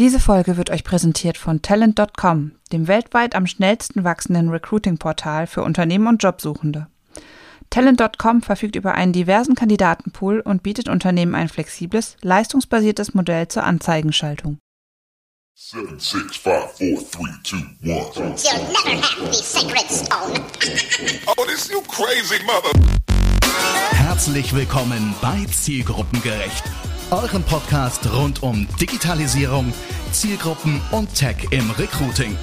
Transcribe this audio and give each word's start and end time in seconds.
Diese 0.00 0.18
Folge 0.18 0.56
wird 0.56 0.70
euch 0.70 0.82
präsentiert 0.82 1.36
von 1.36 1.60
Talent.com, 1.60 2.52
dem 2.72 2.88
weltweit 2.88 3.34
am 3.34 3.46
schnellsten 3.46 4.02
wachsenden 4.02 4.48
Recruiting-Portal 4.48 5.46
für 5.46 5.62
Unternehmen 5.62 6.06
und 6.06 6.22
Jobsuchende. 6.22 6.86
Talent.com 7.68 8.40
verfügt 8.40 8.76
über 8.76 8.94
einen 8.94 9.12
diversen 9.12 9.54
Kandidatenpool 9.54 10.40
und 10.40 10.62
bietet 10.62 10.88
Unternehmen 10.88 11.34
ein 11.34 11.50
flexibles, 11.50 12.16
leistungsbasiertes 12.22 13.12
Modell 13.12 13.48
zur 13.48 13.64
Anzeigenschaltung. 13.64 14.56
Seven, 15.54 16.00
six, 16.00 16.34
five, 16.34 16.72
four, 16.72 16.96
three, 16.96 17.34
two, 17.44 17.58
one. 17.84 18.00
You'll 18.16 18.72
never 18.72 19.02
have 19.02 19.26
the 19.26 19.32
sacred 19.34 19.84
stone. 19.90 20.42
Oh, 21.26 21.44
this 21.44 21.68
you 21.70 21.82
crazy 21.82 22.42
mother. 22.46 22.72
Herzlich 23.90 24.54
willkommen 24.54 25.14
bei 25.20 25.44
Zielgruppengerecht, 25.44 26.64
eurem 27.12 27.42
Podcast 27.42 28.08
rund 28.14 28.42
um 28.42 28.68
Digitalisierung, 28.80 29.72
Zielgruppen 30.12 30.80
und 30.92 31.12
Tech 31.12 31.36
im 31.50 31.68
Recruiting. 31.72 32.36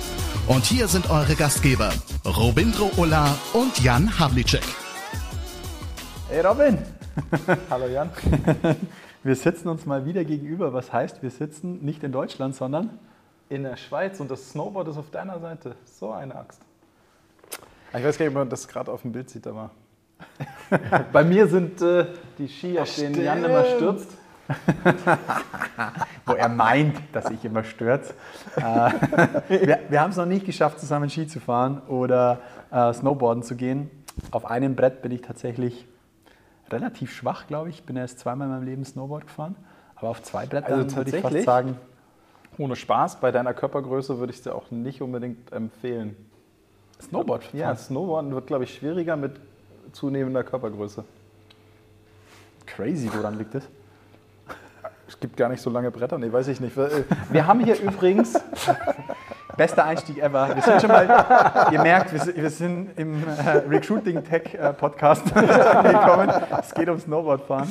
Und 0.48 0.66
hier 0.66 0.88
sind 0.88 1.10
eure 1.10 1.36
Gastgeber 1.36 1.94
Robindro 2.26 2.92
Ulla 2.98 3.38
und 3.54 3.80
Jan 3.82 4.20
Havlicek. 4.20 4.64
Hey 6.30 6.42
Robin! 6.42 6.80
Hallo 7.70 7.88
Jan. 7.88 8.10
Wir 9.24 9.36
sitzen 9.36 9.70
uns 9.70 9.86
mal 9.86 10.06
wieder 10.06 10.24
gegenüber. 10.24 10.74
Was 10.74 10.94
heißt, 10.94 11.22
wir 11.22 11.32
sitzen 11.32 11.84
nicht 11.84 12.02
in 12.04 12.14
Deutschland, 12.14 12.56
sondern 12.56 12.92
in 13.50 13.64
der 13.64 13.76
Schweiz 13.76 14.22
und 14.22 14.32
das 14.32 14.52
Snowboard 14.52 14.88
ist 14.90 14.98
auf 14.98 15.10
deiner 15.12 15.40
Seite. 15.40 15.76
So 15.84 16.12
eine 16.12 16.36
Axt. 16.36 16.62
Ich 17.90 18.04
weiß 18.04 18.18
gar 18.18 18.26
nicht, 18.26 18.36
ob 18.36 18.40
man 18.42 18.50
das 18.50 18.68
gerade 18.68 18.90
auf 18.92 19.02
dem 19.02 19.12
Bild 19.12 19.30
sieht, 19.30 19.48
aber. 19.48 19.72
Bei 21.12 21.26
mir 21.26 21.48
sind 21.48 21.82
äh, 21.82 22.06
die 22.38 22.48
Ski, 22.48 22.80
auf 22.80 22.96
denen 22.96 23.22
Jan 23.22 23.44
immer 23.44 23.66
stürzt. 23.66 24.12
wo 26.26 26.34
er 26.34 26.50
meint, 26.50 26.98
dass 27.14 27.30
ich 27.30 27.44
immer 27.44 27.64
stürze. 27.64 28.14
Äh, 28.56 28.62
wir 29.66 29.80
wir 29.90 30.02
haben 30.02 30.12
es 30.12 30.18
noch 30.18 30.26
nicht 30.26 30.46
geschafft, 30.46 30.80
zusammen 30.80 31.10
Ski 31.10 31.28
zu 31.28 31.40
fahren 31.40 31.82
oder 31.88 32.40
äh, 32.72 32.94
Snowboarden 32.94 33.44
zu 33.44 33.56
gehen. 33.56 33.90
Auf 34.32 34.46
einem 34.46 34.76
Brett 34.76 35.02
bin 35.02 35.12
ich 35.12 35.22
tatsächlich 35.22 35.86
relativ 36.70 37.14
schwach, 37.14 37.48
glaube 37.48 37.70
ich. 37.70 37.80
Ich 37.80 37.86
bin 37.86 37.96
erst 37.96 38.20
zweimal 38.20 38.48
in 38.48 38.54
meinem 38.54 38.66
Leben 38.66 38.86
Snowboard 38.86 39.28
gefahren. 39.28 39.56
Aber 39.96 40.10
auf 40.10 40.22
zwei 40.24 40.46
Brettern 40.46 40.80
Also 40.80 40.98
würde 40.98 41.16
ich 41.16 41.22
fast 41.22 41.42
sagen, 41.44 41.78
Ohne 42.58 42.76
Spaß, 42.76 43.20
bei 43.20 43.32
deiner 43.32 43.54
Körpergröße 43.54 44.18
würde 44.20 44.32
ich 44.32 44.38
es 44.38 44.44
dir 44.44 44.56
auch 44.56 44.72
nicht 44.72 45.02
unbedingt 45.02 45.52
empfehlen. 45.52 46.16
Snowboard 47.02 47.54
Ja, 47.54 47.76
Snowboarden 47.76 48.34
wird, 48.34 48.48
glaube 48.48 48.64
ich, 48.64 48.74
schwieriger 48.74 49.16
mit 49.16 49.40
zunehmender 49.92 50.44
Körpergröße. 50.44 51.04
Crazy, 52.66 53.10
woran 53.14 53.38
liegt 53.38 53.56
das? 53.56 53.64
Es 55.08 55.20
gibt 55.20 55.38
gar 55.38 55.50
nicht 55.50 55.62
so 55.62 55.70
lange 55.70 55.90
Bretter, 55.90 56.18
nee, 56.18 56.32
weiß 56.32 56.50
ich 56.50 56.60
nicht. 56.60 56.76
Wir 56.76 57.06
wir 57.30 57.48
haben 57.48 57.62
hier 57.62 57.80
übrigens, 57.80 58.34
Bester 59.58 59.86
Einstieg 59.86 60.20
ever. 60.20 60.54
Wir 60.54 60.62
sind 60.62 60.82
schon 60.82 60.92
mal, 60.92 61.26
ihr 61.72 61.82
merkt, 61.82 62.14
wir 62.14 62.50
sind, 62.52 62.90
im 62.96 63.24
äh, 63.24 63.50
Recruiting 63.68 64.24
Tech 64.24 64.54
äh, 64.54 64.72
Podcast 64.72 65.36
angekommen. 65.36 66.30
Es 66.60 66.74
geht 66.76 66.88
um 66.88 67.00
Snowboardfahren. 67.00 67.68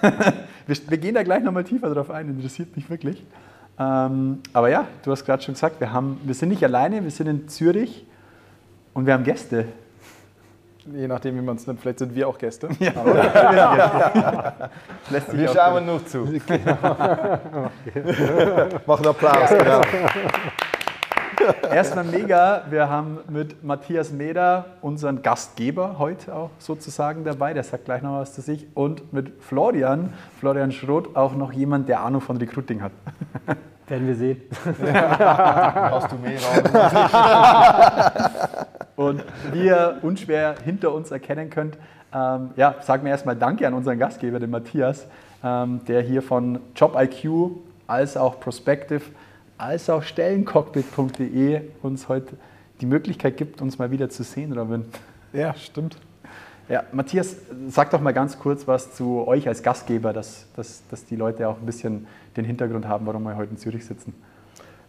wir, 0.66 0.76
wir 0.88 0.98
gehen 0.98 1.16
da 1.16 1.24
gleich 1.24 1.42
nochmal 1.42 1.64
tiefer 1.64 1.92
drauf 1.92 2.08
ein, 2.10 2.28
interessiert 2.28 2.76
mich 2.76 2.88
wirklich. 2.88 3.24
Ähm, 3.80 4.40
aber 4.52 4.68
ja, 4.68 4.86
du 5.02 5.10
hast 5.10 5.24
gerade 5.24 5.42
schon 5.42 5.54
gesagt, 5.54 5.80
wir, 5.80 5.92
haben, 5.92 6.20
wir 6.22 6.34
sind 6.34 6.50
nicht 6.50 6.62
alleine, 6.62 7.02
wir 7.02 7.10
sind 7.10 7.26
in 7.26 7.48
Zürich 7.48 8.06
und 8.94 9.04
wir 9.04 9.14
haben 9.14 9.24
Gäste. 9.24 9.64
Je 10.86 11.06
nachdem, 11.08 11.36
wie 11.36 11.42
man 11.42 11.56
es 11.56 11.66
nennt, 11.66 11.80
vielleicht 11.80 11.98
sind 11.98 12.14
wir 12.14 12.28
auch 12.28 12.38
Gäste. 12.38 12.68
Lässt 15.10 15.30
sich 15.30 15.40
Wir 15.40 15.50
auch 15.50 15.54
schauen 15.54 15.86
nur 15.86 16.06
zu. 16.06 16.18
Machen 18.86 19.06
Applaus, 19.06 19.50
genau. 19.50 19.80
Erstmal 21.72 22.04
mega, 22.04 22.62
wir 22.70 22.88
haben 22.88 23.18
mit 23.28 23.64
Matthias 23.64 24.12
Meder 24.12 24.66
unseren 24.80 25.22
Gastgeber 25.22 25.96
heute 25.98 26.32
auch 26.34 26.50
sozusagen 26.58 27.24
dabei, 27.24 27.52
der 27.52 27.64
sagt 27.64 27.86
gleich 27.86 28.02
noch 28.02 28.20
was 28.20 28.32
zu 28.34 28.42
sich. 28.42 28.68
Und 28.74 29.12
mit 29.12 29.42
Florian, 29.42 30.12
Florian 30.38 30.70
Schroth, 30.70 31.16
auch 31.16 31.34
noch 31.34 31.52
jemand, 31.52 31.88
der 31.88 32.00
Ahnung 32.00 32.20
von 32.20 32.36
Recruiting 32.36 32.82
hat. 32.82 32.92
Werden 33.88 34.06
wir 34.06 34.14
sehen. 34.14 34.42
Hast 34.84 36.12
du 36.12 36.16
mehr? 36.16 36.38
Und 38.96 39.24
wie 39.52 39.66
ihr 39.66 39.98
unschwer 40.02 40.56
hinter 40.64 40.92
uns 40.92 41.10
erkennen 41.10 41.50
könnt, 41.50 41.76
ähm, 42.14 42.50
ja, 42.56 42.76
sagen 42.82 43.04
wir 43.04 43.10
erstmal 43.10 43.36
Danke 43.36 43.66
an 43.66 43.74
unseren 43.74 43.98
Gastgeber, 43.98 44.38
den 44.38 44.50
Matthias, 44.50 45.06
ähm, 45.42 45.80
der 45.88 46.02
hier 46.02 46.22
von 46.22 46.60
JobIQ 46.76 47.52
als 47.86 48.16
auch 48.16 48.38
Prospective 48.38 49.02
als 49.62 49.88
auch 49.88 50.02
Stellencockpit.de 50.02 51.60
uns 51.82 52.08
heute 52.08 52.36
die 52.80 52.86
Möglichkeit 52.86 53.36
gibt, 53.36 53.62
uns 53.62 53.78
mal 53.78 53.92
wieder 53.92 54.10
zu 54.10 54.24
sehen, 54.24 54.52
Robin. 54.58 54.84
Ja, 55.32 55.54
stimmt. 55.54 55.96
Ja, 56.68 56.82
Matthias, 56.90 57.36
sag 57.68 57.90
doch 57.90 58.00
mal 58.00 58.12
ganz 58.12 58.38
kurz 58.38 58.66
was 58.66 58.94
zu 58.94 59.24
euch 59.26 59.46
als 59.46 59.62
Gastgeber, 59.62 60.12
dass, 60.12 60.46
dass, 60.56 60.82
dass 60.88 61.04
die 61.04 61.16
Leute 61.16 61.48
auch 61.48 61.58
ein 61.58 61.66
bisschen 61.66 62.08
den 62.36 62.44
Hintergrund 62.44 62.88
haben, 62.88 63.06
warum 63.06 63.22
wir 63.22 63.36
heute 63.36 63.52
in 63.52 63.56
Zürich 63.56 63.84
sitzen. 63.86 64.14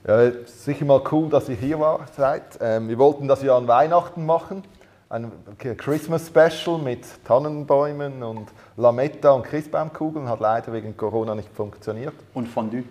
Ja, 0.06 0.32
sicher 0.46 0.84
mal 0.84 1.02
cool, 1.14 1.30
dass 1.30 1.48
ihr 1.48 1.56
hier 1.56 1.80
war, 1.80 2.02
seid. 2.18 2.44
Ähm, 2.60 2.90
wir 2.90 2.98
wollten 2.98 3.30
das 3.30 3.42
ja 3.42 3.56
an 3.56 3.70
Weihnachten 3.70 4.26
machen. 4.26 4.64
Ein 5.08 5.32
Christmas 5.78 6.28
Special 6.28 6.78
mit 6.78 7.06
Tannenbäumen 7.24 8.22
und 8.22 8.50
Lametta 8.76 9.32
und 9.32 9.44
Christbaumkugeln. 9.44 10.28
Hat 10.28 10.42
leider 10.42 10.74
wegen 10.74 10.98
Corona 10.98 11.36
nicht 11.36 11.48
funktioniert. 11.56 12.14
Und 12.34 12.50
Fondue. 12.50 12.84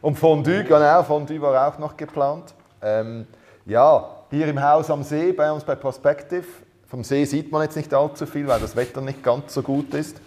Und 0.00 0.16
Fondue, 0.16 0.62
genau, 0.62 1.02
Fondue 1.02 1.40
war 1.40 1.68
auch 1.68 1.78
noch 1.78 1.96
geplant. 1.96 2.54
Ähm, 2.80 3.26
ja, 3.66 4.08
hier 4.30 4.46
im 4.46 4.62
Haus 4.62 4.90
am 4.90 5.02
See, 5.02 5.32
bei 5.32 5.50
uns 5.50 5.64
bei 5.64 5.74
Prospective. 5.74 6.44
Vom 6.86 7.02
See 7.02 7.24
sieht 7.24 7.50
man 7.50 7.62
jetzt 7.62 7.76
nicht 7.76 7.92
allzu 7.92 8.26
viel, 8.26 8.46
weil 8.46 8.60
das 8.60 8.76
Wetter 8.76 9.00
nicht 9.00 9.24
ganz 9.24 9.54
so 9.54 9.62
gut 9.62 9.92
ist. 9.94 10.20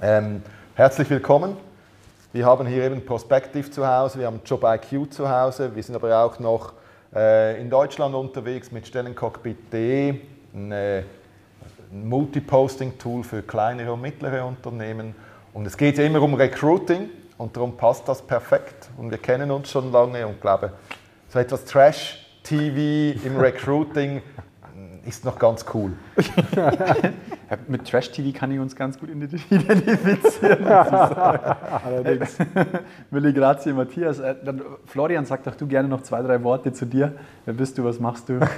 Ähm, 0.00 0.42
herzlich 0.76 1.10
willkommen. 1.10 1.58
Wir 2.34 2.46
haben 2.46 2.66
hier 2.66 2.84
eben 2.84 3.04
Prospective 3.04 3.70
zu 3.70 3.86
Hause, 3.86 4.18
wir 4.18 4.26
haben 4.26 4.40
JobIQ 4.42 5.12
zu 5.12 5.28
Hause, 5.28 5.76
wir 5.76 5.82
sind 5.82 5.94
aber 5.96 6.24
auch 6.24 6.38
noch 6.38 6.72
äh, 7.14 7.60
in 7.60 7.68
Deutschland 7.68 8.14
unterwegs 8.14 8.72
mit 8.72 8.86
Stellencockpit.de, 8.86 10.14
ein, 10.54 10.72
äh, 10.72 11.02
ein 11.92 12.08
Multiposting-Tool 12.08 13.22
für 13.22 13.42
kleinere 13.42 13.92
und 13.92 14.00
mittlere 14.00 14.46
Unternehmen. 14.46 15.14
Und 15.52 15.66
es 15.66 15.76
geht 15.76 15.98
ja 15.98 16.04
immer 16.04 16.22
um 16.22 16.32
Recruiting 16.32 17.10
und 17.36 17.54
darum 17.54 17.76
passt 17.76 18.08
das 18.08 18.22
perfekt. 18.22 18.88
Und 18.96 19.10
wir 19.10 19.18
kennen 19.18 19.50
uns 19.50 19.70
schon 19.70 19.92
lange 19.92 20.26
und 20.26 20.40
glaube, 20.40 20.72
so 21.28 21.38
etwas 21.38 21.66
Trash-TV 21.66 23.26
im 23.26 23.36
Recruiting 23.40 24.22
ist 25.04 25.26
noch 25.26 25.38
ganz 25.38 25.66
cool. 25.74 25.92
Ja, 27.52 27.58
mit 27.68 27.86
Trash-TV 27.86 28.34
kann 28.34 28.50
ich 28.50 28.58
uns 28.58 28.74
ganz 28.74 28.98
gut 28.98 29.10
identifizieren. 29.10 30.66
Allerdings. 31.84 32.38
Willi 33.10 33.34
Grazie, 33.34 33.74
Matthias. 33.74 34.20
Äh, 34.20 34.36
dann, 34.42 34.62
Florian, 34.86 35.26
sag 35.26 35.44
doch 35.44 35.54
du 35.54 35.66
gerne 35.66 35.86
noch 35.86 36.00
zwei, 36.00 36.22
drei 36.22 36.42
Worte 36.42 36.72
zu 36.72 36.86
dir. 36.86 37.12
Wer 37.44 37.52
bist 37.52 37.76
du, 37.76 37.84
was 37.84 38.00
machst 38.00 38.30
du? 38.30 38.40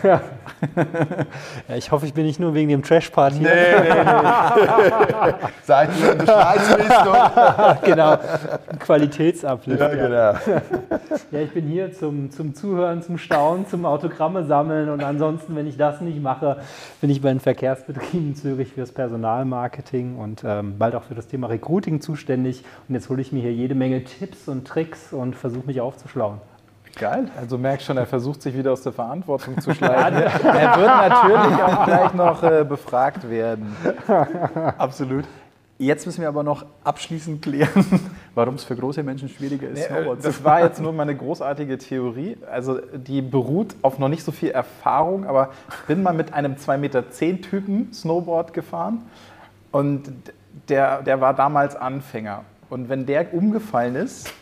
Ja, 1.69 1.77
ich 1.77 1.91
hoffe, 1.91 2.07
ich 2.07 2.15
bin 2.15 2.27
nicht 2.27 2.39
nur 2.39 2.55
wegen 2.55 2.69
dem 2.69 2.83
Trash-Part 2.83 3.35
hier. 3.35 3.49
Seit 5.63 5.89
du 5.89 6.11
in 6.13 6.19
der 6.19 6.27
Schweiz 6.27 6.77
bist, 6.77 7.85
genau. 7.85 8.19
Qualitätsuplift. 8.81 9.81
Ja, 9.81 9.89
genau. 9.89 10.33
Ja, 11.31 11.41
ich 11.41 11.51
bin 11.53 11.67
hier 11.67 11.93
zum, 11.93 12.31
zum 12.31 12.55
Zuhören, 12.55 13.03
zum 13.03 13.19
Staunen, 13.19 13.67
zum 13.67 13.87
Autogramme 13.87 14.45
sammeln 14.45 14.89
und 14.91 15.03
ansonsten, 15.03 15.57
wenn 15.57 15.67
ich 15.67 15.77
das 15.77 16.01
nicht 16.01 16.21
mache, 16.23 16.59
bin 17.01 17.11
ich 17.11 17.21
bei 17.21 17.31
den 17.31 17.41
Verkehrsbetrieben 17.41 18.29
in 18.29 18.37
Zürich 18.37 18.75
fürs 18.85 18.93
Personalmarketing 18.93 20.17
und 20.17 20.43
ähm, 20.45 20.77
bald 20.79 20.95
auch 20.95 21.05
für 21.05 21.15
das 21.15 21.27
Thema 21.27 21.47
Recruiting 21.47 22.03
zuständig. 22.03 22.65
Und 22.87 22.95
jetzt 22.95 23.09
hole 23.09 23.23
ich 23.23 23.33
mir 23.33 23.41
hier 23.41 23.53
jede 23.53 23.75
Menge 23.75 24.05
Tipps 24.05 24.47
und 24.47 24.67
Tricks 24.67 25.13
und 25.13 25.35
versuche 25.35 25.67
mich 25.67 25.81
aufzuschlauen. 25.81 26.39
Geil. 26.97 27.29
Also 27.41 27.57
merkst 27.57 27.87
schon, 27.87 27.97
er 27.97 28.07
versucht 28.07 28.43
sich 28.43 28.57
wieder 28.57 28.73
aus 28.73 28.83
der 28.83 28.93
Verantwortung 28.93 29.59
zu 29.59 29.75
schleichen. 29.75 30.23
er 30.23 30.77
wird 30.77 30.87
natürlich 30.87 31.63
auch 31.63 31.85
gleich 31.87 32.15
noch 32.15 32.43
äh, 32.43 32.65
befragt 32.65 33.29
werden. 33.29 33.75
Absolut. 34.79 35.25
Jetzt 35.77 36.07
müssen 36.07 36.21
wir 36.21 36.29
aber 36.29 36.45
noch 36.45 36.65
abschließend 36.85 37.43
klären, 37.43 37.85
warum 38.35 38.55
es 38.55 38.65
für 38.65 38.77
große 38.77 39.03
Menschen 39.03 39.29
schwieriger 39.29 39.69
ist, 39.69 39.79
Nee, 39.79 39.85
äh, 39.85 39.89
Snowboard 39.89 40.23
zu 40.23 40.29
das 40.29 40.45
war 40.45 40.63
jetzt 40.63 40.81
nur 40.81 40.93
meine 40.93 41.17
großartige 41.17 41.79
Theorie. 41.79 42.37
Also 42.51 42.81
die 42.95 43.23
beruht 43.23 43.75
auf 43.83 43.99
noch 43.99 44.09
nicht 44.09 44.23
so 44.23 44.31
viel 44.31 44.51
Erfahrung, 44.51 45.27
aber 45.27 45.51
ich 45.69 45.87
bin 45.87 46.03
mal 46.03 46.15
mit 46.15 46.33
einem 46.33 46.55
2,10 46.55 46.77
Meter 46.79 47.11
Typen 47.11 47.93
Snowboard 47.93 48.53
gefahren 48.53 49.03
und 49.73 50.13
der, 50.69 51.03
der 51.03 51.21
war 51.21 51.35
damals 51.35 51.75
Anfänger. 51.75 52.45
Und 52.71 52.89
wenn 52.89 53.07
der 53.07 53.35
umgefallen 53.35 53.97
ist, 53.97 54.33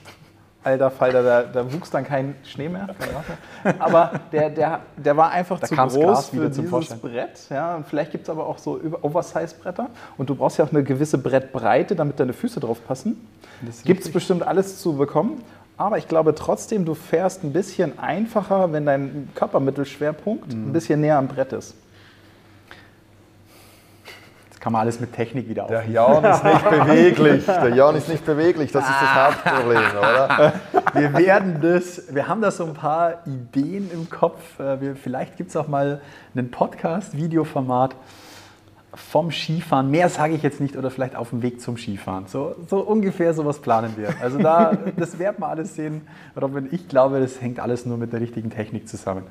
alter 0.64 0.90
Falter, 0.90 1.22
da, 1.22 1.42
da 1.42 1.72
wuchs 1.72 1.90
dann 1.90 2.04
kein 2.04 2.34
Schnee 2.44 2.68
mehr. 2.68 2.88
Wasser. 2.88 3.76
Aber 3.78 4.20
der, 4.32 4.50
der, 4.50 4.80
der 4.96 5.16
war 5.16 5.30
einfach 5.30 5.58
Da 5.60 5.66
zu 5.66 5.76
groß 5.76 5.94
Gras 5.94 6.28
für 6.28 6.48
dieses 6.48 6.68
Vorschein. 6.70 7.00
Brett. 7.00 7.48
Ja, 7.50 7.76
und 7.76 7.86
vielleicht 7.86 8.12
gibt 8.12 8.24
es 8.24 8.30
aber 8.30 8.46
auch 8.46 8.58
so 8.58 8.80
Oversize-Bretter. 9.02 9.88
Und 10.16 10.30
du 10.30 10.34
brauchst 10.34 10.58
ja 10.58 10.64
auch 10.64 10.70
eine 10.70 10.82
gewisse 10.82 11.18
Brettbreite, 11.18 11.96
damit 11.96 12.20
deine 12.20 12.32
Füße 12.32 12.60
drauf 12.60 12.78
passen. 12.86 13.28
Gibt 13.84 14.04
es 14.04 14.12
bestimmt 14.12 14.46
alles 14.46 14.80
zu 14.80 14.96
bekommen. 14.96 15.42
Aber 15.76 15.98
ich 15.98 16.06
glaube 16.06 16.34
trotzdem, 16.34 16.84
du 16.84 16.94
fährst 16.94 17.42
ein 17.42 17.52
bisschen 17.52 17.98
einfacher, 17.98 18.72
wenn 18.72 18.86
dein 18.86 19.30
Körpermittelschwerpunkt 19.34 20.52
ein 20.52 20.72
bisschen 20.72 21.00
näher 21.00 21.18
am 21.18 21.28
Brett 21.28 21.52
ist. 21.52 21.74
Kann 24.62 24.74
man 24.74 24.82
alles 24.82 25.00
mit 25.00 25.12
Technik 25.12 25.48
wieder 25.48 25.64
Der 25.64 25.80
aufnehmen. 25.80 25.94
Jan 25.96 26.24
ist 26.24 26.44
nicht 26.44 26.70
beweglich. 26.70 27.46
Der 27.46 27.68
Jan 27.74 27.96
ist 27.96 28.08
nicht 28.08 28.24
beweglich. 28.24 28.70
Das 28.70 28.84
ist 28.84 28.94
das 28.94 29.12
Hauptproblem, 29.12 29.82
oder? 29.98 30.52
Wir 30.94 31.12
werden 31.14 31.58
das, 31.60 32.14
wir 32.14 32.28
haben 32.28 32.40
da 32.42 32.52
so 32.52 32.66
ein 32.66 32.74
paar 32.74 33.26
Ideen 33.26 33.90
im 33.92 34.08
Kopf. 34.08 34.60
Äh, 34.60 34.80
Wir, 34.80 34.94
vielleicht 34.94 35.36
gibt 35.36 35.50
es 35.50 35.56
auch 35.56 35.66
mal 35.66 36.00
einen 36.36 36.52
Podcast, 36.52 37.16
Videoformat 37.16 37.96
vom 38.94 39.32
Skifahren. 39.32 39.90
Mehr 39.90 40.08
sage 40.08 40.34
ich 40.34 40.44
jetzt 40.44 40.60
nicht 40.60 40.76
oder 40.76 40.92
vielleicht 40.92 41.16
auf 41.16 41.30
dem 41.30 41.42
Weg 41.42 41.60
zum 41.60 41.76
Skifahren. 41.76 42.26
So, 42.28 42.54
so 42.68 42.82
ungefähr 42.82 43.34
sowas 43.34 43.58
planen 43.58 43.94
wir. 43.96 44.10
Also 44.22 44.38
da, 44.38 44.78
das 44.96 45.18
werden 45.18 45.38
wir 45.40 45.48
alles 45.48 45.74
sehen. 45.74 46.02
Robin, 46.40 46.68
ich 46.70 46.86
glaube, 46.86 47.18
das 47.18 47.40
hängt 47.40 47.58
alles 47.58 47.84
nur 47.84 47.96
mit 47.96 48.12
der 48.12 48.20
richtigen 48.20 48.50
Technik 48.50 48.88
zusammen. 48.88 49.24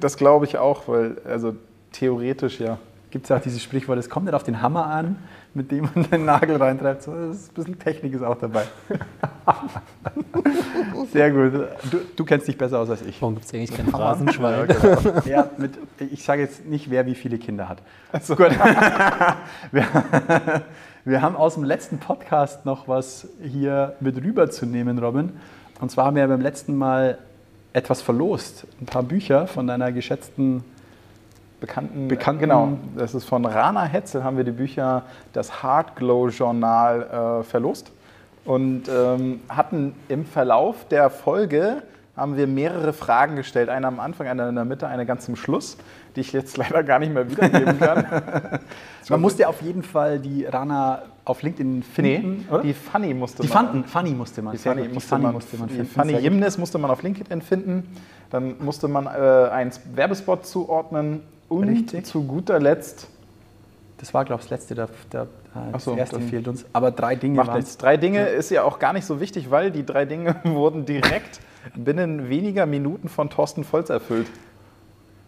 Das 0.00 0.16
glaube 0.16 0.46
ich 0.46 0.58
auch, 0.58 0.88
weil, 0.88 1.18
also 1.24 1.54
theoretisch 1.92 2.58
ja. 2.58 2.78
Gibt 3.14 3.26
es 3.26 3.28
ja 3.28 3.36
auch 3.36 3.40
dieses 3.40 3.62
Sprichwort, 3.62 3.96
es 4.00 4.10
kommt 4.10 4.26
nicht 4.26 4.34
auf 4.34 4.42
den 4.42 4.60
Hammer 4.60 4.86
an, 4.86 5.14
mit 5.54 5.70
dem 5.70 5.88
man 5.94 6.10
den 6.10 6.24
Nagel 6.24 6.56
reintreibt. 6.56 7.04
So, 7.04 7.14
das 7.14 7.36
ist 7.36 7.52
ein 7.52 7.54
bisschen 7.54 7.78
Technik 7.78 8.12
ist 8.12 8.24
auch 8.24 8.36
dabei. 8.36 8.64
Sehr 11.12 11.30
gut. 11.30 11.52
Du, 11.92 11.98
du 12.16 12.24
kennst 12.24 12.48
dich 12.48 12.58
besser 12.58 12.80
aus 12.80 12.90
als 12.90 13.02
ich. 13.02 13.22
Warum 13.22 13.36
gibt 13.36 13.46
es 13.46 13.54
eigentlich 13.54 13.70
kein 13.70 13.86
Phrasenschwein? 13.86 14.66
Ja, 15.26 15.48
mit, 15.58 15.78
ich 16.00 16.24
sage 16.24 16.42
jetzt 16.42 16.66
nicht, 16.66 16.90
wer 16.90 17.06
wie 17.06 17.14
viele 17.14 17.38
Kinder 17.38 17.68
hat. 17.68 17.78
Gut. 18.26 18.50
Wir, 19.70 19.84
wir 21.04 21.22
haben 21.22 21.36
aus 21.36 21.54
dem 21.54 21.62
letzten 21.62 21.98
Podcast 21.98 22.66
noch 22.66 22.88
was 22.88 23.28
hier 23.40 23.94
mit 24.00 24.16
rüberzunehmen, 24.16 24.98
Robin. 24.98 25.34
Und 25.80 25.92
zwar 25.92 26.06
haben 26.06 26.16
wir 26.16 26.26
beim 26.26 26.40
letzten 26.40 26.76
Mal 26.76 27.18
etwas 27.74 28.02
verlost. 28.02 28.66
Ein 28.80 28.86
paar 28.86 29.04
Bücher 29.04 29.46
von 29.46 29.68
deiner 29.68 29.92
geschätzten 29.92 30.64
Bekannten, 31.66 32.08
Bekannten- 32.08 32.40
Genau, 32.40 32.68
das 32.96 33.14
ist 33.14 33.24
von 33.24 33.44
Rana 33.46 33.84
Hetzel, 33.84 34.22
haben 34.22 34.36
wir 34.36 34.44
die 34.44 34.50
Bücher, 34.50 35.02
das 35.32 35.62
Heart 35.62 35.96
Glow 35.96 36.28
Journal 36.28 37.40
äh, 37.40 37.42
verlost. 37.44 37.90
Und 38.44 38.82
ähm, 38.88 39.40
hatten 39.48 39.94
im 40.08 40.26
Verlauf 40.26 40.86
der 40.88 41.08
Folge 41.08 41.82
haben 42.16 42.36
wir 42.36 42.46
mehrere 42.46 42.92
Fragen 42.92 43.34
gestellt. 43.36 43.68
Eine 43.70 43.86
am 43.88 43.98
Anfang, 43.98 44.28
eine 44.28 44.48
in 44.50 44.54
der 44.54 44.64
Mitte, 44.66 44.86
eine 44.86 45.06
ganz 45.06 45.24
zum 45.24 45.34
Schluss, 45.34 45.78
die 46.14 46.20
ich 46.20 46.32
jetzt 46.32 46.56
leider 46.58 46.82
gar 46.84 46.98
nicht 46.98 47.12
mehr 47.12 47.28
wiedergeben 47.30 47.80
kann. 47.80 48.04
Man 49.08 49.20
musste 49.22 49.48
auf 49.48 49.62
jeden 49.62 49.82
Fall 49.82 50.18
die 50.18 50.44
Rana 50.44 51.02
auf 51.24 51.42
LinkedIn 51.42 51.82
finden, 51.82 52.46
oder? 52.50 52.62
die 52.62 52.74
Funny 52.74 53.14
musste 53.14 53.42
Die 53.42 53.48
man. 53.48 53.66
fanden, 53.66 53.84
Funny 53.84 54.10
musste 54.10 54.42
man. 54.42 54.52
Die 54.52 54.58
Funny, 54.58 54.82
gut, 54.82 54.94
musste, 54.94 55.18
man, 55.18 55.32
musste 55.32 55.56
man 55.56 55.68
die 55.68 55.74
finden. 55.76 55.90
Funny 55.90 56.12
Sehr 56.12 56.20
gut. 56.20 56.24
Jimnes 56.30 56.58
musste 56.58 56.78
man 56.78 56.90
auf 56.90 57.02
LinkedIn 57.02 57.40
finden. 57.42 57.96
Dann 58.30 58.56
musste 58.62 58.88
man 58.88 59.06
äh, 59.06 59.48
einen 59.50 59.72
Werbespot 59.94 60.44
zuordnen. 60.46 61.22
Und 61.48 61.68
Richtig. 61.68 62.06
zu 62.06 62.24
guter 62.24 62.58
Letzt, 62.58 63.08
Das 63.98 64.12
war, 64.12 64.24
glaube 64.24 64.42
ich, 64.42 64.48
das 64.48 64.58
letzte. 64.58 64.74
Der, 64.74 64.88
der, 65.12 65.22
äh, 65.22 65.78
so, 65.78 65.92
das 65.92 66.00
erste 66.00 66.20
fehlt 66.20 66.48
uns. 66.48 66.64
Aber 66.72 66.90
drei 66.90 67.16
Dinge 67.16 67.36
macht 67.36 67.48
waren 67.48 67.58
nichts. 67.58 67.76
Drei 67.76 67.96
Dinge 67.96 68.26
ist 68.26 68.50
ja 68.50 68.64
auch 68.64 68.78
gar 68.78 68.92
nicht 68.92 69.04
so 69.04 69.20
wichtig, 69.20 69.50
weil 69.50 69.70
die 69.70 69.86
drei 69.86 70.04
Dinge 70.04 70.36
wurden 70.44 70.84
direkt 70.84 71.40
binnen 71.74 72.28
weniger 72.28 72.66
Minuten 72.66 73.08
von 73.08 73.30
Thorsten 73.30 73.64
Volz 73.64 73.88
erfüllt. 73.88 74.26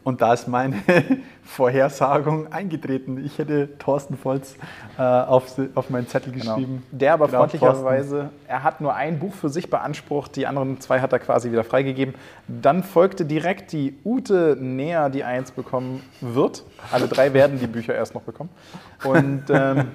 Und 0.06 0.20
da 0.20 0.34
ist 0.34 0.46
meine 0.46 0.76
Vorhersagung 1.42 2.52
eingetreten. 2.52 3.24
Ich 3.24 3.38
hätte 3.38 3.76
Thorsten 3.80 4.16
Volz 4.16 4.54
äh, 4.96 5.02
auf, 5.02 5.56
auf 5.74 5.90
meinen 5.90 6.06
Zettel 6.06 6.32
geschrieben. 6.32 6.84
Der 6.92 7.14
aber 7.14 7.26
Genau, 7.26 7.38
freundlicherweise, 7.40 8.30
er 8.46 8.62
hat 8.62 8.80
nur 8.80 8.94
ein 8.94 9.18
Buch 9.18 9.34
für 9.34 9.48
sich 9.48 9.68
beansprucht, 9.68 10.36
die 10.36 10.46
anderen 10.46 10.80
zwei 10.80 11.00
hat 11.00 11.12
er 11.12 11.18
quasi 11.18 11.50
wieder 11.50 11.64
freigegeben. 11.64 12.14
Dann 12.46 12.84
folgte 12.84 13.24
direkt 13.24 13.72
die 13.72 13.98
Ute 14.04 14.56
Näher, 14.60 15.10
die 15.10 15.24
eins 15.24 15.50
bekommen 15.50 16.04
wird. 16.20 16.62
Alle 16.92 17.08
drei 17.08 17.34
werden 17.34 17.58
die 17.58 17.66
Bücher 17.66 17.92
erst 17.92 18.14
noch 18.14 18.22
bekommen. 18.22 18.50
Und 19.02 19.46
ähm, 19.50 19.88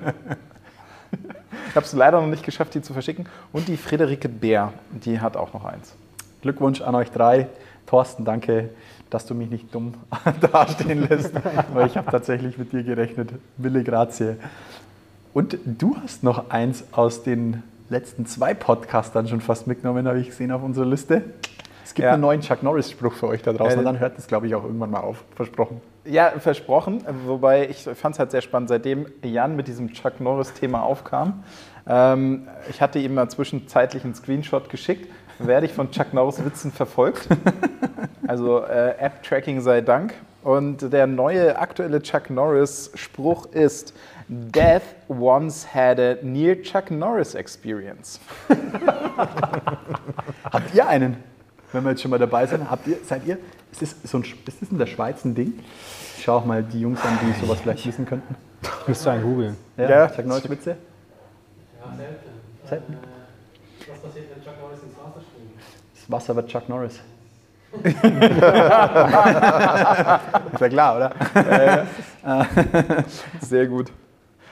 ich 1.69 1.75
habe 1.78 1.86
es 1.86 1.94
leider 1.94 2.19
noch 2.19 2.28
nicht 2.28 2.44
geschafft, 2.44 2.74
die 2.74 2.81
zu 2.81 2.92
verschicken. 2.92 3.30
Und 3.54 3.69
die 3.69 3.78
Friederike 3.78 4.28
Bär, 4.28 4.74
die 4.92 5.22
hat 5.22 5.38
auch 5.38 5.54
noch 5.54 5.63
eins. 5.63 5.96
Glückwunsch 6.42 6.81
an 6.81 6.96
euch 6.96 7.12
drei. 7.12 7.48
Thorsten, 7.86 8.25
danke, 8.25 8.72
dass 9.12 9.28
du 9.28 9.36
mich 9.36 9.52
nicht 9.52 9.74
dumm 9.75 9.94
dastehen 10.52 11.08
lässt, 11.08 11.34
weil 11.74 11.86
ich 11.86 11.98
habe 11.98 12.10
tatsächlich 12.10 12.58
mit 12.58 12.72
dir 12.74 12.81
gerechnet. 12.84 13.30
Wille 13.58 13.84
Grazie. 13.84 14.38
Und 15.34 15.58
du 15.66 15.96
hast 16.04 16.24
noch 16.24 16.50
eins 16.50 16.84
aus 16.92 17.22
den 17.24 17.62
letzten 17.90 18.25
zwei 18.25 18.54
Podcastern 18.54 19.28
schon 19.28 19.42
fast 19.42 19.68
mitgenommen, 19.68 20.08
habe 20.08 20.19
ich 20.19 20.28
gesehen 20.30 20.52
auf 20.52 20.63
unserer 20.63 20.86
Liste. 20.86 21.24
Es 21.84 21.94
gibt 21.94 22.06
Ja. 22.06 22.13
einen 22.13 22.22
neuen 22.22 22.40
Chuck 22.42 22.63
Norris-Spruch 22.63 23.13
für 23.13 23.28
euch 23.28 23.42
da 23.42 23.52
draußen 23.52 23.75
Äh, 23.75 23.80
und 23.80 23.86
dann 23.86 24.00
hört 24.00 24.18
es, 24.18 24.28
glaube 24.28 24.48
ich, 24.48 24.56
auch 24.56 24.63
irgendwann 24.63 24.92
mal 24.92 25.02
auf. 25.02 25.24
Versprochen. 25.36 25.81
Ja, 26.06 26.31
versprochen. 26.40 27.04
Wobei 27.28 27.68
ich 27.69 27.84
fand 27.84 28.16
es 28.16 28.19
halt 28.19 28.31
sehr 28.31 28.42
spannend, 28.42 28.69
seitdem 28.69 29.08
Jan 29.24 29.56
mit 29.58 29.68
diesem 29.68 29.92
Chuck 29.92 30.19
Norris-Thema 30.22 30.81
aufkam. 30.84 31.44
Ähm, 31.88 32.48
ich 32.69 32.81
hatte 32.81 33.00
ihm 33.00 33.13
mal 33.16 33.30
zwischenzeitlich 33.30 34.04
einen 34.06 34.16
Screenshot 34.16 34.69
geschickt. 34.69 35.12
Werde 35.44 35.66
ich 35.66 35.74
von 35.74 35.92
Chuck 35.92 36.14
Norris-Witzen 36.14 36.72
verfolgt. 36.72 37.28
Also 38.28 38.64
äh, 38.64 38.92
App-Tracking 38.98 39.60
sei 39.60 39.82
Dank. 39.82 40.14
Und 40.44 40.94
der 40.94 41.06
neue 41.06 41.58
aktuelle 41.60 42.02
Chuck 42.02 42.30
Norris-Spruch 42.30 43.48
ist: 43.48 43.94
Death 44.30 44.84
once 45.10 45.68
had 45.74 46.00
a 46.00 46.16
near 46.22 46.62
Chuck 46.62 46.92
Norris 46.92 47.36
experience. 47.36 48.22
Habt 50.50 50.74
ihr 50.74 50.88
einen? 50.88 51.18
Wenn 51.74 51.84
wir 51.84 51.90
jetzt 51.92 52.02
schon 52.02 52.12
mal 52.12 52.20
dabei 52.20 52.46
sind, 52.46 52.70
habt 52.70 52.88
ihr, 52.88 52.98
seid 53.06 53.26
ihr, 53.26 53.38
ist 53.72 53.82
das, 53.82 53.96
so 54.04 54.18
ein, 54.20 54.24
ist 54.24 54.62
das 54.62 54.70
in 54.72 54.78
der 54.78 54.86
Schweiz 54.88 55.26
ein 55.26 55.36
Ding? 55.36 55.60
Ich 56.18 56.24
schau 56.24 56.38
auch 56.38 56.46
mal 56.46 56.64
die 56.64 56.80
Jungs 56.80 57.02
an, 57.04 57.18
die 57.22 57.46
sowas 57.46 57.60
vielleicht 57.60 57.86
wissen 57.86 58.06
könnten. 58.06 58.36
Müsst 58.88 59.06
du 59.06 59.10
einen 59.10 59.24
googeln. 59.24 59.58
Ja, 59.76 59.90
Ja. 59.90 60.08
Chuck 60.10 60.26
Norris 60.26 60.50
Witze? 60.50 60.78
Ja, 61.82 61.96
selten. 61.98 62.30
Selten. 62.68 62.98
Äh, 63.81 63.92
was 63.92 64.00
passiert, 64.00 64.25
wenn 64.33 64.44
Chuck 64.44 64.54
Norris 64.62 64.80
ins 64.83 64.98
Wasser 64.98 65.22
springt? 65.22 65.51
Das 65.95 66.12
Wasser 66.12 66.36
wird 66.36 66.48
Chuck 66.50 66.69
Norris. 66.69 67.00
ist 67.83 68.04
ja 70.60 70.69
klar, 70.69 70.98
oder? 70.98 71.13
Sehr 73.39 73.68
gut. 73.68 73.92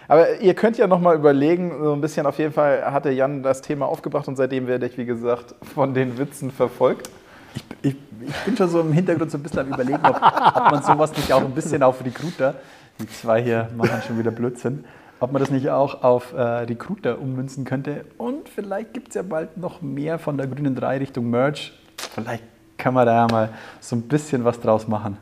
Aber 0.08 0.40
ihr 0.40 0.54
könnt 0.56 0.78
ja 0.78 0.88
noch 0.88 1.00
mal 1.00 1.16
überlegen, 1.16 1.84
so 1.84 1.94
ein 1.94 2.02
bisschen 2.02 2.26
auf 2.26 2.40
jeden 2.40 2.52
Fall 2.54 2.84
hatte 2.92 3.12
Jan 3.12 3.44
das 3.44 3.62
Thema 3.62 3.86
aufgebracht 3.86 4.28
und 4.28 4.38
seitdem 4.38 4.66
werde 4.68 4.88
ich, 4.88 4.98
wie 4.98 5.06
gesagt, 5.06 5.54
von 5.76 5.94
den 5.94 6.18
Witzen 6.18 6.50
verfolgt. 6.50 7.10
Ich, 7.54 7.64
ich, 7.84 7.96
ich 8.28 8.36
bin 8.46 8.58
schon 8.58 8.70
so 8.70 8.80
im 8.80 8.92
Hintergrund 8.92 9.30
so 9.30 9.38
ein 9.38 9.44
bisschen 9.44 9.60
am 9.60 9.68
überlegen, 9.68 10.00
ob, 10.04 10.16
ob 10.16 10.72
man 10.72 10.82
sowas 10.82 11.16
nicht 11.16 11.32
auch 11.32 11.42
ein 11.42 11.52
bisschen 11.52 11.84
auf 11.84 12.04
Recruiter, 12.04 12.56
die 13.00 13.08
zwei 13.08 13.44
hier 13.44 13.70
machen 13.76 14.02
schon 14.08 14.18
wieder 14.18 14.32
Blödsinn, 14.32 14.84
ob 15.20 15.32
man 15.32 15.42
das 15.42 15.52
nicht 15.52 15.70
auch 15.70 16.04
auf 16.04 16.34
äh, 16.34 16.42
Recruiter 16.42 17.20
ummünzen 17.20 17.66
könnte. 17.66 18.06
Und 18.18 18.50
vielleicht 18.50 18.94
gibt 18.94 19.10
es 19.10 19.16
ja 19.16 19.22
bald 19.24 19.58
noch 19.58 19.82
mehr 19.82 20.20
von 20.20 20.38
der 20.38 20.48
grünen 20.48 20.76
3 20.76 20.98
Richtung 20.98 21.30
Merch. 21.30 21.74
Vielleicht 21.98 22.44
kann 22.78 22.94
man 22.94 23.06
da 23.06 23.14
ja 23.14 23.28
mal 23.28 23.50
so 23.80 23.96
ein 23.96 24.04
bisschen 24.04 24.46
was 24.46 24.60
draus 24.60 24.88
machen. 24.88 25.18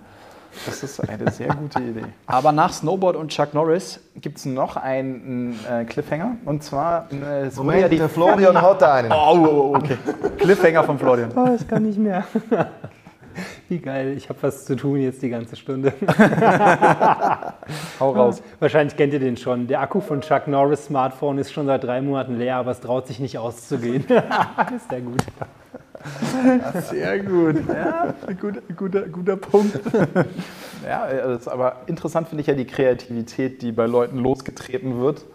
Das 0.65 0.81
ist 0.81 0.99
eine 1.07 1.29
sehr 1.31 1.49
gute 1.49 1.79
Idee. 1.79 2.05
Aber 2.25 2.51
nach 2.51 2.73
Snowboard 2.73 3.15
und 3.15 3.29
Chuck 3.29 3.53
Norris 3.53 3.99
Gibt 4.19 4.39
es 4.39 4.45
noch 4.45 4.75
einen 4.77 5.59
äh, 5.69 5.85
Cliffhanger? 5.85 6.37
Und 6.45 6.63
zwar, 6.63 7.07
äh, 7.11 7.49
Moment, 7.55 7.81
ja 7.81 7.87
die 7.87 7.97
der 7.97 8.09
Florian 8.09 8.59
hat 8.59 8.81
einen. 8.81 9.11
Oh, 9.11 9.15
oh, 9.15 9.45
oh, 9.45 9.75
okay. 9.75 9.97
Cliffhanger 10.37 10.83
von 10.83 10.97
Florian. 10.97 11.31
Oh, 11.35 11.55
ich 11.55 11.67
kann 11.67 11.83
nicht 11.83 11.99
mehr. 11.99 12.25
Wie 13.69 13.79
geil, 13.79 14.15
ich 14.17 14.29
habe 14.29 14.39
was 14.41 14.65
zu 14.65 14.75
tun 14.75 14.99
jetzt 14.99 15.21
die 15.21 15.29
ganze 15.29 15.55
Stunde. 15.55 15.93
Hau 17.99 18.11
raus. 18.11 18.41
Wahrscheinlich 18.59 18.95
kennt 18.95 19.13
ihr 19.13 19.19
den 19.19 19.37
schon. 19.37 19.67
Der 19.67 19.81
Akku 19.81 19.99
von 20.01 20.21
Chuck 20.21 20.47
Norris 20.47 20.85
Smartphone 20.85 21.37
ist 21.37 21.51
schon 21.51 21.65
seit 21.67 21.83
drei 21.83 22.01
Monaten 22.01 22.37
leer, 22.37 22.57
aber 22.57 22.71
es 22.71 22.79
traut 22.79 23.07
sich 23.07 23.19
nicht 23.19 23.37
auszugehen. 23.37 24.05
ist 24.75 24.91
der 24.91 25.01
gut. 25.01 25.23
Sehr 26.89 27.19
gut. 27.19 27.55
Ja, 27.67 28.13
ein 28.27 28.37
guter, 28.37 28.61
guter, 28.75 29.01
guter 29.09 29.35
Punkt. 29.35 29.79
Ja, 30.85 31.05
ist 31.05 31.47
aber 31.47 31.81
interessant 31.87 32.29
finde 32.29 32.41
ich 32.41 32.47
ja 32.47 32.53
die 32.53 32.65
Kreativität, 32.65 33.61
die 33.61 33.71
bei 33.71 33.87
Leuten 33.87 34.19
losgetreten 34.19 34.99
wird, 34.99 35.25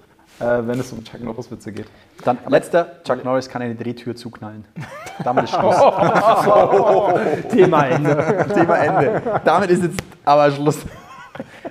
wenn 0.43 0.81
es 0.81 0.93
um 0.93 1.03
Chuck 1.05 1.21
Norris 1.23 1.51
Witze 1.51 1.73
geht. 1.73 1.87
Dann 2.25 2.39
letzter, 2.49 3.03
Chuck 3.05 3.25
Norris 3.25 3.49
kann 3.49 3.63
eine 3.63 3.75
Drehtür 3.75 4.17
zuknallen. 4.17 4.65
Damit 5.25 5.45
ist 5.45 5.55
Schluss. 5.55 5.77
Thema 7.51 7.87
Ende. 7.87 8.47
Thema 8.55 8.77
Ende. 8.77 9.41
Damit 9.45 9.71
ist 9.71 9.83
jetzt 9.83 10.01
aber 10.25 10.51
Schluss. 10.51 10.79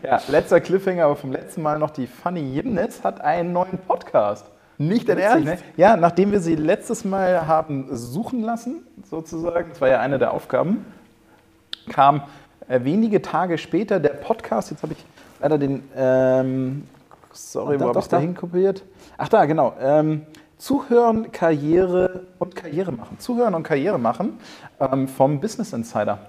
Ja, 0.03 0.19
letzter 0.27 0.59
Cliffhanger, 0.59 1.05
aber 1.05 1.15
vom 1.15 1.31
letzten 1.31 1.61
Mal 1.61 1.77
noch 1.77 1.91
die 1.91 2.07
Funny 2.07 2.41
Jimnitz 2.41 3.03
hat 3.03 3.21
einen 3.21 3.53
neuen 3.53 3.77
Podcast. 3.77 4.45
Nicht 4.77 5.07
dein 5.07 5.19
Ernst? 5.19 5.45
ne? 5.45 5.57
Ja, 5.77 5.95
nachdem 5.95 6.31
wir 6.31 6.39
sie 6.39 6.55
letztes 6.55 7.05
Mal 7.05 7.45
haben 7.47 7.87
suchen 7.91 8.41
lassen, 8.41 8.83
sozusagen, 9.07 9.69
das 9.69 9.79
war 9.79 9.89
ja 9.89 9.99
eine 9.99 10.17
der 10.17 10.33
Aufgaben, 10.33 10.85
kam 11.89 12.23
äh, 12.67 12.83
wenige 12.83 13.21
Tage 13.21 13.59
später 13.59 13.99
der 13.99 14.09
Podcast, 14.09 14.71
jetzt 14.71 14.81
habe 14.81 14.93
ich 14.93 15.05
leider 15.39 15.59
den, 15.59 15.83
ähm, 15.95 16.87
sorry, 17.33 17.79
wo 17.79 17.87
habe 17.87 17.99
ich 17.99 18.07
da 18.07 18.19
hinkopiert? 18.19 18.83
Ach 19.17 19.29
da, 19.29 19.45
genau, 19.45 19.73
ähm, 19.79 20.25
Zuhören, 20.57 21.31
Karriere 21.31 22.27
und 22.37 22.55
Karriere 22.55 22.91
machen. 22.91 23.17
Zuhören 23.19 23.55
und 23.55 23.63
Karriere 23.63 23.97
machen 23.97 24.37
ähm, 24.79 25.07
vom 25.07 25.41
Business 25.41 25.73
Insider. 25.73 26.19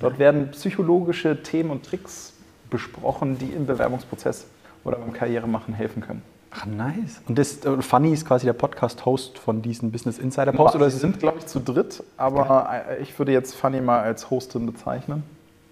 Dort 0.00 0.18
werden 0.18 0.50
psychologische 0.50 1.42
Themen 1.42 1.70
und 1.70 1.84
Tricks 1.84 2.34
besprochen, 2.68 3.38
die 3.38 3.50
im 3.50 3.66
Bewerbungsprozess 3.66 4.46
oder 4.84 4.96
beim 4.96 5.12
Karrieremachen 5.12 5.74
helfen 5.74 6.02
können. 6.02 6.22
Ach, 6.50 6.66
nice. 6.66 7.22
Und 7.28 7.38
das, 7.38 7.64
äh, 7.64 7.80
Fanny 7.80 8.12
ist 8.12 8.26
quasi 8.26 8.44
der 8.44 8.54
Podcast-Host 8.54 9.38
von 9.38 9.62
diesen 9.62 9.92
Business 9.92 10.18
Insider 10.18 10.52
Posts? 10.52 10.76
Oder 10.76 10.90
sie 10.90 10.98
sind, 10.98 11.20
glaube 11.20 11.38
ich, 11.38 11.46
zu 11.46 11.60
dritt, 11.60 12.02
aber 12.16 12.68
äh, 12.88 13.02
ich 13.02 13.16
würde 13.18 13.32
jetzt 13.32 13.54
Fanny 13.54 13.80
mal 13.80 14.00
als 14.00 14.30
Hostin 14.30 14.66
bezeichnen. 14.66 15.22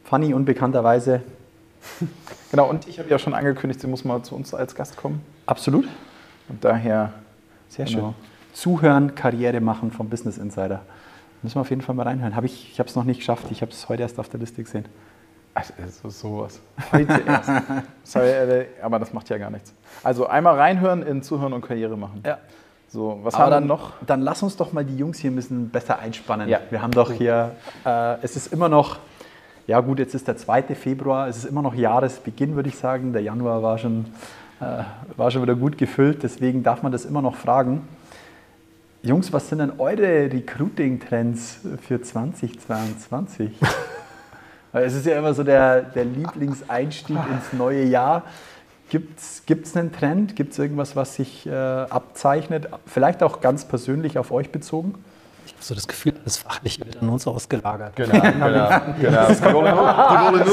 Fanny 0.04 0.32
unbekannterweise. 0.32 1.22
Genau, 2.50 2.68
und 2.70 2.88
ich 2.88 2.98
habe 2.98 3.10
ja 3.10 3.18
schon 3.18 3.34
angekündigt, 3.34 3.80
sie 3.80 3.86
muss 3.86 4.04
mal 4.04 4.22
zu 4.22 4.34
uns 4.34 4.54
als 4.54 4.74
Gast 4.74 4.96
kommen. 4.96 5.20
Absolut. 5.46 5.86
Und 6.48 6.64
daher. 6.64 7.12
Sehr 7.68 7.84
Genau. 7.84 7.98
schön. 7.98 8.14
Zuhören, 8.54 9.14
Karriere 9.14 9.60
machen 9.60 9.90
vom 9.92 10.08
Business 10.08 10.38
Insider. 10.38 10.80
Müssen 11.42 11.56
wir 11.56 11.60
auf 11.60 11.70
jeden 11.70 11.82
Fall 11.82 11.94
mal 11.94 12.04
reinhören. 12.04 12.34
Hab 12.34 12.44
ich 12.44 12.72
ich 12.72 12.78
habe 12.80 12.88
es 12.88 12.96
noch 12.96 13.04
nicht 13.04 13.18
geschafft. 13.18 13.46
Ich 13.50 13.60
habe 13.60 13.70
es 13.70 13.88
heute 13.88 14.02
erst 14.02 14.18
auf 14.18 14.28
der 14.30 14.40
Liste 14.40 14.62
gesehen. 14.62 14.86
Also, 15.54 15.72
so, 16.02 16.08
sowas. 16.08 16.60
Heute 16.92 17.20
erst. 17.26 17.50
Sorry, 18.04 18.28
äh, 18.28 18.66
aber 18.82 18.98
das 18.98 19.12
macht 19.12 19.28
ja 19.28 19.38
gar 19.38 19.50
nichts. 19.50 19.74
Also 20.02 20.26
einmal 20.26 20.56
reinhören 20.56 21.02
in 21.02 21.22
Zuhören 21.22 21.52
und 21.52 21.60
Karriere 21.62 21.96
machen. 21.96 22.22
Ja. 22.24 22.38
So, 22.88 23.20
was 23.22 23.34
Aber 23.34 23.44
haben 23.44 23.50
wir 23.50 23.54
dann 23.56 23.66
noch? 23.66 23.92
Dann 24.06 24.22
lass 24.22 24.42
uns 24.42 24.56
doch 24.56 24.72
mal 24.72 24.84
die 24.84 24.96
Jungs 24.96 25.18
hier 25.18 25.30
ein 25.30 25.36
bisschen 25.36 25.68
besser 25.68 25.98
einspannen. 25.98 26.48
Ja. 26.48 26.60
Wir 26.70 26.80
haben 26.80 26.92
doch 26.92 27.12
hier, 27.12 27.54
äh, 27.84 28.16
es 28.22 28.34
ist 28.36 28.52
immer 28.52 28.68
noch, 28.68 28.98
ja 29.68 29.80
gut, 29.80 29.98
jetzt 29.98 30.14
ist 30.14 30.26
der 30.26 30.38
2. 30.38 30.62
Februar, 30.74 31.28
es 31.28 31.36
ist 31.36 31.44
immer 31.44 31.60
noch 31.60 31.74
Jahresbeginn, 31.74 32.56
würde 32.56 32.70
ich 32.70 32.76
sagen. 32.76 33.12
Der 33.12 33.20
Januar 33.20 33.62
war 33.62 33.76
schon, 33.76 34.06
äh, 34.60 34.82
war 35.18 35.30
schon 35.30 35.42
wieder 35.42 35.54
gut 35.54 35.76
gefüllt, 35.76 36.22
deswegen 36.22 36.62
darf 36.62 36.82
man 36.82 36.90
das 36.90 37.04
immer 37.04 37.20
noch 37.20 37.36
fragen. 37.36 37.86
Jungs, 39.02 39.30
was 39.30 39.50
sind 39.50 39.58
denn 39.58 39.72
eure 39.76 40.32
Recruiting-Trends 40.32 41.60
für 41.86 42.00
2022? 42.00 43.52
Weil 44.72 44.84
es 44.84 44.94
ist 44.94 45.04
ja 45.04 45.18
immer 45.18 45.34
so 45.34 45.44
der, 45.44 45.82
der 45.82 46.06
Lieblingseinstieg 46.06 47.18
ins 47.30 47.52
neue 47.52 47.84
Jahr. 47.84 48.22
Gibt 48.88 49.20
es 49.20 49.76
einen 49.76 49.92
Trend? 49.92 50.34
Gibt 50.34 50.52
es 50.52 50.58
irgendwas, 50.58 50.96
was 50.96 51.16
sich 51.16 51.46
äh, 51.46 51.52
abzeichnet? 51.52 52.70
Vielleicht 52.86 53.22
auch 53.22 53.42
ganz 53.42 53.66
persönlich 53.66 54.16
auf 54.16 54.32
euch 54.32 54.50
bezogen? 54.50 54.94
So 55.60 55.74
das 55.74 55.86
Gefühl, 55.88 56.14
das 56.24 56.36
Fachliche 56.38 56.86
wird 56.86 57.02
an 57.02 57.08
uns 57.08 57.26
ausgelagert. 57.26 57.94
Genau, 57.96 58.12
genau, 58.20 58.80
genau. 59.00 59.26
Die 59.28 59.42
wollen 59.52 59.74
nur, 59.74 59.92
die 59.92 60.18
wollen 60.24 60.44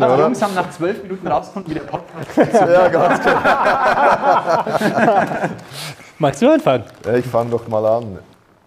nur 0.00 0.08
oder? 0.14 0.18
Jungs 0.24 0.42
haben 0.42 0.54
nach 0.54 0.70
zwölf 0.70 1.02
Minuten 1.02 1.26
rausgefunden, 1.26 1.70
wie 1.74 1.78
der 1.78 1.86
Podcast 1.86 2.36
Ja, 2.52 2.88
ganz 2.88 3.24
genau. 3.24 3.40
Magst 6.18 6.42
du 6.42 6.50
anfangen? 6.52 6.84
Ja, 7.06 7.14
ich 7.14 7.26
fange 7.26 7.50
doch 7.50 7.66
mal 7.68 7.84
an. 7.86 8.18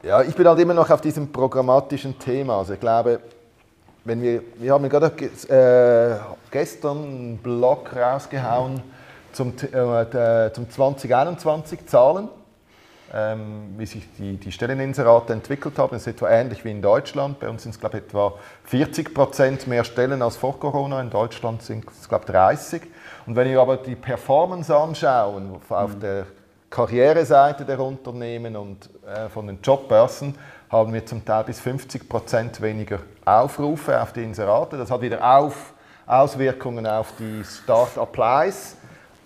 Ja, 0.04 0.22
ich 0.22 0.34
bin 0.36 0.48
halt 0.48 0.58
immer 0.60 0.74
noch 0.74 0.90
auf 0.90 1.02
diesem 1.02 1.32
programmatischen 1.32 2.18
Thema. 2.18 2.58
Also 2.60 2.74
ich 2.74 2.80
glaube, 2.80 3.20
wenn 4.04 4.22
wir, 4.22 4.42
wir 4.56 4.74
haben 4.74 4.90
gerade 4.90 5.12
ge- 5.12 5.30
äh, 5.50 6.16
gestern 6.50 6.98
einen 7.04 7.38
Blog 7.38 7.92
rausgehauen 7.96 8.82
zum, 9.34 9.50
äh, 9.50 10.52
zum 10.54 10.70
2021 10.70 11.86
Zahlen, 11.86 12.30
ähm, 13.14 13.74
wie 13.78 13.86
sich 13.86 14.08
die, 14.18 14.38
die 14.38 14.52
Stelleninserate 14.52 15.34
entwickelt 15.34 15.78
haben. 15.78 15.92
Das 15.92 16.04
ist 16.04 16.08
etwa 16.08 16.30
ähnlich 16.30 16.64
wie 16.64 16.72
in 16.72 16.82
Deutschland. 16.82 17.40
Bei 17.40 17.50
uns 17.50 17.64
sind 17.64 17.72
es 17.72 17.80
glaube 17.80 17.98
ich 17.98 18.04
etwa 18.04 18.34
40 18.66 19.14
Prozent 19.14 19.68
mehr 19.68 19.84
Stellen 19.84 20.22
als 20.22 20.38
vor 20.38 20.60
Corona. 20.60 21.02
In 21.02 21.10
Deutschland 21.10 21.62
sind 21.62 21.86
es 21.90 22.08
glaube 22.08 22.26
ich 22.26 22.32
30. 22.32 22.84
Und 23.26 23.36
wenn 23.36 23.50
wir 23.50 23.60
aber 23.60 23.78
die 23.78 23.96
Performance 23.96 24.76
anschauen 24.76 25.60
auf 25.70 26.00
der 26.00 26.26
Karriereseite 26.70 27.66
der 27.66 27.80
Unternehmen 27.80 28.56
und 28.56 28.90
äh, 29.06 29.28
von 29.28 29.48
den 29.48 29.60
Jobbörsen, 29.62 30.36
haben 30.70 30.94
wir 30.94 31.06
zum 31.06 31.26
Teil 31.26 31.44
bis 31.44 31.60
50 31.60 32.08
Prozent 32.08 32.62
weniger 32.62 33.00
Aufrufe 33.26 34.02
auf 34.02 34.14
die 34.14 34.24
Inserate. 34.24 34.78
Das 34.78 34.90
hat 34.90 35.02
wieder 35.02 35.22
auf, 35.22 35.74
Auswirkungen 36.08 36.88
auf 36.88 37.14
die 37.20 37.44
Start-Applies 37.44 38.78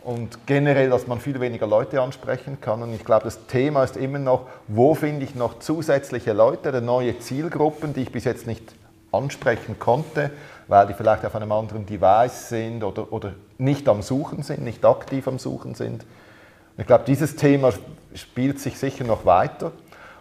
und 0.05 0.45
generell, 0.45 0.91
dass 0.91 1.07
man 1.07 1.19
viel 1.19 1.39
weniger 1.39 1.65
Leute 1.65 2.00
ansprechen 2.00 2.62
kann. 2.62 2.83
Und 2.83 2.93
ich 2.93 3.03
glaube, 3.03 3.24
das 3.24 3.47
Thema 3.47 3.83
ist 3.83 3.97
immer 3.97 4.19
noch, 4.19 4.45
wo 4.67 4.93
finde 4.93 5.25
ich 5.25 5.33
noch 5.33 5.57
zusätzliche 5.57 6.31
Leute, 6.31 6.79
neue 6.79 7.17
Zielgruppen, 7.17 7.93
die 7.93 8.03
ich 8.03 8.12
bis 8.12 8.24
jetzt 8.24 8.45
nicht 8.45 8.75
ansprechen 9.12 9.79
konnte, 9.79 10.29
weil 10.67 10.85
die 10.85 10.93
vielleicht 10.93 11.25
auf 11.25 11.35
einem 11.35 11.51
anderen 11.51 11.88
Device 11.88 12.50
sind 12.50 12.83
oder, 12.83 13.12
oder 13.12 13.33
nicht 13.57 13.89
am 13.89 14.03
Suchen 14.03 14.43
sind, 14.43 14.63
nicht 14.63 14.85
aktiv 14.85 15.27
am 15.27 15.39
Suchen 15.39 15.74
sind. 15.74 16.03
Und 16.03 16.81
ich 16.81 16.85
glaube, 16.85 17.05
dieses 17.07 17.35
Thema 17.35 17.74
spielt 18.13 18.59
sich 18.59 18.77
sicher 18.77 19.05
noch 19.05 19.25
weiter. 19.25 19.71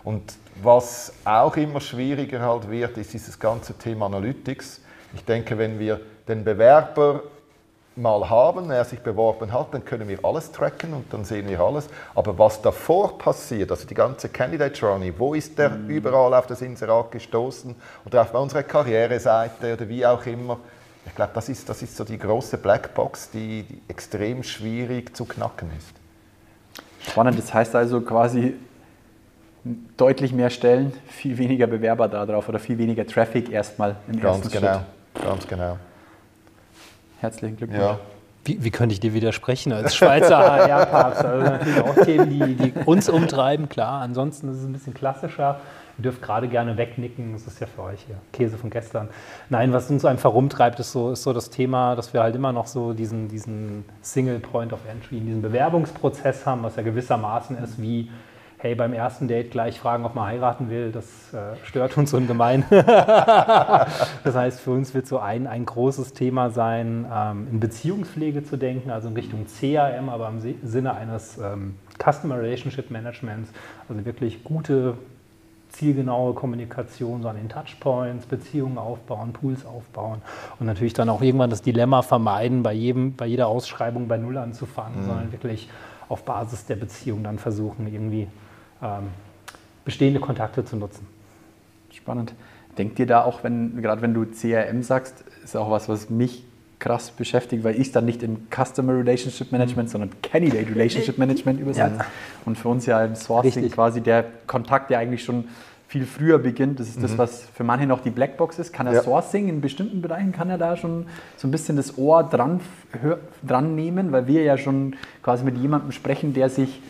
Und 0.03 0.23
was 0.63 1.13
auch 1.27 1.59
immer 1.59 1.81
schwieriger 1.81 2.41
halt 2.41 2.71
wird, 2.71 2.97
ist 2.97 3.13
dieses 3.13 3.39
ganze 3.39 3.75
Thema 3.75 4.07
Analytics. 4.07 4.81
Ich 5.15 5.27
denke, 5.27 5.59
wenn 5.59 5.79
wir 5.79 6.01
den 6.27 6.43
Bewerber 6.43 7.23
mal 7.97 8.29
haben, 8.29 8.71
er 8.71 8.85
sich 8.85 9.01
beworben 9.01 9.53
hat, 9.53 9.73
dann 9.73 9.85
können 9.85 10.09
wir 10.09 10.19
alles 10.25 10.51
tracken 10.51 10.93
und 10.95 11.13
dann 11.13 11.25
sehen 11.25 11.49
wir 11.49 11.61
alles. 11.61 11.89
Aber 12.15 12.39
was 12.39 12.61
davor 12.61 13.19
passiert, 13.19 13.71
also 13.71 13.87
die 13.87 13.95
ganze 13.95 14.29
Candidate 14.29 14.75
Journey, 14.75 15.13
wo 15.17 15.35
ist 15.35 15.59
der 15.59 15.73
überall 15.87 16.35
auf 16.35 16.47
das 16.47 16.61
Inserat 16.63 17.13
gestoßen 17.13 17.75
oder 18.05 18.23
auf 18.23 18.35
unsere 18.35 18.65
Karriereseite 18.65 19.75
oder 19.75 19.89
wie 19.89 20.05
auch 20.05 20.25
immer, 20.27 20.59
ich 21.07 21.15
glaube, 21.15 21.33
das 21.35 21.49
ist, 21.49 21.69
das 21.69 21.83
ist 21.83 21.97
so 21.97 22.05
die 22.05 22.19
große 22.19 22.57
Blackbox, 22.59 23.31
die, 23.31 23.63
die 23.65 23.83
extrem 23.89 24.43
schwierig 24.43 25.15
zu 25.15 25.25
knacken 25.27 25.69
ist. 25.77 25.93
Spannend, 27.11 27.39
das 27.39 27.53
heißt 27.53 27.75
also 27.75 28.01
quasi 28.01 28.55
deutlich 29.97 30.33
mehr 30.33 30.51
Stellen, 30.51 30.93
viel 31.07 31.37
weniger 31.39 31.67
Bewerber 31.67 32.09
darauf 32.09 32.49
oder 32.49 32.59
viel 32.59 32.79
weniger 32.79 33.07
Traffic 33.07 33.51
erstmal 33.51 33.97
im 34.09 34.21
Ganz 34.21 34.39
ersten 34.45 34.61
genau, 34.61 34.81
Schritt. 35.15 35.25
ganz 35.25 35.47
genau. 35.47 35.79
Herzlichen 37.25 37.57
Glückwunsch. 37.57 37.81
Ja. 37.81 37.99
Wie, 38.45 38.63
wie 38.63 38.71
könnte 38.71 38.93
ich 38.93 39.01
dir 39.01 39.15
widersprechen 39.15 39.73
als 39.73 39.97
Schweizer 39.97 40.37
HR-Papst? 40.67 41.25
Also 41.25 41.43
natürlich 41.43 41.81
auch 41.81 42.05
Themen, 42.05 42.29
die, 42.29 42.55
die 42.55 42.73
uns 42.85 43.09
umtreiben, 43.09 43.71
klar. 43.71 44.03
Ansonsten 44.03 44.51
ist 44.51 44.59
es 44.59 44.65
ein 44.65 44.75
bisschen 44.75 44.93
klassischer. 44.93 45.61
Ihr 45.97 46.03
dürft 46.03 46.21
gerade 46.21 46.49
gerne 46.49 46.77
wegnicken, 46.77 47.33
das 47.33 47.47
ist 47.47 47.61
ja 47.61 47.67
für 47.67 47.85
euch 47.85 48.01
hier 48.07 48.17
Käse 48.33 48.59
von 48.59 48.69
gestern. 48.69 49.09
Nein, 49.49 49.73
was 49.73 49.89
uns 49.91 50.05
einfach 50.05 50.35
rumtreibt, 50.35 50.79
ist 50.81 50.93
so, 50.93 51.13
ist 51.13 51.23
so 51.23 51.33
das 51.33 51.49
Thema, 51.49 51.97
dass 51.97 52.13
wir 52.13 52.23
halt 52.23 52.35
immer 52.35 52.53
noch 52.53 52.67
so 52.67 52.93
diesen, 52.93 53.29
diesen 53.29 53.87
Single 54.03 54.41
Point 54.41 54.75
of 54.75 54.81
Entry, 54.87 55.21
diesen 55.21 55.41
Bewerbungsprozess 55.41 56.45
haben, 56.45 56.63
was 56.63 56.77
ja 56.77 56.83
gewissermaßen 56.83 57.57
ist 57.57 57.81
wie, 57.81 58.11
hey, 58.65 58.75
beim 58.75 58.95
ersten 58.95 59.29
Date 59.29 59.51
gleich 59.51 59.79
fragen, 59.79 60.07
ob 60.07 60.15
man 60.15 60.27
heiraten 60.27 60.71
will, 60.71 60.91
das 60.91 61.35
äh, 61.35 61.55
stört 61.65 61.99
uns 61.99 62.15
ungemein. 62.15 62.65
Das 64.25 64.35
heißt, 64.35 64.61
für 64.61 64.71
uns 64.71 64.95
wird 64.95 65.07
so 65.07 65.19
ein, 65.19 65.47
ein 65.47 65.67
großes 65.67 66.15
Thema 66.15 66.49
sein, 66.49 67.05
ähm, 67.13 67.47
in 67.51 67.61
Beziehungspflege 67.61 68.43
zu 68.43 68.57
denken, 68.57 68.91
also 68.91 69.09
in 69.09 69.15
Richtung 69.15 69.45
CRM, 69.47 70.09
aber 70.09 70.29
im 70.29 70.41
Sinne 70.63 70.95
eines 70.95 71.37
ähm, 71.37 71.75
Customer 72.03 72.39
Relationship 72.39 72.91
Managements, 72.91 73.51
also 73.87 74.05
wirklich 74.07 74.43
gute, 74.45 74.95
zielgenaue 75.69 76.33
Kommunikation 76.33 77.21
so 77.21 77.29
an 77.29 77.37
den 77.37 77.51
Touchpoints, 77.51 78.25
Beziehungen 78.25 78.79
aufbauen, 78.79 79.35
Pools 79.35 79.67
aufbauen 79.67 80.23
und 80.59 80.67
natürlich 80.67 80.95
dann 80.95 81.11
auch 81.11 81.21
irgendwann 81.21 81.51
das 81.51 81.61
Dilemma 81.61 82.01
vermeiden, 82.01 82.63
bei, 82.63 82.73
jedem, 82.73 83.15
bei 83.15 83.27
jeder 83.27 83.49
Ausschreibung 83.49 84.09
bei 84.09 84.17
Null 84.17 84.39
anzufangen, 84.39 85.05
sondern 85.05 85.33
wirklich 85.33 85.69
auf 86.09 86.25
Basis 86.25 86.65
der 86.65 86.77
Beziehung 86.77 87.23
dann 87.23 87.39
versuchen, 87.39 87.93
irgendwie 87.93 88.29
ähm, 88.83 89.09
bestehende 89.85 90.21
Kontakte 90.21 90.65
zu 90.65 90.77
nutzen. 90.77 91.07
Spannend. 91.93 92.35
Denkt 92.79 92.99
ihr 92.99 93.07
da 93.07 93.25
auch, 93.25 93.45
wenn, 93.45 93.81
gerade 93.81 94.03
wenn 94.03 94.15
du 94.15 94.25
CRM 94.27 94.83
sagst, 94.83 95.25
ist 95.45 95.57
auch 95.57 95.71
was, 95.71 95.89
was 95.89 96.11
mich 96.11 96.45
krass 96.81 97.11
beschäftigt, 97.13 97.65
weil 97.65 97.75
ich 97.77 97.87
es 97.87 97.93
dann 97.93 98.05
nicht 98.05 98.23
in 98.23 98.49
Customer 98.51 98.93
Relationship 98.95 99.53
Management, 99.53 99.91
sondern 99.91 100.11
Candidate 100.23 100.69
Relationship 100.75 101.19
Management 101.19 101.61
übersetze. 101.63 102.05
Und 102.45 102.59
für 102.59 102.69
uns 102.69 102.87
ja 102.87 103.05
im 103.05 103.15
Sourcing 103.15 103.53
Richtig. 103.53 103.73
quasi 103.73 104.01
der 104.01 104.25
Kontakt, 104.47 104.91
der 104.91 104.99
eigentlich 104.99 105.25
schon 105.25 105.45
viel 105.89 106.07
früher 106.07 106.39
beginnt. 106.39 106.81
Das 106.81 106.89
ist 106.89 107.03
das, 107.03 107.17
was 107.17 107.47
für 107.55 107.63
manche 107.63 107.87
noch 107.87 108.01
die 108.01 108.11
Blackbox 108.11 108.59
ist. 108.59 108.73
Kann 108.73 108.89
er 108.89 108.95
Ja. 108.95 109.03
Sourcing 109.03 109.49
in 109.49 109.61
bestimmten 109.61 110.03
Bereichen, 110.03 110.33
kann 110.33 110.51
er 110.51 110.59
da 110.59 110.77
schon 110.77 111.07
so 111.37 111.47
ein 111.47 111.53
bisschen 111.53 111.77
das 111.77 111.97
Ohr 111.97 112.25
dran, 112.25 112.61
dran 113.47 113.77
nehmen, 113.77 114.11
weil 114.11 114.27
wir 114.27 114.43
ja 114.43 114.59
schon 114.59 114.97
quasi 115.23 115.45
mit 115.45 115.57
jemandem 115.57 115.93
sprechen, 115.93 116.35
der 116.35 116.51
sich 116.51 116.83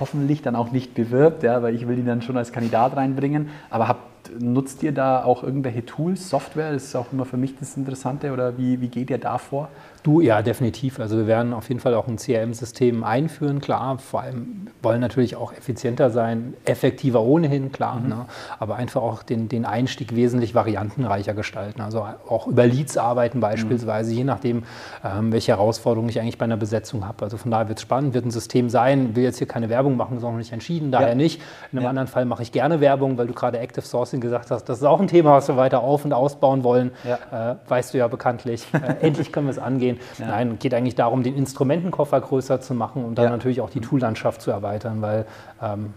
hoffentlich 0.00 0.42
dann 0.42 0.56
auch 0.56 0.72
nicht 0.72 0.94
bewirbt, 0.94 1.42
ja, 1.42 1.62
weil 1.62 1.74
ich 1.74 1.86
will 1.86 1.98
ihn 1.98 2.06
dann 2.06 2.22
schon 2.22 2.36
als 2.36 2.52
Kandidat 2.52 2.96
reinbringen. 2.96 3.50
Aber 3.70 3.88
habt, 3.88 4.09
nutzt 4.38 4.82
ihr 4.82 4.92
da 4.92 5.24
auch 5.24 5.42
irgendwelche 5.42 5.84
Tools, 5.84 6.28
Software? 6.28 6.72
Das 6.72 6.84
ist 6.84 6.96
auch 6.96 7.12
immer 7.12 7.24
für 7.24 7.36
mich 7.36 7.56
das 7.58 7.76
Interessante. 7.76 8.32
Oder 8.32 8.58
wie, 8.58 8.80
wie 8.80 8.88
geht 8.88 9.10
ihr 9.10 9.18
da 9.18 9.38
vor? 9.38 9.68
Du, 10.02 10.22
ja, 10.22 10.40
definitiv. 10.40 10.98
Also 10.98 11.18
wir 11.18 11.26
werden 11.26 11.52
auf 11.52 11.68
jeden 11.68 11.80
Fall 11.80 11.94
auch 11.94 12.08
ein 12.08 12.16
CRM-System 12.16 13.04
einführen, 13.04 13.60
klar. 13.60 13.98
Vor 13.98 14.22
allem 14.22 14.68
wollen 14.82 15.00
natürlich 15.00 15.36
auch 15.36 15.52
effizienter 15.52 16.08
sein, 16.08 16.54
effektiver 16.64 17.20
ohnehin, 17.22 17.70
klar. 17.70 18.00
Ne? 18.00 18.24
Aber 18.58 18.76
einfach 18.76 19.02
auch 19.02 19.22
den, 19.22 19.48
den 19.50 19.66
Einstieg 19.66 20.16
wesentlich 20.16 20.54
variantenreicher 20.54 21.34
gestalten. 21.34 21.82
Also 21.82 22.06
auch 22.28 22.46
über 22.46 22.66
Leads 22.66 22.96
arbeiten 22.96 23.40
beispielsweise, 23.40 24.14
je 24.14 24.24
nachdem, 24.24 24.62
ähm, 25.04 25.32
welche 25.32 25.52
Herausforderungen 25.52 26.08
ich 26.08 26.18
eigentlich 26.18 26.38
bei 26.38 26.46
einer 26.46 26.56
Besetzung 26.56 27.06
habe. 27.06 27.22
Also 27.24 27.36
von 27.36 27.50
daher 27.50 27.68
wird 27.68 27.78
es 27.78 27.82
spannend, 27.82 28.14
wird 28.14 28.24
ein 28.24 28.30
System 28.30 28.70
sein. 28.70 29.14
Will 29.16 29.24
jetzt 29.24 29.36
hier 29.36 29.46
keine 29.48 29.68
Werbung 29.68 29.98
machen, 29.98 30.16
ist 30.16 30.24
auch 30.24 30.30
noch 30.30 30.38
nicht 30.38 30.52
entschieden, 30.52 30.90
daher 30.92 31.10
Ja. 31.10 31.14
nicht. 31.14 31.42
In 31.72 31.78
einem 31.78 31.88
anderen 31.88 32.08
Fall 32.08 32.24
mache 32.24 32.42
ich 32.42 32.52
gerne 32.52 32.80
Werbung, 32.80 33.18
weil 33.18 33.26
du 33.26 33.34
gerade 33.34 33.58
Active 33.58 33.84
Sourcing 34.10 34.20
gesagt 34.20 34.50
hast. 34.50 34.64
Das 34.68 34.78
ist 34.78 34.84
auch 34.84 35.00
ein 35.00 35.08
Thema, 35.08 35.32
was 35.32 35.48
wir 35.48 35.56
weiter 35.56 35.80
auf- 35.80 36.04
und 36.04 36.12
ausbauen 36.12 36.64
wollen. 36.64 36.90
Äh, 37.04 37.54
weißt 37.68 37.94
du 37.94 37.98
ja 37.98 38.08
bekanntlich. 38.08 38.66
Äh, 38.74 38.96
endlich 39.06 39.32
können 39.32 39.46
wir 39.46 39.52
es 39.52 39.58
angehen. 39.58 39.98
Nein, 40.18 40.58
geht 40.58 40.74
eigentlich 40.74 40.96
darum, 40.96 41.22
den 41.22 41.36
Instrumentenkoffer 41.36 42.20
größer 42.20 42.60
zu 42.60 42.74
machen 42.74 43.04
und 43.04 43.16
dann 43.16 43.26
Ja. 43.26 43.30
natürlich 43.30 43.60
auch 43.60 43.70
die 43.70 43.80
Toollandschaft 43.80 44.42
zu 44.42 44.50
erweitern, 44.50 45.00
weil, 45.00 45.26
ähm, 45.62 45.94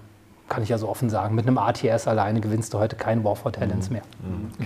kann 0.49 0.61
ich 0.61 0.69
ja 0.69 0.77
so 0.77 0.87
offen 0.89 1.09
sagen, 1.09 1.33
mit 1.35 1.47
einem 1.47 1.57
ATS 1.57 2.07
alleine 2.07 2.39
gewinnst 2.41 2.73
du 2.73 2.79
heute 2.79 2.95
kein 2.95 3.23
War 3.23 3.35
for 3.35 3.51
Talents 3.51 3.89
mehr. 3.89 4.01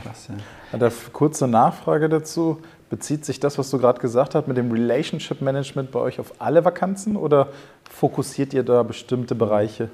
Klasse. 0.01 0.33
Eine 0.73 0.91
kurze 1.13 1.47
Nachfrage 1.47 2.09
dazu. 2.09 2.59
Bezieht 2.89 3.23
sich 3.25 3.39
das, 3.39 3.57
was 3.57 3.69
du 3.69 3.77
gerade 3.77 3.99
gesagt 3.99 4.33
hast, 4.35 4.47
mit 4.47 4.57
dem 4.57 4.71
Relationship 4.71 5.39
Management 5.41 5.91
bei 5.91 5.99
euch 5.99 6.19
auf 6.19 6.33
alle 6.39 6.65
Vakanzen 6.65 7.15
oder 7.15 7.49
fokussiert 7.89 8.53
ihr 8.53 8.63
da 8.63 8.83
bestimmte 8.83 9.35
Bereiche? 9.35 9.89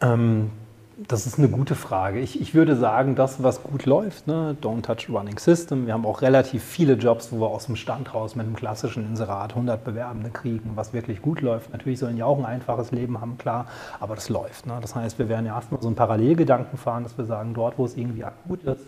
Ähm, 0.00 0.50
das 0.96 1.26
ist 1.26 1.38
eine 1.38 1.48
gute 1.48 1.74
Frage. 1.74 2.20
Ich, 2.20 2.40
ich 2.40 2.54
würde 2.54 2.76
sagen, 2.76 3.16
das, 3.16 3.42
was 3.42 3.62
gut 3.62 3.84
läuft, 3.84 4.28
ne, 4.28 4.56
Don't 4.62 4.82
Touch 4.82 5.10
Running 5.10 5.38
System. 5.38 5.86
Wir 5.86 5.94
haben 5.94 6.06
auch 6.06 6.22
relativ 6.22 6.62
viele 6.62 6.94
Jobs, 6.94 7.32
wo 7.32 7.40
wir 7.40 7.48
aus 7.48 7.66
dem 7.66 7.74
Stand 7.74 8.14
raus 8.14 8.36
mit 8.36 8.46
einem 8.46 8.54
klassischen 8.54 9.04
Inserat 9.04 9.50
100 9.50 9.82
Bewerbende 9.82 10.30
kriegen, 10.30 10.72
was 10.76 10.92
wirklich 10.92 11.20
gut 11.20 11.40
läuft. 11.40 11.72
Natürlich 11.72 11.98
sollen 11.98 12.16
die 12.16 12.22
auch 12.22 12.38
ein 12.38 12.44
einfaches 12.44 12.92
Leben 12.92 13.20
haben, 13.20 13.38
klar, 13.38 13.66
aber 13.98 14.14
das 14.14 14.28
läuft. 14.28 14.66
Ne? 14.66 14.78
Das 14.80 14.94
heißt, 14.94 15.18
wir 15.18 15.28
werden 15.28 15.46
ja 15.46 15.56
erstmal 15.56 15.82
so 15.82 15.88
einen 15.88 15.96
Parallelgedanken 15.96 16.78
fahren, 16.78 17.02
dass 17.02 17.18
wir 17.18 17.24
sagen, 17.24 17.54
dort, 17.54 17.76
wo 17.76 17.84
es 17.84 17.96
irgendwie 17.96 18.24
akut 18.24 18.62
ist, 18.62 18.86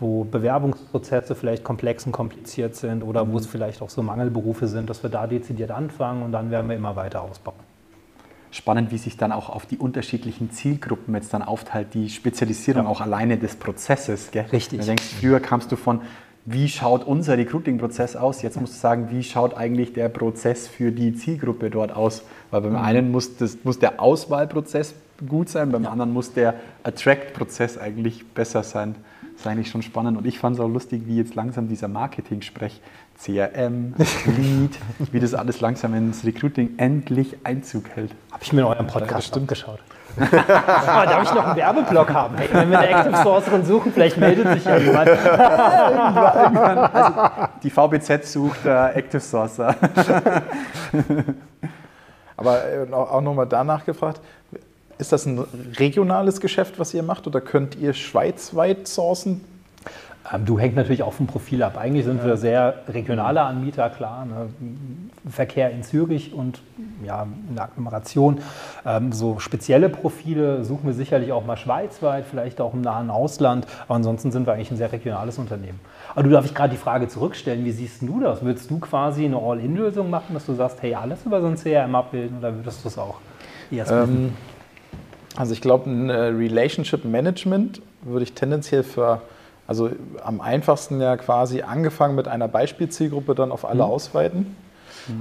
wo 0.00 0.24
Bewerbungsprozesse 0.24 1.36
vielleicht 1.36 1.62
komplex 1.62 2.04
und 2.04 2.12
kompliziert 2.12 2.74
sind 2.74 3.04
oder 3.04 3.30
wo 3.30 3.38
es 3.38 3.46
vielleicht 3.46 3.80
auch 3.80 3.90
so 3.90 4.02
Mangelberufe 4.02 4.66
sind, 4.66 4.90
dass 4.90 5.04
wir 5.04 5.10
da 5.10 5.28
dezidiert 5.28 5.70
anfangen 5.70 6.22
und 6.24 6.32
dann 6.32 6.50
werden 6.50 6.68
wir 6.68 6.76
immer 6.76 6.96
weiter 6.96 7.22
ausbauen. 7.22 7.73
Spannend, 8.54 8.92
wie 8.92 8.98
sich 8.98 9.16
dann 9.16 9.32
auch 9.32 9.50
auf 9.50 9.66
die 9.66 9.78
unterschiedlichen 9.78 10.52
Zielgruppen 10.52 11.12
jetzt 11.16 11.34
dann 11.34 11.42
aufteilt, 11.42 11.88
die 11.92 12.08
Spezialisierung 12.08 12.86
auch 12.86 13.00
alleine 13.00 13.36
des 13.36 13.56
Prozesses. 13.56 14.30
Gell? 14.30 14.46
Richtig. 14.52 14.78
Du 14.78 14.86
denkst, 14.86 15.02
früher 15.18 15.40
kamst 15.40 15.72
du 15.72 15.76
von, 15.76 16.02
wie 16.44 16.68
schaut 16.68 17.04
unser 17.04 17.36
Recruiting-Prozess 17.36 18.14
aus? 18.14 18.42
Jetzt 18.42 18.60
musst 18.60 18.74
du 18.74 18.78
sagen, 18.78 19.08
wie 19.10 19.24
schaut 19.24 19.56
eigentlich 19.56 19.92
der 19.92 20.08
Prozess 20.08 20.68
für 20.68 20.92
die 20.92 21.16
Zielgruppe 21.16 21.68
dort 21.68 21.90
aus? 21.90 22.22
Weil 22.52 22.60
beim 22.60 22.76
einen 22.76 23.10
muss, 23.10 23.36
das, 23.36 23.58
muss 23.64 23.80
der 23.80 24.00
Auswahlprozess 24.00 24.94
gut 25.26 25.48
sein, 25.48 25.72
beim 25.72 25.84
anderen 25.84 26.12
muss 26.12 26.32
der 26.32 26.54
Attract-Prozess 26.84 27.76
eigentlich 27.76 28.24
besser 28.34 28.62
sein. 28.62 28.94
Das 29.34 29.40
ist 29.40 29.46
eigentlich 29.48 29.70
schon 29.70 29.82
spannend. 29.82 30.16
Und 30.16 30.26
ich 30.26 30.38
fand 30.38 30.56
es 30.56 30.60
auch 30.60 30.68
lustig, 30.68 31.02
wie 31.06 31.16
jetzt 31.16 31.34
langsam 31.34 31.68
dieser 31.68 31.88
Marketing-Sprech, 31.88 32.80
CRM, 33.20 33.94
Lead, 34.26 34.78
wie 35.12 35.20
das 35.20 35.34
alles 35.34 35.60
langsam 35.60 35.94
ins 35.94 36.24
Recruiting 36.24 36.74
endlich 36.78 37.36
Einzug 37.44 37.88
hält. 37.90 38.12
Habe 38.30 38.42
ich 38.42 38.52
mir 38.52 38.60
in 38.60 38.66
eurem 38.66 38.86
Podcast 38.86 39.36
angeschaut. 39.36 39.80
Ah, 40.16 41.04
Darf 41.06 41.24
ich 41.24 41.34
noch 41.34 41.44
einen 41.46 41.56
Werbeblock 41.56 42.12
haben? 42.12 42.36
Hey, 42.36 42.48
wenn 42.52 42.70
wir 42.70 42.78
eine 42.78 42.88
Active 42.88 43.16
Sourcerin 43.22 43.64
suchen, 43.64 43.92
vielleicht 43.92 44.16
meldet 44.16 44.52
sich 44.52 44.64
ja 44.64 44.76
jemand. 44.78 45.10
Also, 46.94 47.12
die 47.62 47.70
VBZ 47.70 48.26
sucht 48.26 48.64
äh, 48.64 48.92
Active 48.92 49.20
Sourcer. 49.20 49.74
Aber 52.36 52.64
äh, 52.64 52.92
auch 52.92 53.12
auch 53.12 53.20
nochmal 53.20 53.46
danach 53.46 53.84
gefragt, 53.84 54.20
ist 54.98 55.12
das 55.12 55.26
ein 55.26 55.38
regionales 55.78 56.40
Geschäft, 56.40 56.78
was 56.78 56.94
ihr 56.94 57.02
macht 57.02 57.26
oder 57.26 57.40
könnt 57.40 57.76
ihr 57.76 57.92
schweizweit 57.94 58.86
sourcen? 58.88 59.40
Ähm, 60.32 60.44
Du 60.44 60.58
hängt 60.58 60.76
natürlich 60.76 61.02
auch 61.02 61.12
vom 61.12 61.26
Profil 61.26 61.62
ab. 61.62 61.76
Eigentlich 61.76 62.04
sind 62.04 62.24
wir 62.24 62.36
sehr 62.36 62.74
regionale 62.88 63.42
Anbieter, 63.42 63.90
klar. 63.90 64.24
Ne? 64.24 64.48
Verkehr 65.28 65.70
in 65.70 65.82
Zürich 65.82 66.32
und 66.32 66.60
ja, 67.04 67.26
in 67.48 67.54
der 67.54 67.64
Agglomeration. 67.64 68.40
Ähm, 68.86 69.12
so 69.12 69.38
spezielle 69.38 69.88
Profile 69.88 70.64
suchen 70.64 70.86
wir 70.86 70.94
sicherlich 70.94 71.32
auch 71.32 71.44
mal 71.44 71.56
schweizweit, 71.56 72.24
vielleicht 72.28 72.60
auch 72.60 72.74
im 72.74 72.80
nahen 72.80 73.10
Ausland. 73.10 73.66
Aber 73.86 73.96
ansonsten 73.96 74.30
sind 74.32 74.46
wir 74.46 74.54
eigentlich 74.54 74.70
ein 74.70 74.76
sehr 74.76 74.92
regionales 74.92 75.38
Unternehmen. 75.38 75.80
Aber 76.14 76.22
du 76.22 76.30
darf 76.30 76.44
ich 76.44 76.54
gerade 76.54 76.70
die 76.70 76.80
Frage 76.80 77.08
zurückstellen, 77.08 77.64
wie 77.64 77.72
siehst 77.72 78.02
du 78.02 78.20
das? 78.20 78.42
Würdest 78.42 78.70
du 78.70 78.78
quasi 78.78 79.24
eine 79.24 79.38
All-In-Lösung 79.38 80.08
machen, 80.10 80.34
dass 80.34 80.46
du 80.46 80.54
sagst, 80.54 80.82
hey, 80.82 80.94
alles 80.94 81.24
über 81.24 81.40
so 81.40 81.48
ein 81.48 81.56
CRM 81.56 81.94
abbilden 81.94 82.38
oder 82.38 82.54
würdest 82.54 82.84
du 82.84 82.88
es 82.88 82.98
auch 82.98 83.18
eher? 83.70 83.90
Ähm, 83.90 84.32
also 85.36 85.52
ich 85.52 85.60
glaube, 85.60 85.90
ein 85.90 86.10
äh, 86.10 86.14
Relationship 86.14 87.04
Management 87.04 87.82
würde 88.02 88.24
ich 88.24 88.32
tendenziell 88.32 88.82
für, 88.82 89.22
also 89.66 89.90
am 90.22 90.40
einfachsten 90.40 91.00
ja 91.00 91.16
quasi 91.16 91.62
angefangen 91.62 92.14
mit 92.14 92.28
einer 92.28 92.48
Beispielzielgruppe 92.48 93.34
dann 93.34 93.50
auf 93.50 93.64
alle 93.64 93.84
ausweiten. 93.84 94.56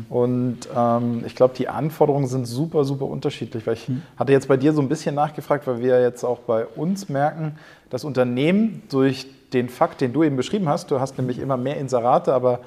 Und 0.09 0.59
ähm, 0.75 1.23
ich 1.25 1.35
glaube, 1.35 1.55
die 1.57 1.67
Anforderungen 1.67 2.27
sind 2.27 2.45
super, 2.45 2.85
super 2.85 3.05
unterschiedlich. 3.05 3.67
Weil 3.67 3.73
ich 3.73 3.89
hatte 4.17 4.31
jetzt 4.31 4.47
bei 4.47 4.57
dir 4.57 4.73
so 4.73 4.81
ein 4.81 4.89
bisschen 4.89 5.15
nachgefragt, 5.15 5.67
weil 5.67 5.81
wir 5.81 6.01
jetzt 6.01 6.23
auch 6.23 6.39
bei 6.39 6.65
uns 6.65 7.09
merken, 7.09 7.57
dass 7.89 8.03
Unternehmen 8.03 8.83
durch 8.89 9.27
den 9.51 9.69
Fakt, 9.69 10.01
den 10.01 10.13
du 10.13 10.23
eben 10.23 10.35
beschrieben 10.35 10.69
hast, 10.69 10.89
du 10.89 10.99
hast 10.99 11.17
nämlich 11.17 11.39
immer 11.39 11.57
mehr 11.57 11.77
Inserate, 11.77 12.33
aber 12.33 12.59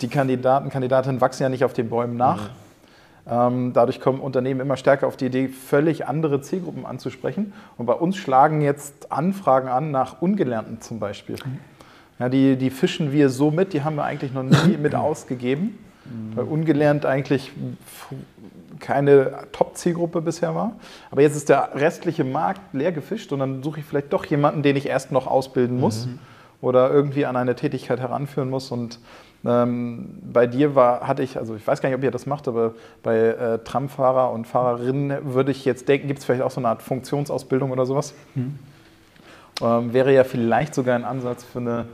die 0.00 0.08
Kandidaten, 0.08 0.70
Kandidatinnen 0.70 1.20
wachsen 1.20 1.42
ja 1.42 1.48
nicht 1.48 1.64
auf 1.64 1.72
den 1.72 1.88
Bäumen 1.88 2.16
nach. 2.16 2.46
Ähm, 2.46 2.50
dadurch 3.28 4.00
kommen 4.00 4.20
Unternehmen 4.20 4.60
immer 4.60 4.78
stärker 4.78 5.06
auf 5.06 5.16
die 5.16 5.26
Idee, 5.26 5.48
völlig 5.48 6.06
andere 6.06 6.40
Zielgruppen 6.40 6.86
anzusprechen. 6.86 7.52
Und 7.76 7.84
bei 7.84 7.92
uns 7.92 8.16
schlagen 8.16 8.62
jetzt 8.62 9.12
Anfragen 9.12 9.68
an 9.68 9.90
nach 9.90 10.22
Ungelernten 10.22 10.80
zum 10.80 10.98
Beispiel. 10.98 11.36
Ja, 12.18 12.28
die, 12.30 12.56
die 12.56 12.70
fischen 12.70 13.12
wir 13.12 13.28
so 13.28 13.50
mit, 13.50 13.74
die 13.74 13.82
haben 13.82 13.96
wir 13.96 14.04
eigentlich 14.04 14.32
noch 14.32 14.42
nie 14.42 14.76
mit 14.76 14.94
ausgegeben, 14.94 15.78
weil 16.34 16.44
ungelernt 16.46 17.04
eigentlich 17.04 17.52
keine 18.80 19.32
Top-Zielgruppe 19.52 20.22
bisher 20.22 20.54
war. 20.54 20.72
Aber 21.10 21.20
jetzt 21.20 21.36
ist 21.36 21.50
der 21.50 21.70
restliche 21.74 22.24
Markt 22.24 22.72
leer 22.72 22.92
gefischt 22.92 23.30
und 23.32 23.40
dann 23.40 23.62
suche 23.62 23.80
ich 23.80 23.86
vielleicht 23.86 24.12
doch 24.12 24.24
jemanden, 24.24 24.62
den 24.62 24.76
ich 24.76 24.86
erst 24.86 25.12
noch 25.12 25.26
ausbilden 25.26 25.78
muss 25.78 26.08
oder 26.60 26.90
irgendwie 26.90 27.26
an 27.26 27.36
eine 27.36 27.54
Tätigkeit 27.54 28.00
heranführen 28.00 28.48
muss. 28.48 28.70
Und 28.70 29.00
ähm, 29.44 30.18
bei 30.32 30.46
dir 30.46 30.74
war, 30.74 31.06
hatte 31.06 31.22
ich, 31.22 31.36
also 31.36 31.54
ich 31.54 31.66
weiß 31.66 31.80
gar 31.80 31.88
nicht, 31.88 31.96
ob 31.98 32.02
ihr 32.02 32.10
das 32.10 32.26
macht, 32.26 32.48
aber 32.48 32.74
bei 33.02 33.16
äh, 33.16 33.58
Tramfahrer 33.60 34.32
und 34.32 34.46
Fahrerinnen 34.46 35.32
würde 35.34 35.52
ich 35.52 35.64
jetzt 35.64 35.88
denken, 35.88 36.08
gibt 36.08 36.18
es 36.20 36.24
vielleicht 36.24 36.42
auch 36.42 36.50
so 36.50 36.60
eine 36.60 36.68
Art 36.68 36.82
Funktionsausbildung 36.82 37.70
oder 37.70 37.86
sowas? 37.86 38.14
Ähm, 39.62 39.92
wäre 39.92 40.12
ja 40.12 40.24
vielleicht 40.24 40.74
sogar 40.74 40.96
ein 40.96 41.04
Ansatz 41.04 41.44
für 41.44 41.60
eine, 41.60 41.86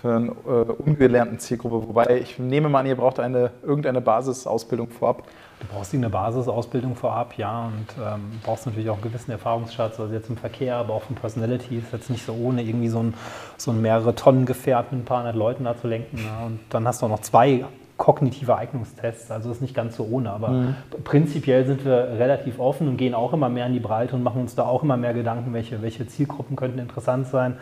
für 0.00 0.14
eine 0.14 0.28
äh, 0.28 0.72
ungelernten 0.72 1.38
Zielgruppe. 1.38 1.88
Wobei 1.88 2.18
ich 2.20 2.38
nehme 2.38 2.68
mal 2.68 2.80
an, 2.80 2.86
ihr 2.86 2.96
braucht 2.96 3.20
eine, 3.20 3.50
irgendeine 3.62 4.00
Basisausbildung 4.00 4.90
vorab. 4.90 5.24
Du 5.60 5.66
brauchst 5.66 5.92
eine 5.92 6.08
Basisausbildung 6.08 6.94
vorab, 6.94 7.34
ja, 7.36 7.66
und 7.66 8.02
ähm, 8.02 8.30
brauchst 8.44 8.66
natürlich 8.66 8.90
auch 8.90 8.94
einen 8.94 9.02
gewissen 9.02 9.32
Erfahrungsschatz, 9.32 9.98
also 9.98 10.12
jetzt 10.14 10.30
im 10.30 10.36
Verkehr, 10.36 10.76
aber 10.76 10.94
auch 10.94 11.02
im 11.10 11.16
Personality 11.16 11.78
ist 11.78 11.92
jetzt 11.92 12.10
nicht 12.10 12.24
so 12.24 12.32
ohne 12.32 12.62
irgendwie 12.62 12.88
so 12.88 13.00
ein, 13.00 13.14
so 13.56 13.72
ein 13.72 13.80
mehrere 13.80 14.14
Tonnen 14.14 14.46
Gefährt 14.46 14.92
mit 14.92 15.02
ein 15.02 15.04
paar 15.04 15.18
hundert 15.18 15.36
Leuten 15.36 15.64
da 15.64 15.76
zu 15.76 15.88
lenken. 15.88 16.18
Ja. 16.18 16.46
Und 16.46 16.60
dann 16.70 16.86
hast 16.86 17.02
du 17.02 17.06
auch 17.06 17.10
noch 17.10 17.20
zwei 17.20 17.64
kognitive 17.96 18.56
Eignungstests, 18.56 19.30
also 19.32 19.50
ist 19.50 19.60
nicht 19.60 19.74
ganz 19.74 19.96
so 19.96 20.06
ohne, 20.08 20.30
aber 20.30 20.74
prinzipiell 21.02 21.66
sind 21.66 21.84
wir 21.84 22.16
relativ 22.18 22.60
offen 22.60 22.86
und 22.86 22.96
gehen 22.96 23.12
auch 23.12 23.32
immer 23.32 23.48
mehr 23.48 23.66
in 23.66 23.72
die 23.72 23.80
Breite 23.80 24.14
und 24.14 24.22
machen 24.22 24.40
uns 24.40 24.54
da 24.54 24.64
auch 24.64 24.84
immer 24.84 24.96
mehr 24.96 25.14
Gedanken, 25.14 25.52
welche, 25.52 25.82
welche 25.82 26.06
Zielgruppen 26.06 26.54
könnten 26.54 26.78
interessant 26.78 27.26
sein 27.26 27.56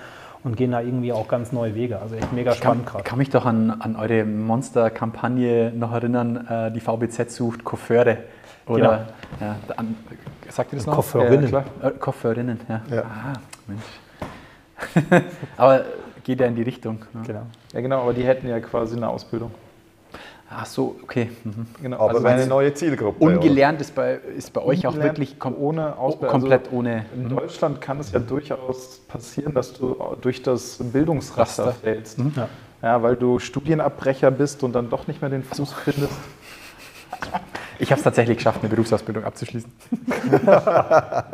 und 0.46 0.56
gehen 0.56 0.70
da 0.70 0.80
irgendwie 0.80 1.12
auch 1.12 1.26
ganz 1.26 1.50
neue 1.50 1.74
Wege. 1.74 1.98
Also 1.98 2.14
echt 2.14 2.32
mega 2.32 2.52
Ich 2.52 2.60
kann, 2.60 2.74
spannend 2.74 2.86
gerade. 2.86 3.02
kann 3.04 3.18
mich 3.18 3.30
doch 3.30 3.44
an, 3.44 3.70
an 3.80 3.96
eure 3.96 4.24
Monster-Kampagne 4.24 5.72
noch 5.74 5.92
erinnern, 5.92 6.46
äh, 6.46 6.70
die 6.70 6.78
VBZ 6.78 7.32
sucht 7.32 7.64
Coiffeure. 7.64 8.18
Oder, 8.68 9.06
ja, 9.40 9.56
an, 9.76 9.96
sagt 10.48 10.72
ihr 10.72 10.76
das 10.76 10.86
noch? 10.86 11.04
Klar. 11.48 11.64
Äh, 11.82 11.90
Coiffeurinnen, 11.90 12.60
ja. 12.68 12.80
Ja. 12.88 13.02
Ah, 13.02 13.32
Mensch. 13.66 15.24
Aber 15.56 15.84
geht 16.22 16.38
ja 16.38 16.46
in 16.46 16.54
die 16.54 16.62
Richtung. 16.62 17.00
Ja. 17.12 17.22
Genau. 17.26 17.42
Ja, 17.72 17.80
genau, 17.80 18.02
aber 18.02 18.12
die 18.12 18.24
hätten 18.24 18.48
ja 18.48 18.60
quasi 18.60 18.96
eine 18.96 19.08
Ausbildung. 19.08 19.50
Ach 20.48 20.64
so, 20.66 20.96
okay. 21.02 21.30
Mhm. 21.42 21.66
Genau, 21.82 21.96
Aber 21.98 22.14
also 22.14 22.26
eine 22.26 22.46
neue 22.46 22.72
Zielgruppe. 22.72 23.24
Ungelernt 23.24 23.80
ist 23.80 23.94
bei, 23.94 24.20
ist 24.36 24.52
bei 24.52 24.62
euch 24.62 24.86
auch 24.86 24.94
wirklich 24.94 25.38
kom 25.40 25.56
ohne 25.56 25.98
Ausbildung. 25.98 26.40
komplett 26.40 26.66
Also 26.66 26.76
ohne. 26.76 27.04
In 27.14 27.28
Deutschland 27.28 27.80
kann 27.80 27.98
es 27.98 28.12
ja 28.12 28.20
durchaus 28.20 29.00
passieren, 29.08 29.54
dass 29.54 29.72
du 29.72 29.96
durch 30.20 30.42
das 30.42 30.78
Bildungsraster 30.78 31.66
Raster. 31.66 31.80
fällst. 31.80 32.18
Ja. 32.36 32.48
Ja, 32.82 33.02
weil 33.02 33.16
du 33.16 33.38
Studienabbrecher 33.40 34.30
bist 34.30 34.62
und 34.62 34.72
dann 34.74 34.88
doch 34.88 35.08
nicht 35.08 35.20
mehr 35.20 35.30
den 35.30 35.42
Fuß 35.42 35.72
findest. 35.72 36.12
Ich 37.78 37.90
habe 37.90 37.98
es 37.98 38.04
tatsächlich 38.04 38.38
geschafft, 38.38 38.60
eine 38.62 38.68
Berufsausbildung 38.68 39.24
abzuschließen. 39.24 39.70
Du 39.90 40.38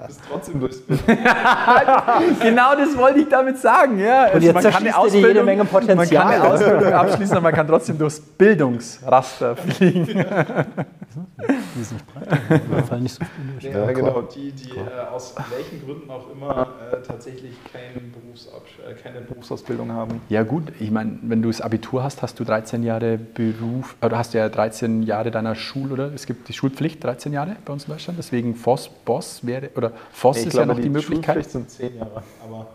bist 0.07 0.21
trotzdem 0.31 0.61
durchs 0.61 0.83
genau 2.41 2.75
das 2.75 2.97
wollte 2.97 3.21
ich 3.21 3.29
damit 3.29 3.59
sagen. 3.59 3.99
Ja. 3.99 4.33
Und 4.33 4.43
jetzt 4.43 4.61
zerschießt 4.61 4.97
ihr 4.97 5.11
dir 5.11 5.29
jede 5.29 5.45
Menge 5.45 5.65
man 5.65 5.73
kann 5.73 5.87
Potenzial. 5.87 6.27
eine 6.27 6.45
Ausbildung 6.45 6.93
abschließen, 6.93 7.37
aber 7.37 7.45
man 7.45 7.55
kann 7.55 7.67
trotzdem 7.67 7.99
durchs 7.99 8.21
Bildungsraster 8.21 9.57
fliegen. 9.77 10.07
Die 10.07 11.81
ist 11.81 11.93
nicht 11.93 12.07
breit. 12.13 12.63
Wir 12.69 12.83
fallen 12.85 13.03
nicht 13.03 13.15
so 13.15 13.25
viel 13.25 13.71
durch. 13.71 13.75
Ja, 13.75 13.93
genau. 13.93 14.23
Die, 14.23 14.53
die 14.53 14.71
äh, 14.71 15.09
aus 15.13 15.35
welchen 15.51 15.85
Gründen 15.85 16.11
auch 16.11 16.31
immer 16.31 16.69
äh, 16.93 17.03
tatsächlich 17.03 17.53
kein 17.73 18.13
äh, 18.89 18.95
keine 18.95 19.21
Berufsausbildung 19.21 19.93
haben. 19.93 20.21
Ja 20.29 20.43
gut, 20.43 20.73
ich 20.81 20.91
meine, 20.91 21.19
wenn 21.23 21.43
du 21.43 21.49
das 21.49 21.61
Abitur 21.61 22.03
hast, 22.03 22.23
hast 22.23 22.39
du 22.41 22.45
13 22.45 22.83
Jahre 22.83 23.19
Beruf, 23.19 23.97
oder 24.03 24.19
hast 24.19 24.35
du 24.35 24.39
ja 24.39 24.49
13 24.49 25.03
Jahre 25.03 25.31
deiner 25.31 25.55
Schul, 25.55 25.93
oder? 25.93 26.13
Es 26.15 26.27
gibt 26.33 26.49
die 26.49 26.53
Schulpflicht, 26.53 27.03
13 27.05 27.33
Jahre 27.33 27.57
bei 27.65 27.73
uns 27.73 27.85
in 27.85 27.91
Deutschland, 27.93 28.19
deswegen 28.19 28.55
FOS, 28.55 28.89
BOS 29.05 29.45
wäre, 29.47 29.71
oder 29.77 29.93
FOS 30.13 30.39
Ich 30.39 30.47
ist 30.47 30.53
glaube, 30.53 30.69
ja 30.69 30.75
noch 30.75 30.81
die, 30.81 30.89
Möglichkeit. 30.89 31.35
Schulpflicht 31.45 31.51
sind 31.51 31.71
zehn 31.71 31.97
Jahre. 31.97 32.23
Aber 32.43 32.67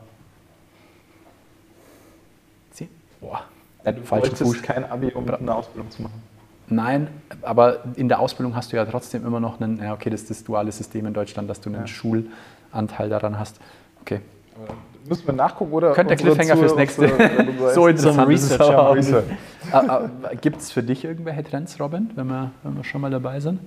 Zehn? 2.72 2.90
Boah, 3.20 3.44
ja, 3.86 3.92
du 3.92 4.02
bräuchtest 4.02 4.42
Fuß. 4.42 4.62
kein 4.62 4.84
Abi, 4.90 5.12
um 5.14 5.28
eine 5.30 5.56
Ausbildung 5.56 5.90
zu 5.92 6.04
machen. 6.04 6.22
Nein, 6.70 7.08
aber 7.44 7.84
in 7.96 8.10
der 8.10 8.20
Ausbildung 8.20 8.54
hast 8.56 8.72
du 8.74 8.76
ja 8.76 8.86
trotzdem 8.86 9.26
immer 9.26 9.40
noch 9.40 9.60
einen, 9.62 9.82
ja 9.82 9.94
okay, 9.94 10.10
das 10.10 10.22
ist 10.22 10.30
das 10.30 10.44
duale 10.44 10.72
System 10.72 11.06
in 11.06 11.14
Deutschland, 11.14 11.50
dass 11.50 11.62
du 11.62 11.70
einen 11.70 11.82
Ja. 11.82 11.88
Schulanteil 11.88 13.10
daran 13.10 13.40
hast. 13.40 13.60
Okay. 14.02 14.20
Aber 14.56 14.74
Müssen 15.08 15.28
wir 15.28 15.34
nachgucken 15.34 15.72
oder? 15.74 15.94
Könnte 15.94 16.16
der 16.16 16.18
Cliffhanger 16.18 16.58
fürs 16.58 16.76
nächste. 16.76 17.10
so 17.74 17.88
interessant 17.88 18.32
ist 18.32 18.44
es 18.44 18.52
Research, 18.52 18.74
aber 18.74 19.00
ja. 19.00 20.00
auch 20.00 20.02
nicht. 20.32 20.42
Gibt 20.42 20.62
es 20.62 20.72
für 20.72 20.84
dich 20.84 21.06
irgendwelche 21.06 21.44
Trends, 21.44 21.80
Robin, 21.80 22.10
wenn 22.16 22.28
wir, 22.28 22.52
wenn 22.64 22.76
wir 22.76 22.84
schon 22.84 23.02
mal 23.02 23.12
dabei 23.12 23.40
sind? 23.40 23.60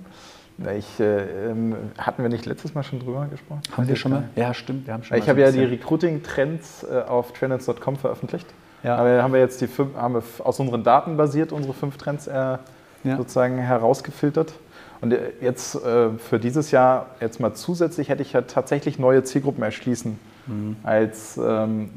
Ich, 0.77 0.99
äh, 0.99 1.49
ähm, 1.49 1.75
hatten 1.97 2.21
wir 2.21 2.29
nicht 2.29 2.45
letztes 2.45 2.75
Mal 2.75 2.83
schon 2.83 2.99
drüber 2.99 3.25
gesprochen? 3.31 3.61
Haben 3.75 3.87
wir 3.87 3.95
schon 3.95 4.11
mal? 4.11 4.23
Ja, 4.35 4.53
stimmt. 4.53 4.85
Wir 4.85 4.93
haben 4.93 5.03
schon 5.03 5.17
Ich 5.17 5.27
habe 5.27 5.39
so 5.39 5.45
ja 5.45 5.51
die 5.51 5.63
Recruiting-Trends 5.63 6.83
äh, 6.83 7.01
auf 7.07 7.33
trends.com 7.33 7.95
veröffentlicht. 7.95 8.47
Ja. 8.83 8.95
Aber 8.97 9.23
haben 9.23 9.33
wir 9.33 9.39
jetzt 9.39 9.61
die 9.61 9.67
fünf, 9.67 9.95
haben 9.95 10.15
wir 10.15 10.23
aus 10.43 10.59
unseren 10.59 10.83
Daten 10.83 11.17
basiert 11.17 11.51
unsere 11.51 11.73
fünf 11.73 11.97
Trends 11.97 12.27
äh, 12.27 12.33
Ja. 12.33 13.17
sozusagen 13.17 13.57
herausgefiltert. 13.57 14.53
Und 15.01 15.13
äh, 15.13 15.31
jetzt 15.41 15.75
äh, 15.83 16.09
für 16.17 16.39
dieses 16.39 16.69
Jahr 16.71 17.07
jetzt 17.19 17.39
mal 17.39 17.53
zusätzlich 17.53 18.09
hätte 18.09 18.21
ich 18.21 18.33
ja 18.33 18.41
tatsächlich 18.41 18.99
neue 18.99 19.23
Zielgruppen 19.23 19.63
erschließen 19.63 20.19
Mhm. 20.51 20.75
als 20.83 21.37
ähm, 21.37 21.89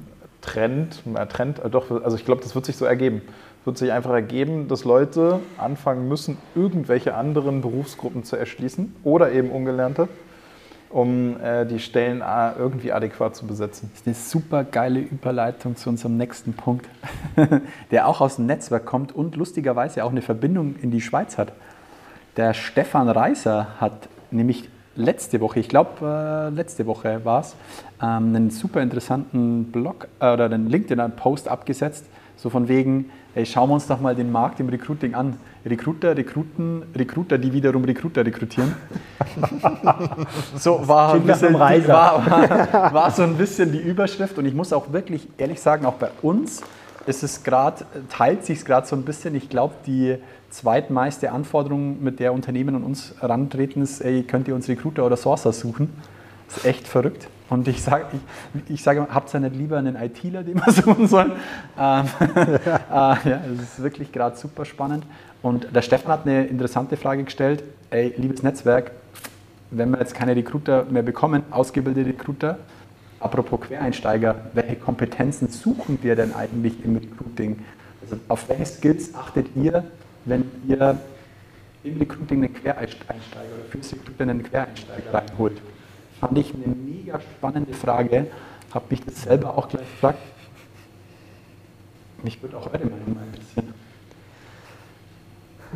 Trend. 0.44 1.02
äh, 1.14 1.26
Trend 1.26 1.58
äh, 1.64 1.70
doch, 1.70 1.90
also 1.90 2.16
ich 2.16 2.24
glaube, 2.24 2.42
das 2.42 2.54
wird 2.54 2.66
sich 2.66 2.76
so 2.76 2.84
ergeben. 2.84 3.22
Wird 3.64 3.78
sich 3.78 3.92
einfach 3.92 4.12
ergeben, 4.12 4.68
dass 4.68 4.84
Leute 4.84 5.40
anfangen 5.56 6.06
müssen, 6.06 6.36
irgendwelche 6.54 7.14
anderen 7.14 7.62
Berufsgruppen 7.62 8.22
zu 8.22 8.36
erschließen 8.36 8.94
oder 9.04 9.32
eben 9.32 9.50
ungelernte, 9.50 10.08
um 10.90 11.40
äh, 11.40 11.64
die 11.64 11.78
Stellen 11.78 12.20
äh, 12.20 12.52
irgendwie 12.58 12.92
adäquat 12.92 13.34
zu 13.34 13.46
besetzen. 13.46 13.90
Das 13.90 14.00
ist 14.00 14.06
eine 14.06 14.14
super 14.14 14.64
geile 14.64 15.00
Überleitung 15.00 15.76
zu 15.76 15.88
unserem 15.88 16.18
nächsten 16.18 16.52
Punkt, 16.52 16.86
der 17.90 18.06
auch 18.06 18.20
aus 18.20 18.36
dem 18.36 18.46
Netzwerk 18.46 18.84
kommt 18.84 19.14
und 19.14 19.34
lustigerweise 19.34 20.04
auch 20.04 20.10
eine 20.10 20.22
Verbindung 20.22 20.76
in 20.82 20.90
die 20.90 21.00
Schweiz 21.00 21.38
hat. 21.38 21.52
Der 22.36 22.52
Stefan 22.52 23.08
Reiser 23.08 23.80
hat 23.80 24.08
nämlich 24.30 24.68
letzte 24.96 25.40
Woche, 25.40 25.60
ich 25.60 25.68
glaube 25.68 25.90
äh, 26.02 26.54
letzte 26.54 26.86
Woche 26.86 27.24
war 27.24 27.40
es, 27.40 27.56
ähm, 28.02 28.34
einen 28.34 28.50
super 28.50 28.82
interessanten 28.82 29.64
Blog 29.72 30.08
äh, 30.20 30.32
oder 30.32 30.46
einen 30.46 30.68
LinkedIn-Post 30.68 31.48
abgesetzt, 31.48 32.06
so 32.36 32.50
von 32.50 32.68
wegen, 32.68 33.10
ey, 33.34 33.46
schauen 33.46 33.70
wir 33.70 33.74
uns 33.74 33.86
doch 33.86 34.00
mal 34.00 34.14
den 34.14 34.30
Markt 34.30 34.60
im 34.60 34.68
Recruiting 34.68 35.14
an. 35.14 35.36
Recruiter, 35.64 36.16
Rekruten, 36.16 36.82
Recruiter, 36.94 37.38
die 37.38 37.52
wiederum 37.52 37.84
Recruiter 37.84 38.24
rekrutieren. 38.24 38.74
so 40.56 40.86
war, 40.86 41.14
ein 41.14 41.22
bisschen, 41.22 41.54
war, 41.54 41.86
war, 41.86 42.92
war 42.92 43.10
so 43.10 43.22
ein 43.22 43.36
bisschen 43.36 43.72
die 43.72 43.78
Überschrift 43.78 44.36
und 44.36 44.44
ich 44.44 44.54
muss 44.54 44.72
auch 44.72 44.92
wirklich 44.92 45.26
ehrlich 45.38 45.60
sagen, 45.60 45.86
auch 45.86 45.94
bei 45.94 46.10
uns 46.20 46.62
ist 47.06 47.22
es 47.22 47.42
gerade, 47.42 47.84
teilt 48.10 48.44
sich 48.44 48.58
es 48.58 48.64
gerade 48.64 48.86
so 48.86 48.96
ein 48.96 49.04
bisschen. 49.04 49.34
Ich 49.34 49.48
glaube, 49.48 49.74
die 49.86 50.16
zweitmeiste 50.50 51.32
Anforderung, 51.32 52.02
mit 52.02 52.20
der 52.20 52.32
Unternehmen 52.32 52.76
an 52.76 52.84
uns 52.84 53.14
herantreten, 53.20 53.82
ist, 53.82 54.00
ey, 54.00 54.22
könnt 54.22 54.48
ihr 54.48 54.54
uns 54.54 54.68
Recruiter 54.68 55.04
oder 55.04 55.16
Sourcer 55.16 55.52
suchen? 55.52 55.90
Das 56.48 56.58
ist 56.58 56.64
echt 56.64 56.86
verrückt. 56.86 57.28
Und 57.50 57.68
ich 57.68 57.82
sage, 57.82 58.06
ich, 58.54 58.70
ich 58.74 58.82
sage, 58.82 59.06
habt 59.10 59.34
ihr 59.34 59.40
nicht 59.40 59.56
lieber 59.56 59.76
einen 59.76 59.96
ITler, 59.96 60.42
den 60.42 60.56
wir 60.56 60.72
suchen 60.72 61.08
sollen? 61.08 61.32
Ähm, 61.78 62.06
äh, 62.18 62.68
ja, 62.90 63.40
es 63.54 63.62
ist 63.62 63.82
wirklich 63.82 64.12
gerade 64.12 64.36
super 64.36 64.64
spannend. 64.64 65.04
Und 65.42 65.74
der 65.74 65.82
Stefan 65.82 66.12
hat 66.12 66.26
eine 66.26 66.46
interessante 66.46 66.96
Frage 66.96 67.24
gestellt. 67.24 67.62
Ey, 67.90 68.14
liebes 68.16 68.42
Netzwerk, 68.42 68.92
wenn 69.70 69.90
wir 69.90 69.98
jetzt 69.98 70.14
keine 70.14 70.34
Recruiter 70.34 70.84
mehr 70.84 71.02
bekommen, 71.02 71.42
ausgebildete 71.50 72.08
Recruiter, 72.08 72.58
apropos 73.24 73.60
Quereinsteiger, 73.60 74.36
welche 74.52 74.76
Kompetenzen 74.76 75.48
suchen 75.48 75.98
wir 76.02 76.14
denn 76.14 76.34
eigentlich 76.34 76.84
im 76.84 76.96
Recruiting? 76.96 77.64
Also 78.02 78.16
auf 78.28 78.48
welche 78.48 78.66
Skills 78.66 79.14
achtet 79.14 79.46
ihr, 79.56 79.84
wenn 80.26 80.50
ihr 80.68 80.98
im 81.82 81.98
Recruiting 81.98 82.44
einen 82.44 82.54
Quereinsteiger 82.54 83.18
oder 83.56 83.64
fürs 83.70 83.92
Recruiting 83.92 84.30
einen 84.30 84.42
Quereinsteiger 84.42 85.14
reinholt? 85.14 85.60
Fand 86.20 86.38
ich 86.38 86.52
eine 86.54 86.74
mega 86.74 87.20
spannende 87.20 87.72
Frage, 87.72 88.26
habe 88.72 88.84
mich 88.90 89.02
das 89.04 89.22
selber 89.22 89.56
auch 89.56 89.68
gleich 89.68 89.90
gefragt. 89.90 90.18
Mich 92.22 92.42
würde 92.42 92.56
auch 92.56 92.66
eure 92.66 92.84
Meinung 92.84 93.14
mal 93.14 93.24
interessieren. 93.26 93.74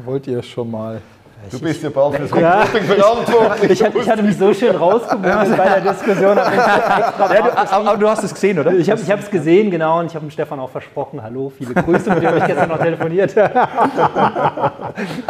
Wollt 0.05 0.27
ihr 0.27 0.43
schon 0.43 0.71
mal? 0.71 1.03
Du 1.51 1.59
bist 1.61 1.83
ja 1.83 1.89
bald 1.89 2.17
fürs 2.17 2.31
Ja. 2.41 2.61
Recruiting 2.61 2.87
verantwortlich. 2.89 3.71
Ich, 3.71 3.83
hatte- 3.85 3.99
ich 3.99 4.11
hatte 4.11 4.23
mich 4.23 4.37
so 4.37 4.53
schön 4.53 4.75
rausgebunden 4.77 5.51
bei 5.57 5.81
der 5.81 5.93
Diskussion. 5.93 6.37
Ja, 6.37 7.13
du, 7.15 7.73
aber 7.73 7.97
du 7.97 8.09
hast 8.09 8.23
es 8.25 8.35
gesehen, 8.35 8.59
oder? 8.59 8.73
Ich 8.73 8.91
habe 8.91 9.01
es 9.01 9.31
gesehen, 9.31 9.71
genau, 9.71 10.01
und 10.01 10.07
ich 10.07 10.15
habe 10.15 10.27
dem 10.27 10.31
Stefan 10.31 10.61
auch 10.61 10.71
versprochen, 10.71 11.23
hallo, 11.23 11.51
viele 11.57 11.73
Grüße, 11.75 12.11
mit 12.11 12.23
dem 12.23 12.29
habe 12.29 12.39
ich 12.39 12.47
gestern 12.47 12.69
noch 12.69 12.79
telefoniert. 12.79 13.37
Also 13.39 13.49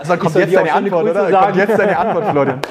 dann 0.09 0.18
kommt 0.18 0.35
jetzt 0.37 0.55
deine 0.55 0.73
Antwort, 0.73 1.05
Grüße 1.05 1.21
oder? 1.21 1.31
sagen. 1.31 1.47
Kommt 1.47 1.57
jetzt 1.68 1.79
deine 1.79 1.99
Antwort, 1.99 2.25
Florian. 2.31 2.61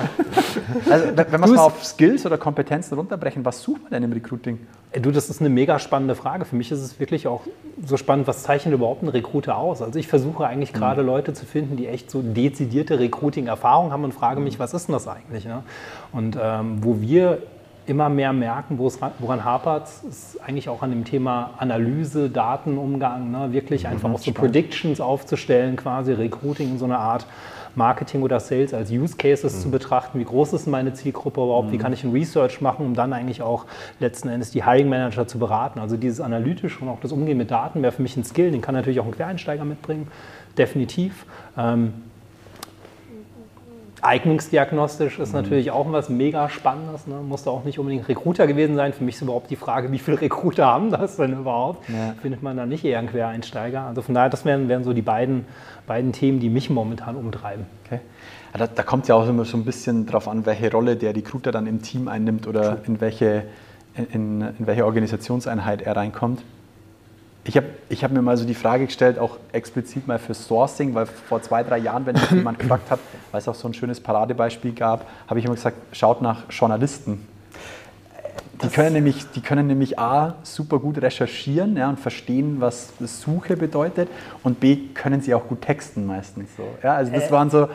Also, 0.90 1.06
wenn 1.16 1.32
wir 1.32 1.44
es 1.46 1.52
mal 1.52 1.58
auf 1.60 1.84
Skills 1.84 2.26
oder 2.26 2.38
Kompetenzen 2.38 2.96
runterbrechen, 2.96 3.44
was 3.46 3.62
sucht 3.62 3.82
man 3.84 3.92
denn 3.92 4.04
im 4.04 4.14
Recruiting? 4.14 4.60
Du, 5.02 5.12
das 5.12 5.30
ist 5.30 5.40
eine 5.42 5.50
mega 5.50 5.80
spannende 5.80 6.16
Frage. 6.16 6.46
Für 6.46 6.56
mich 6.56 6.72
ist 6.72 6.82
es 6.82 7.00
wirklich 7.00 7.28
auch 7.28 7.42
so 7.86 7.98
spannend, 7.98 8.28
was 8.28 8.44
zeichnet 8.44 8.74
überhaupt 8.74 9.02
ein 9.04 9.10
Recruiter 9.10 9.58
aus? 9.58 9.82
Also 9.82 9.98
ich 10.00 10.08
versuche 10.08 10.46
eigentlich 10.46 10.74
gerade 10.74 11.02
Leute 11.02 11.34
zu 11.34 11.46
finden, 11.46 11.78
die 11.78 11.88
echt 11.88 12.10
so 12.12 12.22
dezidierte 12.22 13.00
Recruiting-Erfahrung 13.28 13.92
haben 13.92 14.04
und 14.04 14.14
frage 14.14 14.40
mich, 14.40 14.60
was 14.60 14.74
ist 14.74 14.88
denn 14.88 14.94
das 14.94 15.08
eigentlich? 15.08 15.46
Ne? 15.46 15.64
Und 16.12 16.38
ähm, 16.42 16.78
wo 16.82 17.02
wir 17.02 17.40
immer 17.86 18.10
mehr 18.10 18.34
merken, 18.34 18.78
wo 18.78 18.88
es 18.88 19.02
ra- 19.02 19.12
woran 19.20 19.46
hapert, 19.46 19.88
ist 20.10 20.40
eigentlich 20.46 20.68
auch 20.68 20.82
an 20.82 20.90
dem 20.90 21.06
Thema 21.06 21.52
Analyse, 21.58 22.30
Datenumgang, 22.30 23.32
ne? 23.32 23.54
wirklich 23.54 23.88
einfach 23.88 24.10
auch 24.10 24.20
so 24.20 24.32
Predictions 24.34 25.00
aufzustellen, 25.00 25.76
quasi 25.76 26.12
Recruiting 26.14 26.72
in 26.72 26.78
so 26.78 26.86
einer 26.86 27.00
Art 27.00 27.26
Marketing 27.76 28.24
oder 28.24 28.40
Sales 28.40 28.74
als 28.74 28.90
Use 28.90 29.16
Cases 29.18 29.62
zu 29.62 29.70
betrachten. 29.70 30.20
Wie 30.20 30.24
groß 30.24 30.54
ist 30.54 30.66
meine 30.66 30.94
Zielgruppe 30.94 31.42
überhaupt? 31.42 31.72
Wie 31.72 31.78
kann 31.78 31.94
ich 31.94 32.04
ein 32.04 32.12
Research 32.12 32.60
machen, 32.60 32.84
um 32.84 32.96
dann 32.96 33.14
eigentlich 33.14 33.44
auch 33.44 33.66
letzten 34.00 34.30
Endes 34.30 34.50
die 34.50 34.66
Hiring 34.66 34.90
Manager 34.90 35.28
zu 35.28 35.38
beraten? 35.38 35.80
Also 35.80 35.96
dieses 35.96 36.20
analytische 36.20 36.80
und 36.82 36.90
auch 36.90 37.00
das 37.02 37.12
Umgehen 37.12 37.38
mit 37.38 37.52
Daten 37.52 37.84
wäre 37.84 37.92
für 37.92 38.02
mich 38.02 38.18
ein 38.18 38.24
Skill. 38.24 38.50
Den 38.50 38.62
kann 38.62 38.74
natürlich 38.74 39.00
auch 39.00 39.06
ein 39.06 39.12
Quereinsteiger 39.12 39.64
mitbringen, 39.64 40.08
definitiv. 40.58 41.28
Ähm, 41.56 41.94
Eignungsdiagnostisch 44.08 45.20
ist 45.20 45.34
natürlich 45.34 45.70
auch 45.72 45.92
was 45.92 46.08
mega 46.08 46.48
Spannendes. 46.48 47.08
Ne? 47.08 47.16
Musste 47.16 47.52
auch 47.52 47.66
nicht 47.66 47.78
unbedingt 47.78 48.08
Recruiter 48.08 48.48
gewesen 48.48 48.78
sein. 48.78 48.94
Für 48.94 49.04
mich 49.04 49.16
ist 49.16 49.22
überhaupt 49.22 49.52
die 49.52 49.58
Frage, 49.58 49.92
wie 49.92 50.00
viele 50.00 50.22
Recruiter 50.22 50.66
haben 50.66 50.92
das 50.92 51.18
denn 51.18 51.34
überhaupt? 51.34 51.90
Ja. 51.90 52.16
Findet 52.22 52.42
man 52.42 52.56
da 52.56 52.66
nicht 52.66 52.86
eher 52.86 53.00
einen 53.00 53.10
Quereinsteiger? 53.10 53.82
Also 53.82 54.02
von 54.02 54.16
daher, 54.16 54.30
das 54.30 54.46
wären, 54.46 54.70
wären 54.70 54.86
so 54.86 54.94
die 54.94 55.02
beiden, 55.02 55.46
beiden 55.88 56.14
Themen, 56.14 56.40
die 56.40 56.50
mich 56.50 56.70
momentan 56.70 57.18
umtreiben. 57.18 57.66
Okay. 57.86 58.00
Ja, 58.54 58.60
da, 58.60 58.68
da 58.68 58.84
kommt 58.84 59.10
ja 59.10 59.16
auch 59.16 59.28
immer 59.28 59.44
so 59.44 59.58
ein 59.58 59.66
bisschen 59.66 60.06
drauf 60.06 60.30
an, 60.30 60.46
welche 60.46 60.72
Rolle 60.72 60.96
der 60.96 61.14
Recruiter 61.14 61.52
dann 61.52 61.68
im 61.68 61.82
Team 61.82 62.08
einnimmt 62.08 62.48
oder 62.48 62.78
in 62.88 63.02
welche, 63.02 63.44
in, 63.98 64.40
in 64.42 64.68
welche 64.68 64.86
Organisationseinheit 64.86 65.82
er 65.82 65.98
reinkommt. 65.98 66.44
Ich 67.48 67.56
habe 67.56 67.68
ich 67.88 68.04
hab 68.04 68.12
mir 68.12 68.22
mal 68.22 68.36
so 68.36 68.46
die 68.46 68.54
Frage 68.54 68.86
gestellt, 68.86 69.18
auch 69.18 69.38
explizit 69.54 70.06
mal 70.06 70.20
für 70.20 70.34
Sourcing, 70.34 70.94
weil 70.94 71.06
vor 71.06 71.42
zwei, 71.42 71.64
drei 71.64 71.78
Jahren, 71.78 72.06
wenn 72.06 72.16
mich 72.16 72.30
jemand 72.30 72.60
gefragt 72.60 72.92
hat, 72.92 73.00
weil 73.32 73.40
es 73.40 73.48
auch 73.48 73.56
so 73.56 73.70
ein 73.70 73.74
schönes 73.74 74.02
Paradebeispiel 74.02 74.74
gab, 74.74 75.08
habe 75.28 75.40
ich 75.40 75.46
immer 75.46 75.56
gesagt, 75.56 75.78
schaut 75.94 76.22
nach 76.22 76.44
Journalisten. 76.50 77.26
Die 78.62 78.68
können, 78.68 78.94
nämlich, 78.94 79.30
die 79.34 79.42
können 79.42 79.68
nämlich 79.68 79.98
A, 79.98 80.36
super 80.44 80.80
gut 80.80 81.02
recherchieren 81.02 81.78
ja, 81.78 81.88
und 81.88 82.00
verstehen, 82.00 82.60
was 82.60 82.92
Suche 83.00 83.56
bedeutet 83.56 84.10
und 84.44 84.60
B, 84.60 84.78
können 84.94 85.22
sie 85.22 85.34
auch 85.34 85.48
gut 85.48 85.62
texten 85.62 86.06
meistens. 86.06 86.50
So. 86.58 86.64
Ja, 86.84 86.96
also 86.96 87.14
das 87.14 87.32
waren 87.32 87.50
so 87.50 87.70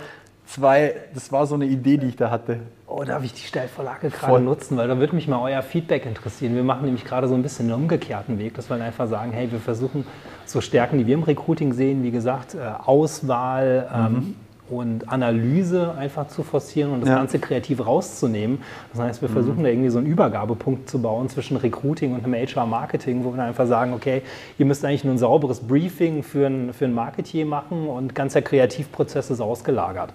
zwei, 0.46 0.96
das 1.14 1.32
war 1.32 1.46
so 1.46 1.54
eine 1.54 1.66
Idee, 1.66 1.96
die 1.96 2.08
ich 2.08 2.16
da 2.16 2.30
hatte. 2.30 2.58
Oh, 2.94 3.05
darf 3.05 3.24
ich 3.24 3.33
die 3.33 3.46
Stellvorlage 3.46 4.11
gerade 4.11 4.40
nutzen? 4.40 4.76
Weil 4.76 4.87
da 4.87 4.98
würde 4.98 5.14
mich 5.14 5.26
mal 5.26 5.40
euer 5.40 5.62
Feedback 5.62 6.05
interessieren. 6.05 6.55
Wir 6.55 6.62
machen 6.62 6.85
nämlich 6.85 7.05
gerade 7.05 7.26
so 7.26 7.35
ein 7.35 7.42
bisschen 7.42 7.72
einen 7.72 7.83
umgekehrten 7.83 8.38
Weg, 8.38 8.55
dass 8.55 8.68
wir 8.68 8.76
einfach 8.76 9.09
sagen, 9.09 9.33
hey, 9.33 9.50
wir 9.50 9.61
versuchen 9.61 10.05
so 10.44 10.61
Stärken, 10.61 10.98
die 10.98 11.07
wir 11.07 11.14
im 11.14 11.22
Recruiting 11.22 11.72
sehen, 11.72 12.02
wie 12.02 12.11
gesagt, 12.11 12.55
äh, 12.55 12.59
Auswahl, 12.85 13.88
ähm, 13.94 14.35
und 14.70 15.09
Analyse 15.11 15.94
einfach 15.98 16.28
zu 16.28 16.42
forcieren 16.42 16.92
und 16.92 17.00
das 17.00 17.11
Ja. 17.11 17.16
Ganze 17.16 17.38
kreativ 17.38 17.85
rauszunehmen. 17.85 18.59
Das 18.92 19.02
heißt, 19.02 19.22
wir 19.22 19.28
versuchen 19.28 19.62
da 19.62 19.68
irgendwie 19.68 19.90
so 19.90 19.98
einen 19.98 20.07
Übergabepunkt 20.07 20.88
zu 20.88 21.02
bauen 21.02 21.28
zwischen 21.28 21.59
Recruiting 21.59 22.14
und 22.14 22.24
einem 22.24 22.35
HR-Marketing, 22.35 23.22
wo 23.24 23.31
wir 23.33 23.37
dann 23.37 23.48
einfach 23.48 23.66
sagen, 23.66 23.92
okay, 23.92 24.22
ihr 24.59 24.64
müsst 24.66 24.85
eigentlich 24.85 25.05
nur 25.05 25.14
ein 25.14 25.18
sauberes 25.18 25.61
Briefing 25.61 26.22
für 26.22 26.46
ein, 26.46 26.72
für 26.72 26.87
ein 26.87 26.94
Marketier 26.94 27.44
machen 27.44 27.87
und 27.87 28.14
ganz 28.14 28.33
der 28.33 28.42
Kreativprozess 28.42 29.31
ist 29.31 29.40
ausgelagert. 29.40 30.14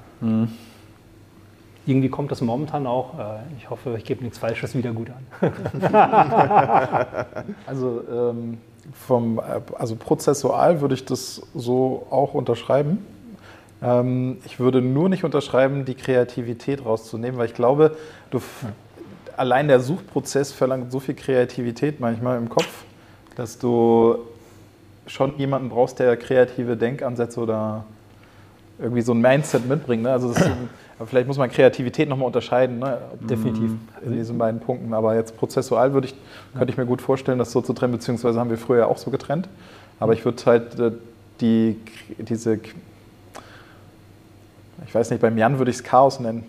Irgendwie 1.88 2.10
kommt 2.10 2.32
das 2.32 2.42
momentan 2.42 2.86
auch, 2.86 3.18
äh, 3.18 3.38
ich 3.58 3.70
hoffe, 3.70 3.96
ich 3.98 4.04
gebe 4.04 4.22
nichts 4.24 4.38
Falsches 4.38 4.76
wieder 4.76 4.92
gut 4.92 5.08
an. 5.10 5.52
Also, 7.66 8.04
ähm, 8.12 8.58
vom, 9.08 9.40
äh, 9.40 9.42
also 9.78 9.96
prozessual 9.96 10.82
würde 10.82 10.96
ich 10.96 11.06
das 11.06 11.42
so 11.56 12.06
auch 12.10 12.34
unterschreiben. 12.34 13.06
Ähm, 13.82 14.38
ich 14.46 14.60
würde 14.60 14.82
nur 14.82 15.08
nicht 15.10 15.24
unterschreiben, 15.24 15.86
die 15.86 15.96
Kreativität 15.96 16.84
rauszunehmen, 16.86 17.38
weil 17.40 17.46
ich 17.48 17.54
glaube, 17.54 17.96
du, 18.32 18.38
f- 18.40 18.66
allein 19.38 19.68
der 19.68 19.80
Suchprozess 19.80 20.52
verlangt 20.52 20.92
so 20.92 21.00
viel 21.00 21.16
Kreativität 21.16 22.00
manchmal 22.00 22.38
im 22.38 22.50
Kopf, 22.50 22.84
dass 23.36 23.60
du 23.60 24.18
schon 25.06 25.38
jemanden 25.38 25.70
brauchst, 25.70 26.00
der 26.00 26.18
kreative 26.18 26.76
Denkansätze 26.76 27.40
oder 27.40 27.86
irgendwie 28.80 29.02
so 29.02 29.14
ein 29.14 29.22
Mindset 29.22 29.68
mitbringt. 29.68 30.04
Ne? 30.04 30.12
Also 30.12 30.30
das 30.34 30.42
ist, 30.42 30.52
aber 31.00 31.08
vielleicht 31.08 31.28
muss 31.28 31.38
man 31.38 31.52
Kreativität 31.52 32.10
nochmal 32.10 32.26
unterscheiden. 32.28 32.80
Ne? 32.80 32.98
Definitiv. 33.20 33.72
In 34.04 34.14
diesen 34.14 34.38
beiden 34.38 34.60
Punkten. 34.60 34.94
Aber 34.94 35.16
jetzt 35.16 35.38
prozessual 35.38 35.94
würde 35.94 36.08
ich, 36.08 36.16
könnte 36.58 36.72
ich 36.72 36.78
mir 36.78 36.86
gut 36.86 37.02
vorstellen, 37.02 37.38
das 37.38 37.52
so 37.52 37.62
zu 37.62 37.74
trennen, 37.74 37.94
beziehungsweise 37.94 38.40
haben 38.40 38.50
wir 38.50 38.58
früher 38.58 38.88
auch 38.88 38.98
so 38.98 39.12
getrennt. 39.12 39.48
Aber 40.00 40.14
ich 40.14 40.26
würde 40.26 40.44
halt 40.46 40.80
äh, 40.80 40.92
die, 41.40 41.78
diese, 42.18 42.60
ich 44.86 44.96
weiß 44.96 45.12
nicht, 45.12 45.22
beim 45.22 45.38
Jan 45.38 45.60
würde 45.60 45.70
ich 45.70 45.78
es 45.78 45.84
Chaos 45.84 46.20
nennen. 46.20 46.46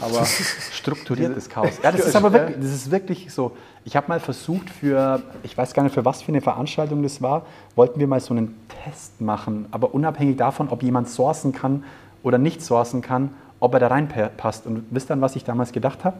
Aber 0.00 0.24
strukturiertes 0.72 1.50
Chaos. 1.50 1.72
Ja, 1.82 1.92
das 1.92 2.06
ist 2.06 2.16
aber 2.16 2.32
wirklich, 2.32 2.56
das 2.56 2.72
ist 2.72 2.90
wirklich 2.90 3.30
so. 3.30 3.54
Ich 3.84 3.96
habe 3.96 4.08
mal 4.08 4.20
versucht 4.20 4.70
für, 4.70 5.22
ich 5.42 5.56
weiß 5.56 5.74
gar 5.74 5.82
nicht 5.82 5.92
für 5.94 6.06
was 6.06 6.22
für 6.22 6.28
eine 6.28 6.40
Veranstaltung 6.40 7.02
das 7.02 7.20
war, 7.20 7.44
wollten 7.76 8.00
wir 8.00 8.06
mal 8.06 8.20
so 8.20 8.32
einen 8.32 8.54
Test 8.84 9.20
machen, 9.20 9.66
aber 9.70 9.94
unabhängig 9.94 10.36
davon, 10.36 10.68
ob 10.70 10.82
jemand 10.82 11.08
sourcen 11.08 11.52
kann 11.52 11.84
oder 12.22 12.38
nicht 12.38 12.62
sourcen 12.62 13.02
kann, 13.02 13.30
ob 13.60 13.74
er 13.74 13.80
da 13.80 13.86
reinpasst. 13.88 14.66
Und 14.66 14.86
wisst 14.90 15.10
ihr, 15.10 15.20
was 15.20 15.36
ich 15.36 15.44
damals 15.44 15.72
gedacht 15.72 16.04
habe? 16.04 16.16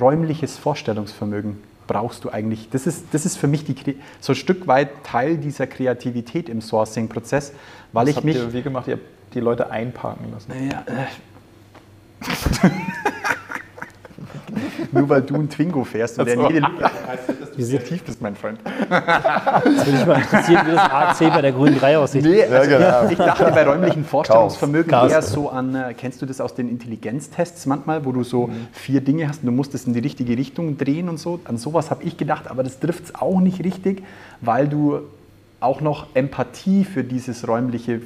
Räumliches 0.00 0.56
Vorstellungsvermögen 0.56 1.62
brauchst 1.86 2.24
du 2.24 2.30
eigentlich. 2.30 2.70
Das 2.70 2.86
ist, 2.86 3.06
das 3.12 3.26
ist 3.26 3.36
für 3.36 3.46
mich 3.46 3.64
die, 3.64 4.00
so 4.20 4.32
ein 4.32 4.36
Stück 4.36 4.66
weit 4.66 5.04
Teil 5.04 5.36
dieser 5.36 5.66
Kreativität 5.66 6.48
im 6.48 6.60
Sourcing-Prozess, 6.60 7.52
weil 7.92 8.06
was 8.06 8.16
ich 8.16 8.24
mich... 8.24 8.36
ihr 8.36 8.52
wie 8.52 8.62
gemacht? 8.62 8.88
Ihr 8.88 8.94
habt 8.94 9.04
die 9.34 9.40
Leute 9.40 9.70
einparken 9.70 10.32
lassen. 10.32 10.52
Ja, 10.70 10.84
äh. 10.86 11.06
Nur 14.92 15.08
weil 15.08 15.22
du 15.22 15.34
ein 15.34 15.48
Twingo 15.48 15.84
fährst 15.84 16.18
und 16.18 16.26
der 16.26 16.36
jede 16.36 16.66
Lücke 16.66 16.84
reißt, 16.84 17.28
dass 17.40 17.50
du 17.56 17.62
sehr 17.62 17.84
tief 17.84 18.02
bist, 18.02 18.20
mein 18.20 18.34
Freund. 18.36 18.58
Das 18.64 19.64
würde 19.64 19.92
mich 19.92 20.06
mal 20.06 20.20
interessieren, 20.20 20.66
wie 20.66 20.72
das 20.72 20.90
AC 20.90 21.18
bei 21.32 21.42
der 21.42 21.52
grünen 21.52 21.78
3 21.78 21.98
aussieht. 21.98 22.24
Nee, 22.24 22.44
also 22.44 22.68
genau. 22.68 23.08
ich 23.10 23.18
dachte 23.18 23.52
bei 23.52 23.64
räumlichen 23.64 24.04
Vorstellungsvermögen 24.04 24.90
Chaos. 24.90 25.12
eher 25.12 25.22
so 25.22 25.48
an, 25.50 25.74
äh, 25.74 25.94
kennst 25.94 26.20
du 26.22 26.26
das 26.26 26.40
aus 26.40 26.54
den 26.54 26.68
Intelligenztests 26.68 27.66
manchmal, 27.66 28.04
wo 28.04 28.12
du 28.12 28.22
so 28.22 28.50
vier 28.72 29.00
Dinge 29.00 29.28
hast 29.28 29.42
und 29.42 29.46
du 29.46 29.52
musst 29.52 29.74
es 29.74 29.86
in 29.86 29.92
die 29.92 30.00
richtige 30.00 30.36
Richtung 30.36 30.76
drehen 30.78 31.08
und 31.08 31.18
so. 31.18 31.40
An 31.44 31.56
sowas 31.56 31.90
habe 31.90 32.04
ich 32.04 32.16
gedacht, 32.16 32.48
aber 32.48 32.62
das 32.62 32.80
trifft 32.80 33.04
es 33.04 33.14
auch 33.14 33.40
nicht 33.40 33.62
richtig, 33.64 34.02
weil 34.40 34.68
du 34.68 35.00
auch 35.60 35.80
noch 35.80 36.08
Empathie 36.14 36.84
für 36.84 37.04
dieses 37.04 37.48
räumliche 37.48 38.02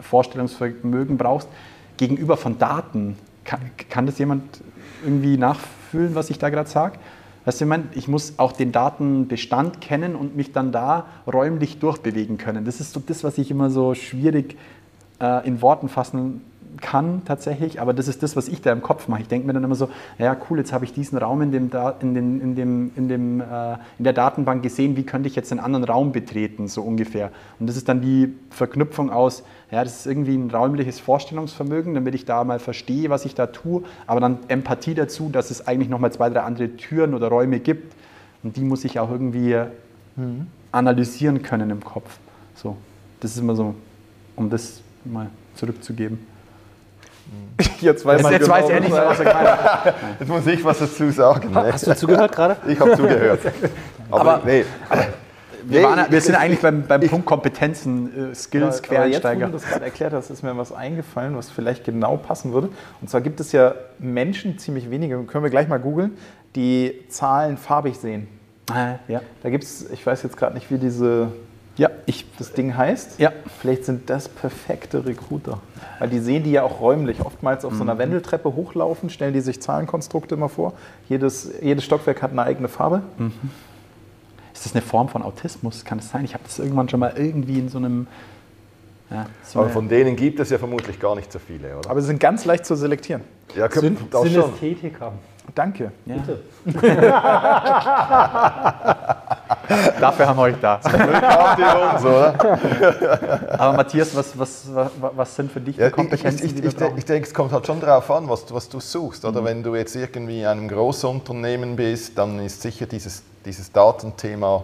Vorstellungsvermögen 0.00 1.18
brauchst 1.18 1.48
gegenüber 1.96 2.36
von 2.36 2.58
Daten. 2.58 3.16
Kann, 3.50 3.62
kann 3.88 4.06
das 4.06 4.16
jemand 4.20 4.62
irgendwie 5.02 5.36
nachfühlen, 5.36 6.14
was 6.14 6.30
ich 6.30 6.38
da 6.38 6.50
gerade 6.50 6.70
sage? 6.70 7.00
Weißt 7.44 7.60
du, 7.60 7.64
ich, 7.64 7.68
meine, 7.68 7.84
ich 7.94 8.06
muss 8.06 8.34
auch 8.36 8.52
den 8.52 8.70
Datenbestand 8.70 9.80
kennen 9.80 10.14
und 10.14 10.36
mich 10.36 10.52
dann 10.52 10.70
da 10.70 11.06
räumlich 11.26 11.80
durchbewegen 11.80 12.38
können. 12.38 12.64
Das 12.64 12.78
ist 12.78 12.92
so 12.92 13.02
das, 13.04 13.24
was 13.24 13.38
ich 13.38 13.50
immer 13.50 13.68
so 13.68 13.96
schwierig 13.96 14.56
äh, 15.20 15.44
in 15.48 15.62
Worten 15.62 15.88
fassen 15.88 16.42
kann 16.80 17.22
tatsächlich, 17.24 17.80
aber 17.80 17.92
das 17.92 18.08
ist 18.08 18.22
das, 18.22 18.36
was 18.36 18.48
ich 18.48 18.60
da 18.62 18.72
im 18.72 18.82
Kopf 18.82 19.08
mache. 19.08 19.22
Ich 19.22 19.28
denke 19.28 19.46
mir 19.46 19.52
dann 19.52 19.64
immer 19.64 19.74
so, 19.74 19.88
ja 20.18 20.36
cool, 20.48 20.58
jetzt 20.58 20.72
habe 20.72 20.84
ich 20.84 20.92
diesen 20.92 21.18
Raum 21.18 21.42
in, 21.42 21.52
dem 21.52 21.70
in, 22.00 22.14
den, 22.14 22.40
in, 22.40 22.54
dem, 22.54 22.92
in, 22.96 23.08
dem, 23.08 23.40
äh, 23.40 23.74
in 23.98 24.04
der 24.04 24.12
Datenbank 24.12 24.62
gesehen, 24.62 24.96
wie 24.96 25.04
könnte 25.04 25.28
ich 25.28 25.36
jetzt 25.36 25.52
einen 25.52 25.60
anderen 25.60 25.84
Raum 25.84 26.12
betreten, 26.12 26.68
so 26.68 26.82
ungefähr. 26.82 27.30
Und 27.58 27.68
das 27.68 27.76
ist 27.76 27.88
dann 27.88 28.00
die 28.00 28.34
Verknüpfung 28.50 29.10
aus, 29.10 29.42
ja, 29.70 29.84
das 29.84 30.00
ist 30.00 30.06
irgendwie 30.06 30.36
ein 30.36 30.50
räumliches 30.50 31.00
Vorstellungsvermögen, 31.00 31.94
damit 31.94 32.14
ich 32.14 32.24
da 32.24 32.44
mal 32.44 32.58
verstehe, 32.58 33.10
was 33.10 33.24
ich 33.24 33.34
da 33.34 33.46
tue, 33.46 33.82
aber 34.06 34.20
dann 34.20 34.38
Empathie 34.48 34.94
dazu, 34.94 35.28
dass 35.30 35.50
es 35.50 35.66
eigentlich 35.66 35.88
nochmal 35.88 36.12
zwei, 36.12 36.30
drei 36.30 36.40
andere 36.40 36.76
Türen 36.76 37.14
oder 37.14 37.28
Räume 37.28 37.60
gibt 37.60 37.94
und 38.42 38.56
die 38.56 38.64
muss 38.64 38.84
ich 38.84 38.98
auch 38.98 39.10
irgendwie 39.10 39.56
analysieren 40.72 41.42
können 41.42 41.70
im 41.70 41.82
Kopf. 41.82 42.18
So, 42.54 42.76
das 43.20 43.32
ist 43.32 43.38
immer 43.38 43.56
so, 43.56 43.74
um 44.36 44.50
das 44.50 44.80
mal 45.04 45.30
zurückzugeben. 45.54 46.18
Jetzt 47.80 48.04
weiß, 48.06 48.22
man 48.22 48.32
jetzt 48.32 48.42
genau, 48.42 48.54
weiß 48.54 48.70
er 48.70 48.80
nicht, 48.80 48.90
was 48.92 49.20
er 49.20 49.34
hat. 49.84 49.94
Jetzt 50.18 50.28
muss 50.28 50.46
ich 50.46 50.64
was 50.64 50.78
dazu 50.78 51.10
sagen. 51.10 51.50
Ne? 51.52 51.72
Hast 51.72 51.86
du 51.86 51.94
zugehört 51.94 52.32
gerade? 52.32 52.56
Ich 52.66 52.78
habe 52.80 52.96
zugehört. 52.96 53.40
Aber, 54.10 54.20
Aber- 54.36 54.46
nee. 54.46 54.64
Wir, 55.62 55.80
Nee, 55.80 55.84
waren, 55.84 56.10
wir 56.10 56.18
ich- 56.18 56.24
sind 56.24 56.34
ich- 56.34 56.40
eigentlich 56.40 56.60
beim, 56.62 56.86
beim 56.86 57.00
Punkt 57.02 57.26
Kompetenzen, 57.26 58.32
äh, 58.32 58.34
Skills, 58.34 58.78
Aber 58.78 58.88
Quereinsteiger. 58.88 59.40
Jetzt, 59.40 59.48
wo 59.48 59.52
du 59.58 59.62
das 59.62 59.68
gerade 59.70 59.84
erklärt 59.84 60.12
hast, 60.14 60.30
ist 60.30 60.42
mir 60.42 60.56
was 60.56 60.72
eingefallen, 60.72 61.36
was 61.36 61.50
vielleicht 61.50 61.84
genau 61.84 62.16
passen 62.16 62.54
würde. 62.54 62.70
Und 63.02 63.10
zwar 63.10 63.20
gibt 63.20 63.40
es 63.40 63.52
ja 63.52 63.74
Menschen, 63.98 64.58
ziemlich 64.58 64.90
wenige, 64.90 65.22
können 65.24 65.44
wir 65.44 65.50
gleich 65.50 65.68
mal 65.68 65.78
googeln, 65.78 66.16
die 66.56 67.02
Zahlen 67.10 67.58
farbig 67.58 67.98
sehen. 67.98 68.26
Ah, 68.72 68.94
ja. 69.06 69.20
Da 69.42 69.50
gibt 69.50 69.64
es, 69.64 69.90
ich 69.90 70.04
weiß 70.04 70.22
jetzt 70.22 70.38
gerade 70.38 70.54
nicht, 70.54 70.70
wie 70.70 70.78
diese, 70.78 71.28
ja, 71.80 71.88
ich. 72.04 72.26
das 72.38 72.52
Ding 72.52 72.76
heißt. 72.76 73.18
Ja. 73.18 73.32
Vielleicht 73.58 73.86
sind 73.86 74.10
das 74.10 74.28
perfekte 74.28 75.06
Recruiter. 75.06 75.60
Weil 75.98 76.10
die 76.10 76.18
sehen 76.18 76.42
die 76.42 76.52
ja 76.52 76.62
auch 76.62 76.78
räumlich. 76.80 77.24
Oftmals 77.24 77.64
auf 77.64 77.74
so 77.74 77.82
einer 77.82 77.96
Wendeltreppe 77.96 78.54
hochlaufen, 78.54 79.08
stellen 79.08 79.32
die 79.32 79.40
sich 79.40 79.62
Zahlenkonstrukte 79.62 80.34
immer 80.34 80.50
vor. 80.50 80.74
Jedes, 81.08 81.50
jedes 81.62 81.84
Stockwerk 81.84 82.20
hat 82.20 82.32
eine 82.32 82.42
eigene 82.42 82.68
Farbe. 82.68 83.00
Ist 84.52 84.66
das 84.66 84.74
eine 84.74 84.82
Form 84.82 85.08
von 85.08 85.22
Autismus? 85.22 85.86
Kann 85.86 85.96
das 85.96 86.10
sein? 86.10 86.26
Ich 86.26 86.34
habe 86.34 86.44
das 86.44 86.58
irgendwann 86.58 86.90
schon 86.90 87.00
mal 87.00 87.14
irgendwie 87.16 87.58
in 87.58 87.70
so 87.70 87.78
einem. 87.78 88.06
Ja, 89.10 89.24
so 89.42 89.60
Aber 89.60 89.70
von 89.70 89.88
denen 89.88 90.16
gibt 90.16 90.38
es 90.38 90.50
ja 90.50 90.58
vermutlich 90.58 91.00
gar 91.00 91.16
nicht 91.16 91.32
so 91.32 91.38
viele, 91.38 91.78
oder? 91.78 91.90
Aber 91.90 92.02
sie 92.02 92.08
sind 92.08 92.20
ganz 92.20 92.44
leicht 92.44 92.66
zu 92.66 92.76
selektieren. 92.76 93.22
ja, 93.56 93.70
Syn 93.70 93.96
das 94.10 94.20
schon. 94.20 94.30
Synästhetiker. 94.30 95.12
Danke. 95.54 95.92
ja. 96.04 96.16
Bitte. 96.16 96.40
Dafür 100.00 100.28
haben 100.28 100.36
wir 100.38 100.42
euch 100.42 100.56
da. 100.60 100.76
Uns, 100.76 102.04
oder? 102.04 102.34
Aber 103.58 103.76
Matthias, 103.76 104.14
was, 104.14 104.38
was, 104.38 104.64
was, 105.14 105.34
sind 105.36 105.50
für 105.50 105.60
dich 105.60 105.76
die 105.76 105.80
Ja, 105.80 105.86
ich, 105.86 105.92
ich, 105.92 105.96
Kompetenzen, 105.96 106.46
ich, 106.58 106.64
ich, 106.64 106.76
brauchen? 106.76 106.98
ich 106.98 107.04
denke, 107.04 107.26
es 107.28 107.34
kommt 107.34 107.52
halt 107.52 107.66
schon 107.66 107.80
darauf 107.80 108.10
an, 108.10 108.28
was, 108.28 108.46
du- 108.46 108.54
was 108.54 108.68
du 108.68 108.80
suchst. 108.80 109.24
Oder 109.24 109.44
wenn 109.44 109.62
du 109.62 109.74
jetzt 109.74 109.94
irgendwie 109.96 110.40
in 110.40 110.46
einem 110.46 110.68
Großunternehmen 110.68 111.76
bist, 111.76 112.16
dann 112.18 112.38
ist 112.44 112.62
sicher 112.62 112.86
dieses, 112.86 113.22
dieses 113.44 113.70
Datenthema 113.72 114.62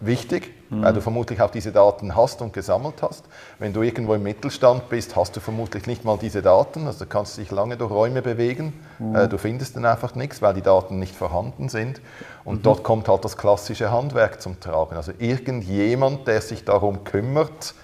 wichtig, 0.00 0.54
weil 0.70 0.92
du 0.92 1.00
vermutlich 1.00 1.40
auch 1.40 1.50
diese 1.50 1.72
Daten 1.72 2.14
hast 2.14 2.42
und 2.42 2.52
gesammelt 2.52 3.02
hast. 3.02 3.24
Wenn 3.58 3.72
du 3.72 3.82
irgendwo 3.82 4.14
im 4.14 4.22
Mittelstand 4.22 4.88
bist, 4.90 5.16
hast 5.16 5.34
du 5.34 5.40
vermutlich 5.40 5.86
nicht 5.86 6.04
mal 6.04 6.18
diese 6.18 6.42
Daten. 6.42 6.86
Also 6.86 7.04
du 7.04 7.10
kannst 7.10 7.38
dich 7.38 7.50
lange 7.50 7.76
durch 7.76 7.90
Räume 7.90 8.20
bewegen. 8.22 8.72
Äh, 9.14 9.28
Du 9.28 9.38
findest 9.38 9.76
dann 9.76 9.86
einfach 9.86 10.14
nichts, 10.14 10.42
weil 10.42 10.54
die 10.54 10.62
Daten 10.62 10.98
nicht 10.98 11.16
vorhanden 11.16 11.68
sind. 11.68 12.00
Und 12.44 12.66
dort 12.66 12.84
kommt 12.84 13.08
halt 13.08 13.24
das 13.24 13.36
klassische 13.36 13.90
Handwerk 13.90 14.40
zum 14.42 14.60
Tragen. 14.60 14.96
Also 14.96 15.12
irgendjemand, 15.18 16.26
der 16.28 16.42
sich 16.42 16.64
darum 16.64 17.02
kümmert, 17.04 17.74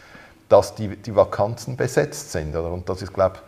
dass 0.49 0.75
die, 0.75 0.97
die 0.97 1.17
Vakanzen 1.17 1.77
besetzt 1.77 2.33
sind. 2.33 2.55
Oder? 2.55 2.71
Und 2.71 2.89
das 2.89 3.03
ist, 3.03 3.13
glaube 3.15 3.37
ich, 3.37 3.43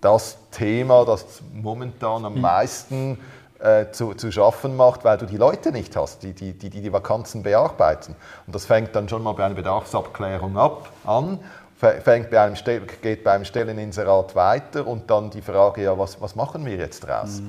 das 0.00 0.38
Thema, 0.50 1.04
das 1.04 1.24
momentan 1.52 2.24
am 2.24 2.40
meisten 2.40 3.18
äh, 3.58 3.90
zu, 3.90 4.14
zu 4.14 4.30
schaffen 4.30 4.76
macht, 4.76 5.04
weil 5.04 5.18
du 5.18 5.26
die 5.26 5.36
Leute 5.36 5.72
nicht 5.72 5.96
hast, 5.96 6.22
die 6.22 6.32
die, 6.32 6.52
die, 6.52 6.70
die 6.70 6.80
die 6.80 6.92
Vakanzen 6.92 7.42
bearbeiten. 7.42 8.14
Und 8.46 8.54
das 8.54 8.66
fängt 8.66 8.94
dann 8.94 9.08
schon 9.08 9.22
mal 9.22 9.32
bei 9.32 9.44
einer 9.44 9.54
Bedarfsabklärung 9.54 10.56
ab, 10.58 10.90
an, 11.04 11.38
fä- 11.80 12.00
fängt 12.00 12.30
bei 12.30 12.40
einem 12.40 12.56
geht 13.02 13.24
beim 13.24 13.44
Stelleninserat 13.44 14.34
weiter 14.34 14.86
und 14.86 15.10
dann 15.10 15.30
die 15.30 15.42
Frage, 15.42 15.82
ja, 15.82 15.98
was, 15.98 16.20
was 16.20 16.36
machen 16.36 16.64
wir 16.66 16.76
jetzt 16.76 17.00
draus? 17.00 17.42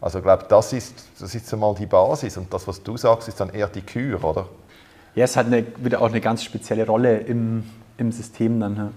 Also 0.00 0.18
ich 0.18 0.24
glaube, 0.24 0.44
das 0.48 0.72
ist, 0.72 0.94
das 1.18 1.34
ist 1.34 1.52
einmal 1.52 1.74
die 1.74 1.86
Basis 1.86 2.36
und 2.36 2.54
das, 2.54 2.68
was 2.68 2.82
du 2.82 2.96
sagst, 2.96 3.26
ist 3.28 3.40
dann 3.40 3.50
eher 3.50 3.66
die 3.66 3.82
Kür, 3.82 4.22
oder? 4.22 4.46
Ja, 5.14 5.24
es 5.24 5.36
hat 5.36 5.46
eine, 5.46 5.64
wieder 5.78 6.00
auch 6.00 6.08
eine 6.08 6.20
ganz 6.20 6.44
spezielle 6.44 6.86
Rolle 6.86 7.18
im, 7.18 7.68
im 7.96 8.12
System 8.12 8.60
dann. 8.60 8.76
Ja. 8.76 8.90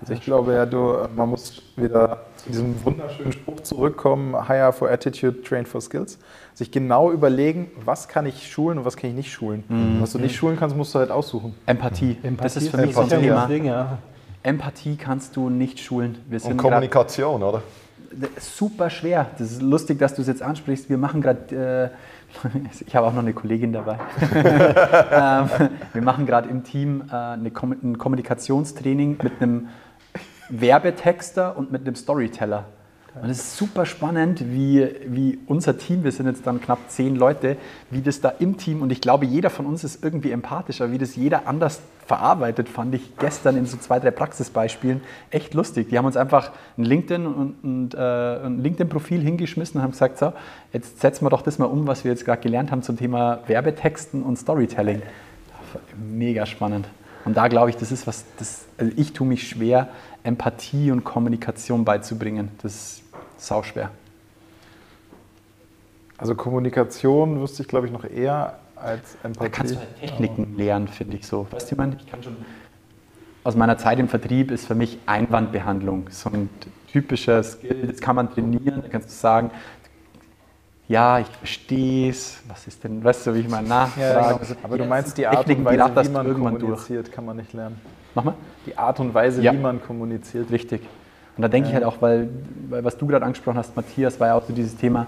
Also 0.00 0.14
ich 0.14 0.22
glaube 0.22 0.54
ja, 0.54 0.66
du, 0.66 1.06
man 1.14 1.28
muss 1.28 1.62
wieder 1.76 2.22
diesem 2.48 2.84
wunderschönen 2.84 3.32
Spruch 3.32 3.60
zurückkommen, 3.60 4.48
hire 4.48 4.72
for 4.72 4.90
attitude, 4.90 5.42
train 5.42 5.66
for 5.66 5.80
skills. 5.80 6.18
Sich 6.54 6.70
genau 6.70 7.12
überlegen, 7.12 7.70
was 7.84 8.08
kann 8.08 8.26
ich 8.26 8.50
schulen 8.50 8.78
und 8.78 8.84
was 8.84 8.96
kann 8.96 9.10
ich 9.10 9.16
nicht 9.16 9.32
schulen. 9.32 9.64
Mhm. 9.68 10.00
Was 10.00 10.12
du 10.12 10.18
nicht 10.18 10.34
schulen 10.34 10.56
kannst, 10.58 10.76
musst 10.76 10.94
du 10.94 10.98
halt 10.98 11.10
aussuchen. 11.10 11.54
Empathie. 11.66 12.16
Das 12.38 12.56
ist 12.56 12.68
für 12.68 12.78
mich 12.78 12.94
so 12.94 13.02
ein 13.02 13.08
Thema. 13.08 13.34
das 13.34 13.48
Ding, 13.48 13.64
ja. 13.64 13.98
Empathie 14.42 14.96
kannst 14.96 15.36
du 15.36 15.50
nicht 15.50 15.78
schulen. 15.78 16.18
Wir 16.28 16.40
sind 16.40 16.52
Und 16.52 16.56
Kommunikation, 16.58 17.42
oder? 17.42 17.62
super 18.40 18.90
schwer. 18.90 19.26
Das 19.38 19.52
ist 19.52 19.62
lustig, 19.62 19.98
dass 19.98 20.14
du 20.14 20.22
es 20.22 20.28
jetzt 20.28 20.42
ansprichst. 20.42 20.88
Wir 20.88 20.98
machen 20.98 21.20
gerade, 21.20 21.92
äh, 22.44 22.48
ich 22.86 22.94
habe 22.94 23.06
auch 23.06 23.12
noch 23.12 23.22
eine 23.22 23.32
Kollegin 23.32 23.72
dabei. 23.72 23.98
ähm, 24.34 25.70
wir 25.92 26.02
machen 26.02 26.26
gerade 26.26 26.48
im 26.48 26.64
Team 26.64 27.04
äh, 27.10 27.14
eine 27.14 27.50
Kom 27.50 27.72
ein 27.72 27.98
Kommunikationstraining 27.98 29.18
mit 29.22 29.40
einem 29.40 29.68
Werbetexter 30.48 31.56
und 31.56 31.72
mit 31.72 31.82
einem 31.82 31.94
Storyteller. 31.94 32.66
Und 33.22 33.30
es 33.30 33.38
ist 33.38 33.56
super 33.56 33.84
spannend, 33.84 34.44
wie, 34.52 34.86
wie 35.06 35.38
unser 35.46 35.76
Team, 35.76 36.04
wir 36.04 36.12
sind 36.12 36.26
jetzt 36.26 36.46
dann 36.46 36.60
knapp 36.60 36.78
zehn 36.88 37.16
Leute, 37.16 37.56
wie 37.90 38.00
das 38.00 38.20
da 38.20 38.28
im 38.28 38.58
Team, 38.58 38.82
und 38.82 38.92
ich 38.92 39.00
glaube, 39.00 39.26
jeder 39.26 39.50
von 39.50 39.66
uns 39.66 39.82
ist 39.82 40.04
irgendwie 40.04 40.30
empathischer, 40.30 40.92
wie 40.92 40.98
das 40.98 41.16
jeder 41.16 41.48
anders 41.48 41.80
verarbeitet, 42.06 42.68
fand 42.68 42.94
ich 42.94 43.16
gestern 43.18 43.56
in 43.56 43.66
so 43.66 43.76
zwei, 43.76 43.98
drei 43.98 44.10
Praxisbeispielen 44.10 45.00
echt 45.30 45.52
lustig. 45.54 45.88
Die 45.88 45.98
haben 45.98 46.06
uns 46.06 46.16
einfach 46.16 46.52
ein 46.76 46.84
LinkedIn 46.84 47.26
und, 47.26 47.54
und 47.62 47.94
äh, 47.94 47.98
ein 47.98 48.62
LinkedIn-Profil 48.62 49.20
hingeschmissen 49.20 49.78
und 49.78 49.82
haben 49.82 49.92
gesagt, 49.92 50.18
so, 50.18 50.32
jetzt 50.72 51.00
setzen 51.00 51.24
wir 51.24 51.30
doch 51.30 51.42
das 51.42 51.58
mal 51.58 51.66
um, 51.66 51.86
was 51.86 52.04
wir 52.04 52.12
jetzt 52.12 52.24
gerade 52.24 52.40
gelernt 52.40 52.70
haben 52.70 52.82
zum 52.82 52.96
Thema 52.96 53.40
Werbetexten 53.46 54.22
und 54.22 54.36
Storytelling. 54.36 55.02
Mega 55.98 56.46
spannend. 56.46 56.86
Und 57.28 57.34
da 57.34 57.48
glaube 57.48 57.68
ich, 57.68 57.76
das 57.76 57.92
ist 57.92 58.06
was, 58.06 58.24
das, 58.38 58.64
also 58.78 58.90
ich 58.96 59.12
tue 59.12 59.26
mich 59.26 59.50
schwer, 59.50 59.90
Empathie 60.22 60.90
und 60.90 61.04
Kommunikation 61.04 61.84
beizubringen. 61.84 62.48
Das 62.62 62.74
ist 62.74 63.02
sauschwer. 63.36 63.90
Also 66.16 66.34
Kommunikation 66.34 67.38
wüsste 67.38 67.64
ich, 67.64 67.68
glaube 67.68 67.86
ich, 67.86 67.92
noch 67.92 68.04
eher 68.04 68.56
als 68.76 69.18
Empathie. 69.22 69.40
Da 69.40 69.48
kannst 69.50 69.74
du 69.74 69.78
halt 69.78 70.00
Techniken 70.00 70.56
lernen, 70.56 70.88
finde 70.88 71.18
ich 71.18 71.26
so. 71.26 71.46
Weißt 71.50 71.70
du, 71.70 71.74
ich 71.74 71.78
meine, 71.78 71.96
ich 71.96 72.06
kann 72.06 72.22
schon. 72.22 72.34
Aus 73.44 73.54
meiner 73.56 73.76
Zeit 73.76 73.98
im 73.98 74.08
Vertrieb 74.08 74.50
ist 74.50 74.66
für 74.66 74.74
mich 74.74 74.98
Einwandbehandlung 75.04 76.08
so 76.08 76.30
ein 76.30 76.48
typischer 76.90 77.42
Skill. 77.42 77.88
Das 77.88 78.00
kann 78.00 78.16
man 78.16 78.32
trainieren. 78.32 78.80
Da 78.80 78.88
kannst 78.88 79.10
du 79.10 79.14
sagen, 79.14 79.50
ja, 80.88 81.18
ich 81.20 81.26
verstehe 81.28 82.10
es. 82.10 82.42
Was 82.48 82.66
ist 82.66 82.82
denn, 82.82 83.04
weißt 83.04 83.26
du, 83.26 83.34
wie 83.34 83.40
ich 83.40 83.48
mal 83.48 83.62
nachfrage? 83.62 84.00
Ja, 84.00 84.32
genau. 84.32 84.60
Aber 84.62 84.76
du 84.78 84.84
ja, 84.84 84.88
meinst, 84.88 85.18
die 85.18 85.26
Art 85.26 85.36
Techniken, 85.46 85.66
und 85.66 85.66
Weise, 85.66 86.08
wie 86.08 86.12
man 86.12 86.26
irgendwann 86.26 86.52
durch. 86.54 86.62
kommuniziert, 86.62 87.12
kann 87.12 87.26
man 87.26 87.36
nicht 87.36 87.52
lernen. 87.52 87.80
Nochmal? 88.14 88.34
Die 88.66 88.76
Art 88.76 88.98
und 89.00 89.12
Weise, 89.14 89.42
Ja. 89.42 89.52
wie 89.52 89.58
man 89.58 89.82
kommuniziert. 89.82 90.50
Richtig. 90.50 90.82
Und 91.36 91.42
da 91.42 91.48
denke 91.48 91.68
ich 91.68 91.74
halt 91.74 91.84
auch, 91.84 92.00
weil, 92.00 92.30
weil 92.68 92.82
was 92.84 92.96
du 92.96 93.06
gerade 93.06 93.24
angesprochen 93.24 93.58
hast, 93.58 93.76
Matthias, 93.76 94.18
war 94.18 94.28
ja 94.28 94.34
auch 94.34 94.44
so 94.44 94.52
dieses 94.52 94.76
Thema 94.76 95.06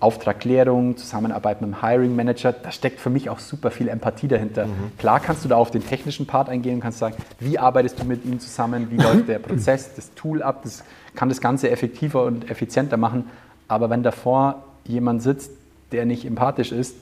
Auftragklärung, 0.00 0.96
Zusammenarbeit 0.96 1.60
mit 1.62 1.70
dem 1.70 1.80
Hiring 1.80 2.16
Manager, 2.16 2.52
da 2.52 2.72
steckt 2.72 2.98
für 2.98 3.08
mich 3.08 3.30
auch 3.30 3.38
super 3.38 3.70
viel 3.70 3.86
Empathie 3.86 4.26
dahinter. 4.26 4.66
Klar 4.98 5.20
kannst 5.20 5.44
du 5.44 5.48
da 5.48 5.54
auf 5.56 5.70
den 5.70 5.86
technischen 5.86 6.26
Part 6.26 6.48
eingehen 6.48 6.74
und 6.74 6.80
kannst 6.80 6.98
sagen, 6.98 7.14
wie 7.38 7.56
arbeitest 7.56 8.00
du 8.00 8.04
mit 8.04 8.24
ihm 8.24 8.40
zusammen, 8.40 8.88
wie 8.90 8.96
läuft 8.96 9.28
der 9.28 9.38
Prozess, 9.38 9.94
das 9.94 10.12
Tool 10.14 10.42
ab, 10.42 10.62
das 10.64 10.82
kann 11.14 11.28
das 11.28 11.40
Ganze 11.40 11.70
effektiver 11.70 12.24
und 12.24 12.50
effizienter 12.50 12.96
machen. 12.96 13.30
Aber 13.72 13.88
wenn 13.88 14.02
davor 14.02 14.64
jemand 14.84 15.22
sitzt, 15.22 15.50
der 15.92 16.04
nicht 16.04 16.26
empathisch 16.26 16.72
ist, 16.72 16.94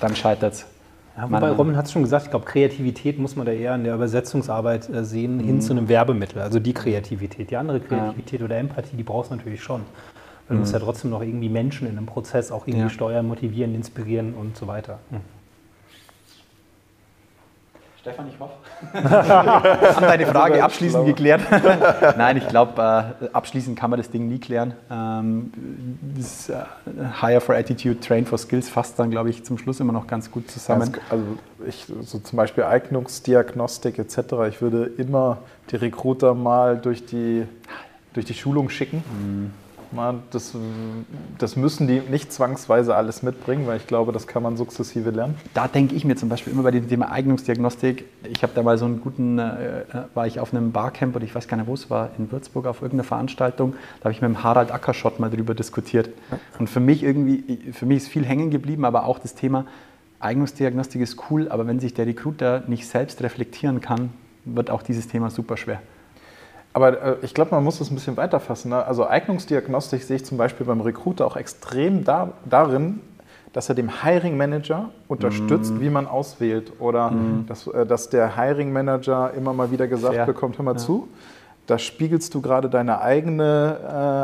dann 0.00 0.16
scheitert 0.16 0.54
es. 0.54 0.66
Ja, 1.16 1.30
wobei 1.30 1.52
Robin 1.52 1.76
hat 1.76 1.86
es 1.86 1.92
schon 1.92 2.02
gesagt, 2.02 2.24
ich 2.24 2.30
glaube, 2.30 2.44
Kreativität 2.44 3.20
muss 3.20 3.36
man 3.36 3.46
da 3.46 3.52
eher 3.52 3.76
in 3.76 3.84
der 3.84 3.94
Übersetzungsarbeit 3.94 4.88
äh, 4.90 5.04
sehen, 5.04 5.38
hin 5.38 5.60
zu 5.60 5.72
einem 5.72 5.88
Werbemittel. 5.88 6.42
Also 6.42 6.58
die 6.58 6.72
Kreativität. 6.74 7.52
Die 7.52 7.56
andere 7.56 7.78
Kreativität 7.78 8.42
oder 8.42 8.56
Empathie, 8.58 8.96
die 8.96 9.04
brauchst 9.04 9.30
du 9.30 9.36
natürlich 9.36 9.62
schon. 9.62 9.82
Weil 10.48 10.56
du 10.56 10.60
musst 10.62 10.72
ja 10.72 10.80
trotzdem 10.80 11.10
noch 11.10 11.22
irgendwie 11.22 11.48
Menschen 11.48 11.86
in 11.86 11.96
einem 11.96 12.06
Prozess 12.06 12.50
auch 12.50 12.66
irgendwie 12.66 12.86
Ja. 12.86 12.90
steuern, 12.90 13.28
motivieren, 13.28 13.72
inspirieren 13.76 14.34
und 14.34 14.56
so 14.56 14.66
weiter. 14.66 14.98
Stefan, 18.04 18.28
ich 18.28 18.38
hoffe. 18.38 18.52
Haben 19.96 20.02
deine 20.02 20.26
Frage 20.26 20.62
abschließend 20.62 21.06
geklärt? 21.06 21.40
Nein, 22.18 22.36
ich 22.36 22.46
glaube, 22.48 23.16
äh, 23.22 23.28
abschließend 23.32 23.78
kann 23.78 23.88
man 23.88 23.98
das 23.98 24.10
Ding 24.10 24.28
nie 24.28 24.38
klären. 24.38 24.74
Ähm, 24.90 25.50
das 26.14 26.50
äh, 26.50 26.56
Hire 27.22 27.40
for 27.40 27.54
Attitude, 27.54 28.00
Train 28.00 28.26
for 28.26 28.36
Skills 28.36 28.68
fasst 28.68 28.98
dann, 28.98 29.10
glaube 29.10 29.30
ich, 29.30 29.42
zum 29.46 29.56
Schluss 29.56 29.80
immer 29.80 29.94
noch 29.94 30.06
ganz 30.06 30.30
gut 30.30 30.50
zusammen. 30.50 30.94
Also 31.08 31.24
ich, 31.66 31.86
so 32.02 32.18
zum 32.18 32.36
Beispiel 32.36 32.64
Eignungsdiagnostik 32.64 33.98
etc. 33.98 34.18
Ich 34.50 34.60
würde 34.60 34.84
immer 34.98 35.38
die 35.70 35.76
Recruiter 35.76 36.34
mal 36.34 36.76
durch 36.76 37.06
die, 37.06 37.46
durch 38.12 38.26
die 38.26 38.34
Schulung 38.34 38.68
schicken. 38.68 39.02
Das, 40.30 40.54
das 41.38 41.56
müssen 41.56 41.86
die 41.86 42.00
nicht 42.00 42.32
zwangsweise 42.32 42.94
alles 42.94 43.22
mitbringen, 43.22 43.66
weil 43.66 43.76
ich 43.76 43.86
glaube, 43.86 44.12
das 44.12 44.26
kann 44.26 44.42
man 44.42 44.56
sukzessive 44.56 45.10
lernen. 45.10 45.36
da 45.54 45.68
denke 45.68 45.94
ich 45.94 46.04
mir 46.04 46.16
zum 46.16 46.28
Beispiel 46.28 46.52
immer 46.52 46.62
bei 46.62 46.70
dem 46.70 46.88
Thema 46.88 47.10
Eignungsdiagnostik, 47.10 48.04
ich 48.30 48.42
habe 48.42 48.52
da 48.54 48.62
mal 48.62 48.76
so 48.78 48.84
einen 48.84 49.00
guten, 49.00 49.38
äh, 49.38 49.80
äh, 49.80 49.84
war 50.14 50.26
ich 50.26 50.40
auf 50.40 50.52
einem 50.52 50.72
Barcamp 50.72 51.14
oder 51.16 51.24
ich 51.24 51.34
weiß 51.34 51.48
gar 51.48 51.56
nicht, 51.56 51.66
wo 51.66 51.74
es 51.74 51.90
war, 51.90 52.10
in 52.18 52.30
Würzburg 52.30 52.66
auf 52.66 52.82
irgendeiner 52.82 53.04
Veranstaltung, 53.04 53.74
da 54.00 54.04
habe 54.04 54.12
ich 54.12 54.20
mit 54.20 54.28
dem 54.28 54.42
Harald 54.42 54.72
Ackerschott 54.72 55.20
mal 55.20 55.30
drüber 55.30 55.54
diskutiert. 55.54 56.10
Und 56.58 56.68
für 56.68 56.80
mich 56.80 57.02
irgendwie, 57.02 57.72
für 57.72 57.86
mich 57.86 57.98
ist 57.98 58.08
viel 58.08 58.24
hängen 58.24 58.50
geblieben, 58.50 58.84
aber 58.84 59.06
auch 59.06 59.18
das 59.18 59.34
Thema 59.34 59.66
Eignungsdiagnostik 60.20 61.02
ist 61.02 61.18
cool, 61.30 61.48
aber 61.48 61.66
wenn 61.66 61.80
sich 61.80 61.94
der 61.94 62.06
Recruiter 62.06 62.64
nicht 62.66 62.88
selbst 62.88 63.22
reflektieren 63.22 63.80
kann, 63.80 64.10
wird 64.44 64.70
auch 64.70 64.82
dieses 64.82 65.08
Thema 65.08 65.30
super 65.30 65.56
schwer. 65.56 65.80
Aber 66.74 67.00
äh, 67.02 67.16
ich 67.22 67.32
glaube, 67.32 67.52
man 67.54 67.64
muss 67.64 67.78
das 67.78 67.90
ein 67.90 67.94
bisschen 67.94 68.16
weiterfassen. 68.16 68.70
Ne? 68.70 68.84
Also 68.84 69.06
Eignungsdiagnostik 69.06 70.02
sehe 70.02 70.16
ich 70.16 70.24
zum 70.26 70.36
Beispiel 70.36 70.66
beim 70.66 70.80
Recruiter 70.82 71.26
auch 71.26 71.36
extrem 71.36 72.04
da, 72.04 72.32
darin, 72.44 73.00
dass 73.52 73.68
er 73.68 73.76
dem 73.76 74.02
Hiring 74.02 74.36
Manager 74.36 74.90
unterstützt, 75.06 75.80
wie 75.80 75.88
man 75.88 76.08
auswählt. 76.08 76.72
Oder 76.80 77.12
dass, 77.46 77.66
äh, 77.68 77.86
dass 77.86 78.10
der 78.10 78.36
Hiring 78.36 78.72
Manager 78.72 79.32
immer 79.34 79.52
mal 79.54 79.70
wieder 79.70 79.86
gesagt 79.86 80.14
Fair. 80.14 80.26
bekommt, 80.26 80.58
hör 80.58 80.64
mal 80.64 80.72
Ja. 80.72 80.78
zu, 80.78 81.08
da 81.68 81.78
spiegelst 81.78 82.34
du 82.34 82.42
gerade 82.42 82.68
deine 82.68 83.00
eigene 83.00 83.78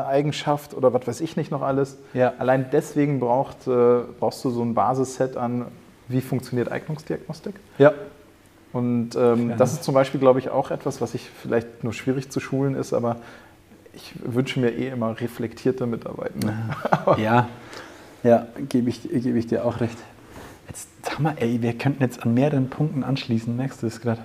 äh, 0.07 0.11
Eigenschaft 0.11 0.75
oder 0.75 0.93
was 0.93 1.07
weiß 1.07 1.21
ich 1.23 1.37
nicht 1.37 1.51
noch 1.51 1.63
alles. 1.63 1.97
Ja. 2.13 2.35
Allein 2.39 2.67
deswegen 2.73 3.21
braucht, 3.21 3.67
äh, 3.69 4.01
brauchst 4.19 4.45
du 4.45 4.51
so 4.51 4.63
ein 4.63 4.75
Basisset 4.75 5.37
an, 5.37 5.67
wie 6.09 6.21
funktioniert 6.21 6.71
Eignungsdiagnostik. 6.71 7.55
Ja. 7.79 7.93
Und 8.73 9.17
ähm, 9.17 9.55
das 9.59 9.73
ist 9.73 9.85
zum 9.85 9.95
Beispiel, 9.95 10.21
glaube 10.21 10.39
ich, 10.39 10.51
auch 10.51 10.71
etwas, 10.71 11.01
was 11.01 11.15
ich 11.15 11.29
vielleicht 11.29 11.83
nur 11.83 11.93
schwierig 11.93 12.31
zu 12.31 12.39
schulen 12.41 12.75
ist, 12.77 12.93
aber 12.93 13.17
ich 13.93 14.15
wünsche 14.25 14.61
mir 14.61 14.71
eh 14.71 14.89
immer 14.89 15.21
reflektierte 15.21 15.87
Mitarbeitende. 15.87 16.53
Ja, 17.19 17.49
ja 18.23 18.47
gebe 18.69 18.91
ich, 18.91 19.03
gebe 19.03 19.39
ich 19.39 19.47
dir 19.49 19.65
auch 19.65 19.81
recht. 19.81 19.99
Jetzt 20.69 20.89
haben 21.11 21.25
wir, 21.25 21.35
ey, 21.39 21.61
wir 21.61 21.77
könnten 21.77 22.03
jetzt 22.03 22.23
an 22.23 22.33
mehreren 22.35 22.71
Punkten 22.71 23.03
anschließen, 23.03 23.57
merkst 23.57 23.83
du 23.83 23.87
das 23.89 24.01
gerade? 24.01 24.25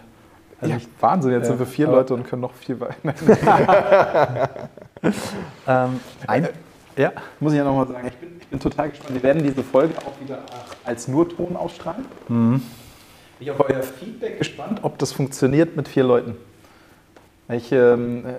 Also 0.62 0.71
ja, 0.71 0.77
ich- 0.77 0.88
Wahnsinn, 1.01 1.31
jetzt 1.31 1.43
Ja, 1.43 1.47
sind 1.49 1.60
wir 1.60 1.65
vier 1.65 1.88
Leute 1.88 2.13
und 2.13 2.23
können 2.27 2.43
noch 2.43 2.53
viel 2.53 2.79
weiter. 2.79 2.95
Ähm, 5.67 5.99
ein, 6.25 6.47
ja. 6.97 7.12
Muss 7.39 7.53
ich 7.53 7.58
ja 7.60 7.63
nochmal 7.63 7.88
sagen, 7.88 8.08
ich 8.08 8.15
bin, 8.15 8.29
ich 8.39 8.47
bin 8.47 8.60
total 8.60 8.89
gespannt. 8.89 9.13
Wir 9.13 9.21
werden 9.23 9.43
diese 9.43 9.62
Folge 9.63 9.93
auch 9.99 10.19
wieder 10.19 10.39
als 10.84 11.08
nur 11.08 11.29
Ton 11.29 11.55
ausstrahlen. 11.55 12.05
Ich 13.39 13.49
habe 13.49 13.65
euer 13.65 13.83
Feedback 13.83 14.37
gespannt, 14.37 14.79
ob 14.83 14.97
das 14.97 15.11
funktioniert 15.11 15.75
mit 15.75 15.87
vier 15.87 16.03
Leuten. 16.03 16.35
Ich, 17.49 17.71
ähm, 17.71 18.25
äh, 18.25 18.33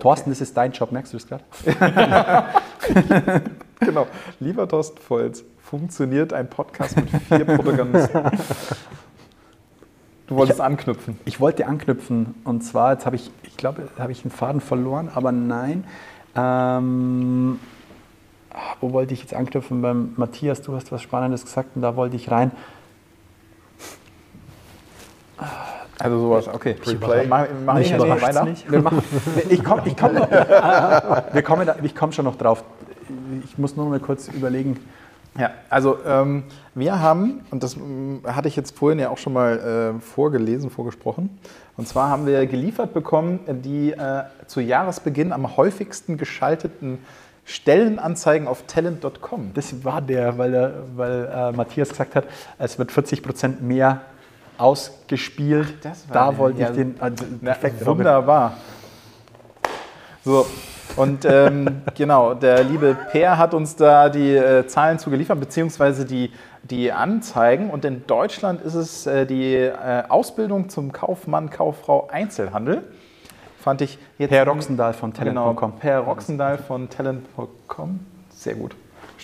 Thorsten, 0.00 0.30
das 0.30 0.40
ist 0.40 0.56
dein 0.56 0.72
Job, 0.72 0.90
merkst 0.92 1.12
du 1.12 1.18
das 1.18 1.26
gerade? 1.26 1.44
genau, 3.80 4.06
lieber 4.40 4.68
Thorsten 4.68 5.00
Volz, 5.00 5.44
funktioniert 5.62 6.32
ein 6.32 6.50
Podcast 6.50 6.96
mit 6.96 7.08
vier 7.28 7.44
Protagonisten? 7.44 8.22
Du 10.26 10.36
wolltest 10.36 10.60
anknüpfen. 10.60 11.18
Ich 11.24 11.40
wollte 11.40 11.66
anknüpfen 11.66 12.34
und 12.44 12.62
zwar, 12.62 12.92
jetzt 12.92 13.06
habe 13.06 13.16
ich, 13.16 13.30
ich 13.44 13.56
glaube, 13.56 13.88
habe 13.98 14.12
ich 14.12 14.24
einen 14.24 14.30
Faden 14.30 14.60
verloren, 14.60 15.10
aber 15.14 15.32
nein. 15.32 15.84
Ähm, 16.36 17.58
wo 18.80 18.92
wollte 18.92 19.14
ich 19.14 19.20
jetzt 19.20 19.32
anknüpfen? 19.32 19.80
Beim 19.80 20.12
Matthias, 20.16 20.60
du 20.60 20.74
hast 20.74 20.92
was 20.92 21.02
Spannendes 21.02 21.44
gesagt 21.44 21.76
und 21.76 21.82
da 21.82 21.96
wollte 21.96 22.16
ich 22.16 22.30
rein. 22.30 22.50
Also 25.98 26.18
sowas, 26.20 26.48
okay. 26.48 26.76
Replay. 26.86 27.26
Mach, 27.26 27.46
mach 27.64 27.78
ich 27.78 27.90
jetzt 27.90 28.06
mal 28.06 28.20
weiter. 28.22 28.46
Wir 28.68 28.80
machen, 28.82 29.02
ich 29.48 29.64
komme 29.64 29.82
ich 29.84 29.96
komm, 29.96 30.14
wir 31.32 31.42
kommen 31.42 31.66
da- 31.66 31.76
ich 31.82 31.94
komm 31.94 32.12
schon 32.12 32.24
noch 32.24 32.36
drauf. 32.36 32.62
Ich 33.44 33.58
muss 33.58 33.76
nur 33.76 33.86
mal 33.88 33.98
kurz 34.00 34.28
überlegen. 34.28 34.78
Ja, 35.38 35.50
also 35.70 35.98
ähm, 36.06 36.44
wir 36.74 37.00
haben, 37.00 37.40
und 37.50 37.62
das 37.62 37.76
ähm, 37.76 38.22
hatte 38.24 38.48
ich 38.48 38.56
jetzt 38.56 38.76
vorhin 38.76 38.98
ja 38.98 39.10
auch 39.10 39.18
schon 39.18 39.32
mal 39.32 39.94
äh, 39.96 40.00
vorgelesen, 40.00 40.70
vorgesprochen, 40.70 41.38
und 41.76 41.86
zwar 41.86 42.10
haben 42.10 42.26
wir 42.26 42.44
geliefert 42.46 42.92
bekommen 42.92 43.38
die 43.62 43.92
äh, 43.92 44.24
zu 44.48 44.60
Jahresbeginn 44.60 45.32
am 45.32 45.56
häufigsten 45.56 46.16
geschalteten 46.16 46.98
Stellenanzeigen 47.44 48.48
auf 48.48 48.62
talent.com. 48.66 49.52
Das 49.54 49.84
war 49.84 50.00
der, 50.02 50.38
weil, 50.38 50.72
weil 50.96 51.30
äh, 51.32 51.52
Matthias 51.52 51.90
gesagt 51.90 52.14
hat, 52.16 52.24
es 52.58 52.78
wird 52.78 52.90
40 52.92 53.22
Prozent 53.22 53.62
mehr 53.62 54.00
ausgespielt. 54.58 55.82
war 56.08 56.14
da 56.14 56.28
der. 56.30 56.38
wollte 56.38 56.60
Ja, 56.60 56.70
ich 56.70 56.76
den. 56.76 56.94
Also, 57.00 57.24
perfekt, 57.42 57.86
wunderbar. 57.86 58.56
So, 60.24 60.46
Und 60.96 61.24
ähm, 61.24 61.82
genau, 61.96 62.34
der 62.34 62.64
liebe 62.64 62.96
Per 63.10 63.38
hat 63.38 63.54
uns 63.54 63.76
da 63.76 64.08
die 64.08 64.34
äh, 64.34 64.66
Zahlen 64.66 64.98
zugeliefert, 64.98 65.38
beziehungsweise 65.38 66.04
die, 66.04 66.32
die 66.64 66.92
Anzeigen. 66.92 67.70
Und 67.70 67.84
in 67.84 68.06
Deutschland 68.06 68.60
ist 68.62 68.74
es 68.74 69.06
äh, 69.06 69.24
die 69.26 69.54
äh, 69.54 70.02
Ausbildung 70.08 70.68
zum 70.68 70.92
Kaufmann, 70.92 71.50
Kauffrau 71.50 72.08
Einzelhandel. 72.10 72.82
Fand 73.58 73.80
ich 73.80 73.98
jetzt. 74.18 74.30
Per 74.30 74.46
Roxendal 74.46 74.92
von 74.92 75.12
Genau, 75.12 75.54
Talent.com. 75.54 75.72
Per 75.78 75.98
Roxendal 76.00 76.58
von 76.58 76.88
Talent.com. 76.88 78.00
Sehr 78.30 78.54
gut. 78.54 78.74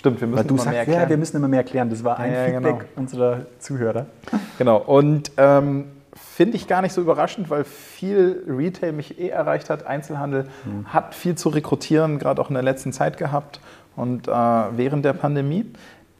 Stimmt, 0.05 0.21
wir 0.21 0.27
müssen 0.27 0.37
Weil 0.37 0.43
du 0.47 0.53
immer 0.53 0.63
mehr 0.65 0.73
sagst, 0.73 0.75
ja, 0.75 0.79
erklären. 0.93 1.09
wir 1.09 1.17
müssen 1.17 1.37
immer 1.37 1.47
mehr 1.47 1.59
erklären. 1.61 1.89
Das 1.89 2.03
war 2.03 2.19
ein 2.19 2.31
Ja, 2.31 2.37
ja, 2.37 2.45
Feedback 2.45 2.79
genau. 2.79 2.89
unserer 2.95 3.45
Zuhörer. 3.57 4.05
Genau, 4.59 4.77
und 4.77 5.31
ähm, 5.37 5.85
finde 6.15 6.57
ich 6.57 6.67
gar 6.67 6.83
nicht 6.83 6.93
so 6.93 7.01
überraschend, 7.01 7.49
weil 7.49 7.63
viel 7.63 8.43
Retail 8.47 8.91
mich 8.91 9.19
eh 9.19 9.29
erreicht 9.29 9.71
hat. 9.71 9.87
Einzelhandel 9.87 10.47
hat 10.85 11.15
viel 11.15 11.33
zu 11.35 11.49
rekrutieren, 11.49 12.19
gerade 12.19 12.39
auch 12.39 12.49
in 12.49 12.53
der 12.53 12.61
letzten 12.63 12.93
Zeit 12.93 13.17
gehabt 13.17 13.59
und 13.95 14.27
äh, 14.27 14.31
während 14.31 15.03
der 15.05 15.13
Pandemie. 15.13 15.65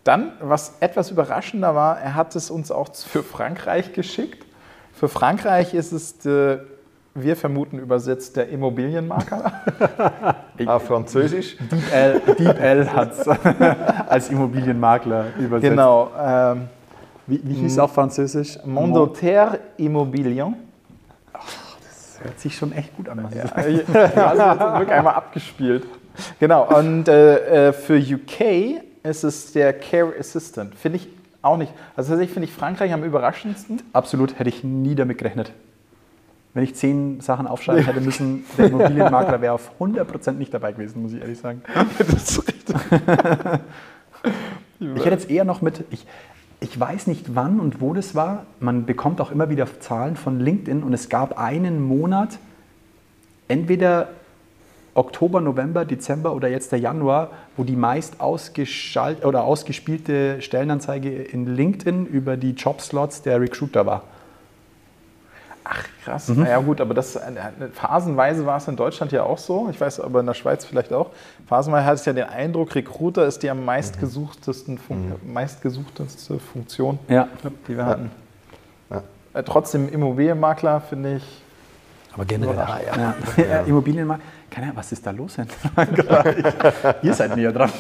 Dann, 0.04 0.32
was 0.40 0.78
etwas 0.80 1.12
überraschender 1.12 1.76
war, 1.76 2.00
er 2.00 2.16
hat 2.16 2.36
es 2.36 2.50
uns 2.50 2.72
auch 2.72 2.90
für 2.96 3.22
Frankreich 3.24 3.94
geschickt. 3.94 4.46
Für 4.94 5.10
Frankreich 5.10 5.74
ist 5.76 5.92
es, 5.92 6.26
äh, 6.26 6.58
wir 7.16 7.36
vermuten 7.38 7.80
übersetzt, 7.80 8.36
der 8.36 8.50
Immobilienmakler. 8.50 9.64
Auf 10.66 10.84
Französisch. 10.84 11.56
Deep 11.72 11.94
L, 11.94 12.22
Deep 12.38 12.60
L 12.60 12.94
hat 12.94 13.14
es 13.14 13.28
als 14.10 14.30
Immobilienmakler 14.30 15.28
übersetzt. 15.40 15.70
genau. 15.72 16.12
Ähm, 16.22 16.68
Wie, 17.26 17.40
wie 17.42 17.54
hieß 17.54 17.72
es 17.72 17.80
auf 17.80 17.94
Französisch? 17.94 18.60
Mandataire 18.66 19.60
Immobilien. 19.78 20.56
Das 21.34 22.20
hört 22.22 22.40
sich 22.40 22.56
schon 22.56 22.74
echt 22.74 22.96
gut 22.98 23.08
an. 23.10 23.28
Ja, 23.34 23.46
ja, 23.46 23.52
also 23.52 23.70
jetzt 23.70 23.94
wirklich 23.94 24.92
einmal 24.92 25.16
abgespielt. 25.16 25.86
Genau, 26.40 26.68
und 26.78 27.08
äh, 27.08 27.70
äh, 27.70 27.74
für 27.74 27.98
UK 27.98 28.82
ist 29.04 29.24
es 29.24 29.54
der 29.54 29.74
Care 29.74 30.14
Assistant. 30.20 30.76
Finde 30.76 30.98
ich 30.98 31.08
auch 31.42 31.58
nicht. 31.58 31.72
Also 31.96 32.10
tatsächlich 32.12 32.34
finde 32.34 32.48
ich 32.50 32.54
Frankreich 32.54 32.92
am 32.94 33.04
überraschendsten. 33.04 33.82
Absolut, 33.94 34.38
hätte 34.38 34.50
ich 34.50 34.64
nie 34.64 34.96
damit 34.96 35.18
gerechnet. 35.18 35.52
Wenn 36.56 36.64
ich 36.64 36.74
zehn 36.74 37.20
Sachen 37.20 37.48
aufschreiben 37.48 37.84
hätte 37.84 38.00
müssen, 38.00 38.46
der 38.58 38.68
Immobilienmakler 38.68 39.42
wäre 39.42 39.54
auf 39.54 39.72
100% 39.78 40.32
nicht 40.32 40.54
dabei 40.54 40.72
gewesen, 40.72 41.02
muss 41.02 41.12
ich 41.12 41.20
ehrlich 41.20 41.38
sagen. 41.38 41.62
Das 41.98 42.30
ist 42.30 42.48
richtig. 42.48 42.76
Ich 44.80 45.06
hätte 45.06 45.10
jetzt 45.10 45.30
eher 45.30 45.44
noch 45.44 45.62
mit, 45.62 45.84
ich, 45.92 46.06
ich 46.62 46.80
weiß 46.80 47.08
nicht 47.08 47.36
wann 47.36 47.60
und 47.60 47.82
wo 47.82 47.94
das 47.94 48.16
war, 48.16 48.46
man 48.62 48.86
bekommt 48.86 49.20
auch 49.20 49.32
immer 49.32 49.50
wieder 49.50 49.68
Zahlen 49.82 50.16
von 50.16 50.40
LinkedIn 50.40 50.82
und 50.82 50.94
es 50.94 51.10
gab 51.10 51.38
einen 51.38 51.86
Monat, 51.86 52.40
entweder 53.50 54.08
Oktober, 54.94 55.42
November, 55.42 55.84
Dezember 55.84 56.34
oder 56.34 56.48
jetzt 56.48 56.72
der 56.72 56.80
Januar, 56.80 57.32
wo 57.58 57.66
die 57.66 57.76
meist 57.76 58.22
ausgeschalt 58.22 59.26
oder 59.26 59.44
ausgespielte 59.44 60.42
Stellenanzeige 60.42 61.12
in 61.22 61.54
LinkedIn 61.54 62.06
über 62.06 62.38
die 62.38 62.52
Jobslots 62.52 63.24
der 63.24 63.42
Recruiter 63.42 63.86
war. 63.86 64.04
Ach, 65.68 65.84
krass. 66.04 66.32
Ja 66.36 66.60
gut, 66.60 66.80
aber 66.80 66.94
das, 66.94 67.16
äh, 67.16 67.22
phasenweise 67.74 68.46
war 68.46 68.58
es 68.58 68.68
in 68.68 68.76
Deutschland 68.76 69.12
ja 69.12 69.24
auch 69.24 69.40
so. 69.40 69.68
Ich 69.72 69.82
weiß 69.82 70.00
aber 70.00 70.20
in 70.20 70.28
der 70.28 70.36
Schweiz 70.36 70.64
vielleicht 70.64 70.94
auch. 70.94 71.10
Phasenweise 71.48 71.86
hatte 71.86 72.00
ich 72.02 72.06
ja 72.06 72.14
den 72.14 72.30
Eindruck, 72.30 72.76
Recruiter 72.76 73.26
ist 73.26 73.42
die 73.42 73.50
am 73.50 73.66
meistgesuchtesten 73.66 74.78
Fun 74.78 75.14
meistgesuchteste 75.26 76.40
Funktion, 76.40 77.00
Ja. 77.08 77.28
die 77.68 77.76
wir 77.76 77.86
hatten. 77.86 78.12
Ja. 78.92 79.02
Äh, 79.34 79.44
Trotzdem 79.44 79.90
Immobilienmakler 79.90 80.82
finde 80.82 81.16
ich 81.16 81.42
Aber 82.14 82.26
generell. 82.26 82.56
Ja. 82.96 83.16
Ja. 83.44 83.60
Immobilienmarkt. 83.66 84.22
Keine 84.52 84.68
Ahnung, 84.68 84.78
was 84.78 84.92
ist 84.92 85.06
da 85.06 85.12
los 85.12 85.38
in 85.40 85.48
Frankreich? 85.48 86.46
Ihr 87.02 87.14
seid 87.16 87.36
näher 87.36 87.52
dran. 87.52 87.72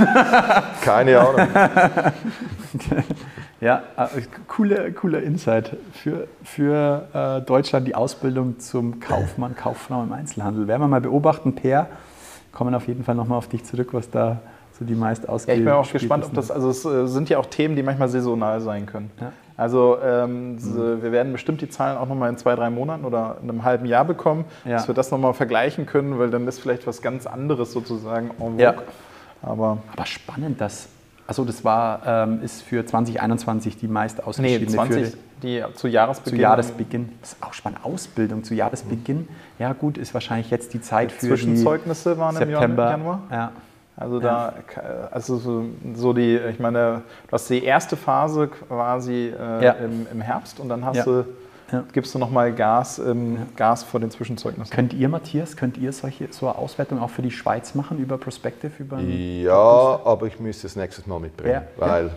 Keine 0.84 1.20
Ahnung. 1.20 1.48
Ja, 3.66 3.82
äh, 3.98 4.22
cooler, 4.48 4.92
cooler 4.92 5.22
Insight 5.24 5.76
für, 5.92 6.28
für 6.44 7.08
äh, 7.14 7.42
Deutschland, 7.46 7.88
die 7.88 7.96
Ausbildung 7.96 8.60
zum 8.60 9.00
Kaufmann, 9.00 9.56
Kauffrau 9.58 10.04
im 10.04 10.14
Einzelhandel. 10.14 10.68
Werden 10.68 10.82
wir 10.84 10.88
mal 10.88 11.02
beobachten, 11.02 11.56
Per, 11.56 11.88
kommen 12.52 12.76
auf 12.76 12.88
jeden 12.88 13.04
Fall 13.04 13.16
nochmal 13.16 13.40
auf 13.40 13.48
dich 13.48 13.64
zurück, 13.66 13.90
was 13.94 14.10
da 14.12 14.40
so 14.78 14.86
die 14.86 14.94
meist 14.94 15.24
Ja, 15.24 15.30
ausgespielten 15.30 15.62
ich 15.62 15.66
bin 15.66 15.74
auch 15.74 15.92
gespannt, 15.92 16.26
ob 16.26 16.34
das, 16.34 16.52
also 16.52 16.70
es 16.70 16.86
äh, 16.86 17.08
sind 17.08 17.30
ja 17.30 17.40
auch 17.40 17.48
Themen, 17.48 17.76
die 17.76 17.82
manchmal 17.82 18.08
saisonal 18.10 18.62
sein 18.62 18.86
können. 18.86 19.10
Ja. 19.20 19.32
Also 19.58 19.98
ähm, 20.04 20.60
so, 20.60 21.02
wir 21.02 21.12
werden 21.12 21.32
bestimmt 21.32 21.62
die 21.62 21.70
Zahlen 21.70 21.98
auch 21.98 22.08
nochmal 22.08 22.30
in 22.30 22.38
zwei, 22.38 22.56
drei 22.56 22.70
Monaten 22.70 23.06
oder 23.06 23.38
in 23.42 23.50
einem 23.50 23.64
halben 23.64 23.86
Jahr 23.86 24.04
bekommen, 24.06 24.46
Ja. 24.66 24.74
dass 24.74 24.88
wir 24.88 24.94
das 24.94 25.10
nochmal 25.12 25.34
vergleichen 25.34 25.86
können, 25.86 26.20
weil 26.20 26.30
dann 26.30 26.46
ist 26.48 26.60
vielleicht 26.60 26.86
was 26.86 27.02
ganz 27.02 27.26
anderes 27.26 27.72
sozusagen 27.72 28.32
en 28.32 28.36
vogue. 28.38 28.62
Ja. 28.62 28.74
Aber 29.42 29.78
Aber 29.94 30.06
spannend, 30.06 30.60
dass, 30.60 30.90
also 31.28 31.44
das 31.44 31.64
war, 31.64 32.02
ähm, 32.06 32.42
ist 32.44 32.62
für 32.62 32.86
2021 32.86 33.78
die 33.78 33.88
meist 33.88 34.18
nee, 34.18 34.24
ausgeschriebene 34.26 34.72
20, 34.72 35.06
für 35.12 35.18
die 35.42 35.64
zu 35.74 35.88
Jahresbeginn. 35.88 36.38
zu 36.38 36.42
Jahresbeginn. 36.42 37.10
Das 37.22 37.34
ist 37.34 37.44
auch 37.44 37.54
spannend, 37.54 37.80
Ausbildung 37.84 38.44
zu 38.44 38.54
Jahresbeginn. 38.54 39.28
Ja 39.60 39.74
gut, 39.74 39.98
ist 39.98 40.14
wahrscheinlich 40.14 40.50
jetzt 40.52 40.74
die 40.74 40.82
Zeit 40.82 41.12
für 41.12 41.28
Zwischenzeugnisse 41.28 42.18
waren 42.18 42.36
die 42.36 42.44
im 42.44 42.50
September. 42.52 42.90
Januar. 42.92 43.20
Ja. 43.32 43.52
Also 43.98 44.20
da, 44.20 44.54
also 45.12 45.38
so, 45.38 45.66
so 45.96 46.12
die, 46.12 46.36
ich 46.38 46.60
meine, 46.60 47.02
du 47.28 47.32
hast 47.32 47.50
die 47.50 47.64
erste 47.64 47.96
Phase 47.96 48.50
quasi 48.50 49.34
äh, 49.40 49.64
Ja. 49.64 49.72
im, 49.74 50.06
im 50.12 50.20
Herbst 50.22 50.60
und 50.60 50.68
dann 50.68 50.84
hast 50.84 50.98
Ja. 50.98 51.04
du, 51.06 51.26
Ja. 51.72 51.84
gibst 51.94 52.14
du 52.14 52.20
nochmal 52.20 52.54
Gas, 52.54 53.00
ähm, 53.00 53.48
Gas 53.56 53.84
vor 53.84 54.00
den 54.00 54.12
Zwischenzeugnissen. 54.12 54.72
Könnt 54.74 54.94
ihr, 54.94 55.10
Matthias, 55.10 55.58
könnt 55.58 55.78
ihr 55.78 55.92
solche, 55.94 56.28
so 56.32 56.48
eine 56.48 56.58
Auswertung 56.58 57.00
auch 57.02 57.10
für 57.10 57.22
die 57.24 57.32
Schweiz 57.32 57.74
machen 57.74 57.98
über 57.98 58.18
Prospective? 58.18 58.72
Über 58.80 59.00
Ja, 59.00 60.00
aber 60.04 60.28
ich 60.28 60.40
müsste 60.40 60.68
es 60.68 60.76
nächstes 60.76 61.08
Mal 61.08 61.20
mitbringen, 61.20 61.54
Ja. 61.54 61.64
weil 61.78 62.12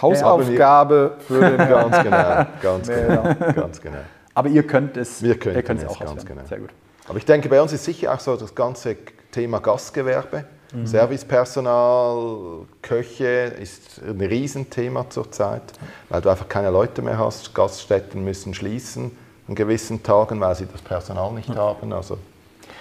Hausaufgabe 0.00 1.16
für 1.26 1.40
den 1.40 1.56
ganz 1.68 2.02
genau, 2.02 2.46
ganz 2.62 2.88
Ja, 2.88 3.06
genau, 3.06 3.52
ganz 3.52 3.80
genau. 3.80 3.98
Aber 4.34 4.48
ihr 4.48 4.66
könnt 4.66 4.96
es, 4.96 5.22
Wir 5.22 5.38
könnten 5.38 5.58
ihr 5.58 5.62
könnt 5.62 5.80
es 5.80 5.86
es, 5.86 5.90
auch 5.92 5.98
ganz 5.98 6.10
auswerten. 6.12 6.28
genau. 6.36 6.46
Sehr 6.48 6.58
gut. 6.58 6.70
Aber 7.08 7.18
ich 7.18 7.24
denke, 7.26 7.48
bei 7.48 7.60
uns 7.60 7.72
ist 7.72 7.84
sicher 7.84 8.12
auch 8.14 8.20
so 8.20 8.36
das 8.36 8.54
ganze 8.54 8.96
Thema 9.30 9.60
Gastgewerbe, 9.60 10.44
Mhm. 10.72 10.86
Servicepersonal, 10.86 12.66
Köche 12.80 13.52
ist 13.60 14.00
ein 14.06 14.20
Riesenthema 14.20 15.08
zurzeit, 15.10 15.62
weil 16.08 16.20
du 16.20 16.30
einfach 16.30 16.48
keine 16.48 16.70
Leute 16.70 17.02
mehr 17.02 17.18
hast. 17.18 17.54
Gaststätten 17.54 18.24
müssen 18.24 18.54
schließen 18.54 19.10
an 19.48 19.54
gewissen 19.54 20.02
Tagen, 20.02 20.40
weil 20.40 20.54
sie 20.54 20.66
das 20.70 20.80
Personal 20.80 21.32
nicht 21.32 21.54
haben. 21.54 21.92
Also 21.92 22.18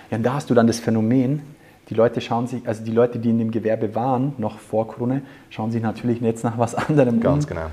Ja, 0.10 0.18
und 0.18 0.24
da 0.24 0.34
hast 0.34 0.50
du 0.50 0.54
dann 0.54 0.68
das 0.68 0.80
Phänomen, 0.80 1.42
die 1.90 1.96
Leute 1.96 2.22
schauen 2.22 2.48
sich, 2.48 2.66
also 2.66 2.84
die 2.84 2.92
Leute, 2.92 3.20
die 3.20 3.30
in 3.30 3.40
dem 3.40 3.52
Gewerbe 3.52 3.94
waren, 3.96 4.34
noch 4.38 4.60
vor 4.60 4.88
Corona, 4.88 5.22
schauen 5.50 5.72
sich 5.72 5.82
natürlich 5.82 6.22
jetzt 6.22 6.44
nach 6.44 6.58
was 6.58 6.76
anderem 6.90 7.20
ganz 7.20 7.44
um, 7.44 7.50
genau. 7.50 7.68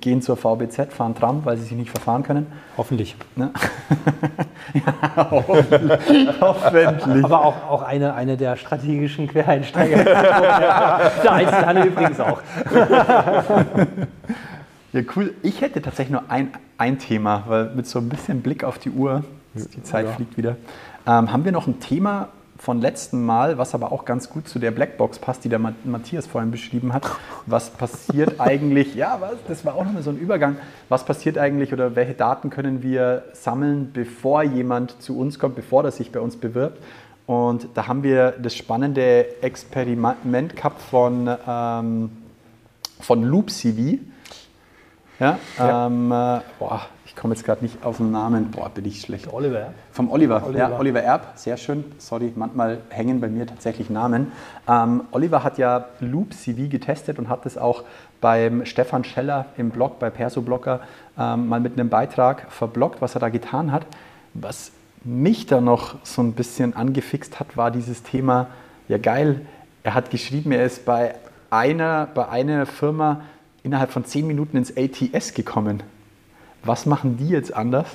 Gehen 0.00 0.22
zur 0.22 0.36
VBZ, 0.36 0.92
fahren 0.92 1.14
Tram, 1.14 1.44
weil 1.44 1.56
sie 1.56 1.64
sich 1.64 1.72
nicht 1.72 1.90
verfahren 1.90 2.22
können. 2.22 2.46
Hoffentlich. 2.76 3.16
Ne? 3.36 3.50
ja, 4.74 5.30
hoffentlich. 5.30 6.40
hoffentlich. 6.40 7.24
Aber 7.24 7.44
auch, 7.44 7.70
auch 7.70 7.82
eine, 7.82 8.14
eine 8.14 8.36
der 8.36 8.56
strategischen 8.56 9.28
Quereinsteiger. 9.28 10.04
der 10.04 11.32
Einzelhandel 11.32 11.86
übrigens 11.86 12.20
auch. 12.20 12.40
Ja, 14.94 15.00
cool. 15.16 15.34
Ich 15.42 15.60
hätte 15.60 15.82
tatsächlich 15.82 16.12
nur 16.12 16.30
ein, 16.30 16.52
ein 16.78 16.98
Thema, 17.00 17.42
weil 17.48 17.70
mit 17.74 17.86
so 17.86 17.98
ein 17.98 18.08
bisschen 18.08 18.42
Blick 18.42 18.62
auf 18.62 18.78
die 18.78 18.90
Uhr, 18.90 19.24
die 19.54 19.82
Zeit 19.82 20.08
fliegt 20.08 20.36
wieder, 20.36 20.56
ähm, 21.06 21.32
haben 21.32 21.44
wir 21.44 21.50
noch 21.50 21.66
ein 21.66 21.80
Thema 21.80 22.28
von 22.56 22.80
letzten 22.80 23.24
Mal, 23.24 23.58
was 23.58 23.74
aber 23.74 23.90
auch 23.92 24.04
ganz 24.04 24.30
gut 24.30 24.48
zu 24.48 24.58
der 24.58 24.70
Blackbox 24.70 25.18
passt, 25.18 25.44
die 25.44 25.48
der 25.48 25.58
Ma- 25.58 25.72
Matthias 25.84 26.26
vorhin 26.26 26.50
beschrieben 26.50 26.92
hat. 26.92 27.04
Was 27.46 27.70
passiert 27.70 28.34
eigentlich, 28.40 28.94
ja, 28.94 29.16
was, 29.20 29.32
das 29.48 29.64
war 29.64 29.74
auch 29.74 29.84
nochmal 29.84 30.02
so 30.02 30.10
ein 30.10 30.18
Übergang, 30.18 30.56
was 30.88 31.04
passiert 31.04 31.36
eigentlich 31.36 31.72
oder 31.72 31.96
welche 31.96 32.14
Daten 32.14 32.50
können 32.50 32.82
wir 32.82 33.24
sammeln, 33.32 33.90
bevor 33.92 34.42
jemand 34.44 35.02
zu 35.02 35.18
uns 35.18 35.38
kommt, 35.38 35.56
bevor 35.56 35.84
er 35.84 35.90
sich 35.90 36.12
bei 36.12 36.20
uns 36.20 36.36
bewirbt. 36.36 36.80
Und 37.26 37.68
da 37.74 37.86
haben 37.88 38.02
wir 38.02 38.32
das 38.32 38.54
spannende 38.54 39.42
Experiment 39.42 40.56
gehabt 40.56 40.80
von, 40.82 41.28
ähm, 41.48 42.10
von 43.00 43.22
Loop 43.24 43.50
CV. 43.50 43.98
Ja, 45.20 45.38
Ähm, 45.58 46.12
äh, 46.12 46.40
boah, 46.58 46.82
ich 47.14 47.20
komme 47.20 47.34
jetzt 47.34 47.44
gerade 47.44 47.62
nicht 47.62 47.84
auf 47.84 47.98
den 47.98 48.10
Namen. 48.10 48.50
Boah, 48.50 48.68
bin 48.68 48.84
ich 48.86 49.00
schlecht. 49.00 49.32
Oliver, 49.32 49.60
ja? 49.60 49.74
Vom 49.92 50.10
Oliver. 50.10 50.42
Oliver. 50.44 50.58
Ja, 50.58 50.78
Oliver 50.78 51.00
Erb, 51.00 51.32
sehr 51.36 51.56
schön. 51.56 51.84
Sorry, 51.98 52.32
manchmal 52.34 52.78
hängen 52.88 53.20
bei 53.20 53.28
mir 53.28 53.46
tatsächlich 53.46 53.88
Namen. 53.88 54.32
Ähm, 54.68 55.04
Oliver 55.12 55.44
hat 55.44 55.56
ja 55.56 55.86
Loop 56.00 56.34
CV 56.34 56.68
getestet 56.68 57.20
und 57.20 57.28
hat 57.28 57.46
es 57.46 57.56
auch 57.56 57.84
beim 58.20 58.66
Stefan 58.66 59.04
Scheller 59.04 59.46
im 59.56 59.70
Blog, 59.70 60.00
bei 60.00 60.10
Persoblogger, 60.10 60.80
ähm, 61.16 61.48
mal 61.48 61.60
mit 61.60 61.78
einem 61.78 61.88
Beitrag 61.88 62.50
verbloggt, 62.50 63.00
was 63.00 63.14
er 63.14 63.20
da 63.20 63.28
getan 63.28 63.70
hat. 63.70 63.86
Was 64.34 64.72
mich 65.04 65.46
da 65.46 65.60
noch 65.60 65.94
so 66.02 66.20
ein 66.20 66.32
bisschen 66.32 66.74
angefixt 66.74 67.38
hat, 67.38 67.56
war 67.56 67.70
dieses 67.70 68.02
Thema, 68.02 68.48
ja 68.88 68.98
geil, 68.98 69.42
er 69.84 69.94
hat 69.94 70.10
geschrieben, 70.10 70.50
er 70.50 70.64
ist 70.64 70.84
bei 70.84 71.14
einer, 71.50 72.08
bei 72.12 72.28
einer 72.28 72.66
Firma 72.66 73.20
innerhalb 73.62 73.92
von 73.92 74.04
zehn 74.04 74.26
Minuten 74.26 74.56
ins 74.56 74.72
ATS 74.76 75.34
gekommen. 75.34 75.82
Was 76.64 76.86
machen 76.86 77.16
die 77.16 77.28
jetzt 77.28 77.54
anders? 77.54 77.86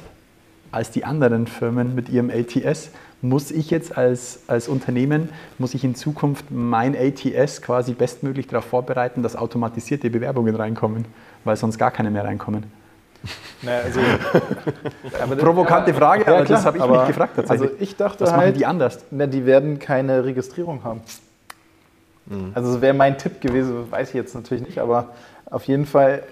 als 0.71 0.91
die 0.91 1.05
anderen 1.05 1.47
Firmen 1.47 1.95
mit 1.95 2.09
ihrem 2.09 2.29
ATS. 2.29 2.91
Muss 3.21 3.51
ich 3.51 3.69
jetzt 3.69 3.97
als, 3.97 4.41
als 4.47 4.67
Unternehmen, 4.67 5.29
muss 5.57 5.73
ich 5.73 5.83
in 5.83 5.93
Zukunft 5.95 6.45
mein 6.51 6.95
ATS 6.95 7.61
quasi 7.61 7.93
bestmöglich 7.93 8.47
darauf 8.47 8.65
vorbereiten, 8.65 9.23
dass 9.23 9.35
automatisierte 9.35 10.09
Bewerbungen 10.09 10.55
reinkommen, 10.55 11.05
weil 11.43 11.57
sonst 11.57 11.77
gar 11.77 11.91
keine 11.91 12.11
mehr 12.11 12.23
reinkommen? 12.23 12.63
Naja, 13.61 13.81
also, 13.83 13.99
aber, 15.21 15.35
Provokante 15.35 15.93
Frage, 15.93 16.25
aber 16.25 16.45
das 16.45 16.65
habe 16.65 16.77
ich 16.77 16.83
aber- 16.83 16.99
mich 16.99 17.07
gefragt 17.07 17.33
tatsächlich. 17.35 17.69
Also 17.71 17.81
ich 17.83 17.97
dachte 17.97 18.21
Was 18.21 18.29
machen 18.29 18.41
halt, 18.41 18.55
die 18.57 18.65
anders? 18.65 18.99
Na, 19.11 19.27
die 19.27 19.45
werden 19.45 19.79
keine 19.79 20.23
Registrierung 20.23 20.83
haben. 20.85 21.01
Also 22.53 22.73
das 22.73 22.81
wäre 22.81 22.93
mein 22.93 23.17
Tipp 23.17 23.41
gewesen, 23.41 23.91
weiß 23.91 24.09
ich 24.09 24.13
jetzt 24.13 24.35
natürlich 24.35 24.63
nicht, 24.63 24.77
aber 24.77 25.09
auf 25.49 25.63
jeden 25.65 25.87
Fall, 25.87 26.23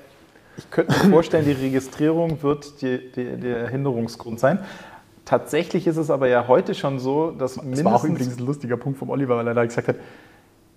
ich 0.58 0.70
könnte 0.72 0.94
mir 0.94 1.12
vorstellen, 1.12 1.46
die 1.46 1.52
Registrierung 1.52 2.42
wird 2.42 2.82
die, 2.82 3.12
die, 3.12 3.38
der 3.38 3.70
Hinderungsgrund 3.70 4.40
sein. 4.40 4.60
Tatsächlich 5.26 5.88
ist 5.88 5.98
es 5.98 6.10
aber 6.10 6.28
ja 6.28 6.48
heute 6.48 6.74
schon 6.74 7.00
so, 7.00 7.32
dass 7.32 7.56
Das 7.56 7.64
mindestens... 7.64 7.86
war 7.86 7.96
auch 7.96 8.04
übrigens 8.04 8.38
ein 8.38 8.46
lustiger 8.46 8.78
Punkt 8.78 8.98
vom 8.98 9.10
Oliver, 9.10 9.38
weil 9.38 9.48
er 9.48 9.54
da 9.54 9.66
gesagt 9.66 9.88
hat, 9.90 9.98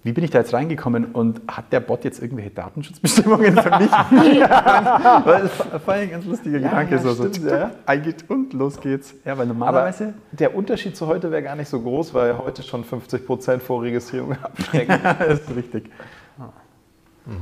wie 0.02 0.12
bin 0.12 0.24
ich 0.24 0.30
da 0.30 0.38
jetzt 0.38 0.54
reingekommen 0.54 1.06
und 1.12 1.42
hat 1.46 1.72
der 1.72 1.80
Bot 1.80 2.04
jetzt 2.04 2.22
irgendwelche 2.22 2.50
Datenschutzbestimmungen 2.50 3.52
für 3.54 3.70
mich? 3.78 3.90
weil 3.90 5.42
das 5.42 5.86
war 5.86 5.94
ein 5.94 6.10
ganz 6.10 6.24
lustiger 6.24 6.58
Gedanke. 6.58 6.94
ja, 6.94 7.00
so, 7.00 7.12
so 7.12 7.28
stimmt, 7.28 7.50
ja. 7.50 7.70
eingeht 7.86 8.24
und 8.28 8.54
los 8.54 8.80
geht's. 8.80 9.14
Ja, 9.24 9.36
weil 9.36 9.44
aber 9.44 9.44
normalerweise... 9.44 10.14
der 10.32 10.54
Unterschied 10.54 10.96
zu 10.96 11.06
heute 11.06 11.30
wäre 11.30 11.42
gar 11.42 11.54
nicht 11.54 11.68
so 11.68 11.80
groß, 11.80 12.14
weil 12.14 12.38
heute 12.38 12.62
schon 12.62 12.82
50% 12.84 13.58
vor 13.58 13.82
Registrierung 13.82 14.36
abschrecken. 14.42 15.00
das 15.02 15.40
ist 15.40 15.54
richtig. 15.54 15.90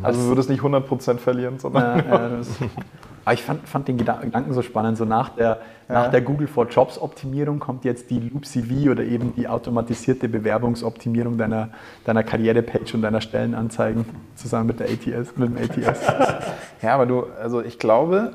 Also 0.02 0.20
du 0.20 0.28
würdest 0.28 0.50
nicht 0.50 0.62
100% 0.62 1.18
verlieren, 1.18 1.58
sondern... 1.58 1.98
Ja, 1.98 2.04
ja, 2.04 2.28
das, 2.28 2.48
aber 3.24 3.34
ich 3.34 3.42
fand, 3.42 3.68
fand 3.68 3.88
den 3.88 3.98
Geda- 3.98 4.20
Gedanken 4.22 4.52
so 4.52 4.62
spannend. 4.62 4.96
So 4.98 5.04
nach 5.04 5.30
der, 5.30 5.60
nach 5.88 6.10
der 6.10 6.20
Google 6.20 6.46
for 6.46 6.66
Jobs 6.68 6.98
Optimierung 7.00 7.58
kommt 7.58 7.84
jetzt 7.84 8.10
die 8.10 8.18
Loop 8.18 8.44
CV 8.46 8.90
oder 8.90 9.04
eben 9.04 9.34
die 9.34 9.48
automatisierte 9.48 10.28
Bewerbungsoptimierung 10.28 11.38
deiner, 11.38 11.70
deiner 12.04 12.22
Karrierepage 12.22 12.94
und 12.94 13.02
deiner 13.02 13.20
Stellenanzeigen 13.20 14.04
zusammen 14.34 14.66
mit 14.66 14.80
der 14.80 14.88
ATS, 14.88 15.36
mit 15.36 15.50
dem 15.50 15.56
ATS. 15.56 16.00
Ja, 16.82 16.94
aber 16.94 17.06
du, 17.06 17.24
also 17.40 17.60
ich 17.60 17.78
glaube, 17.78 18.32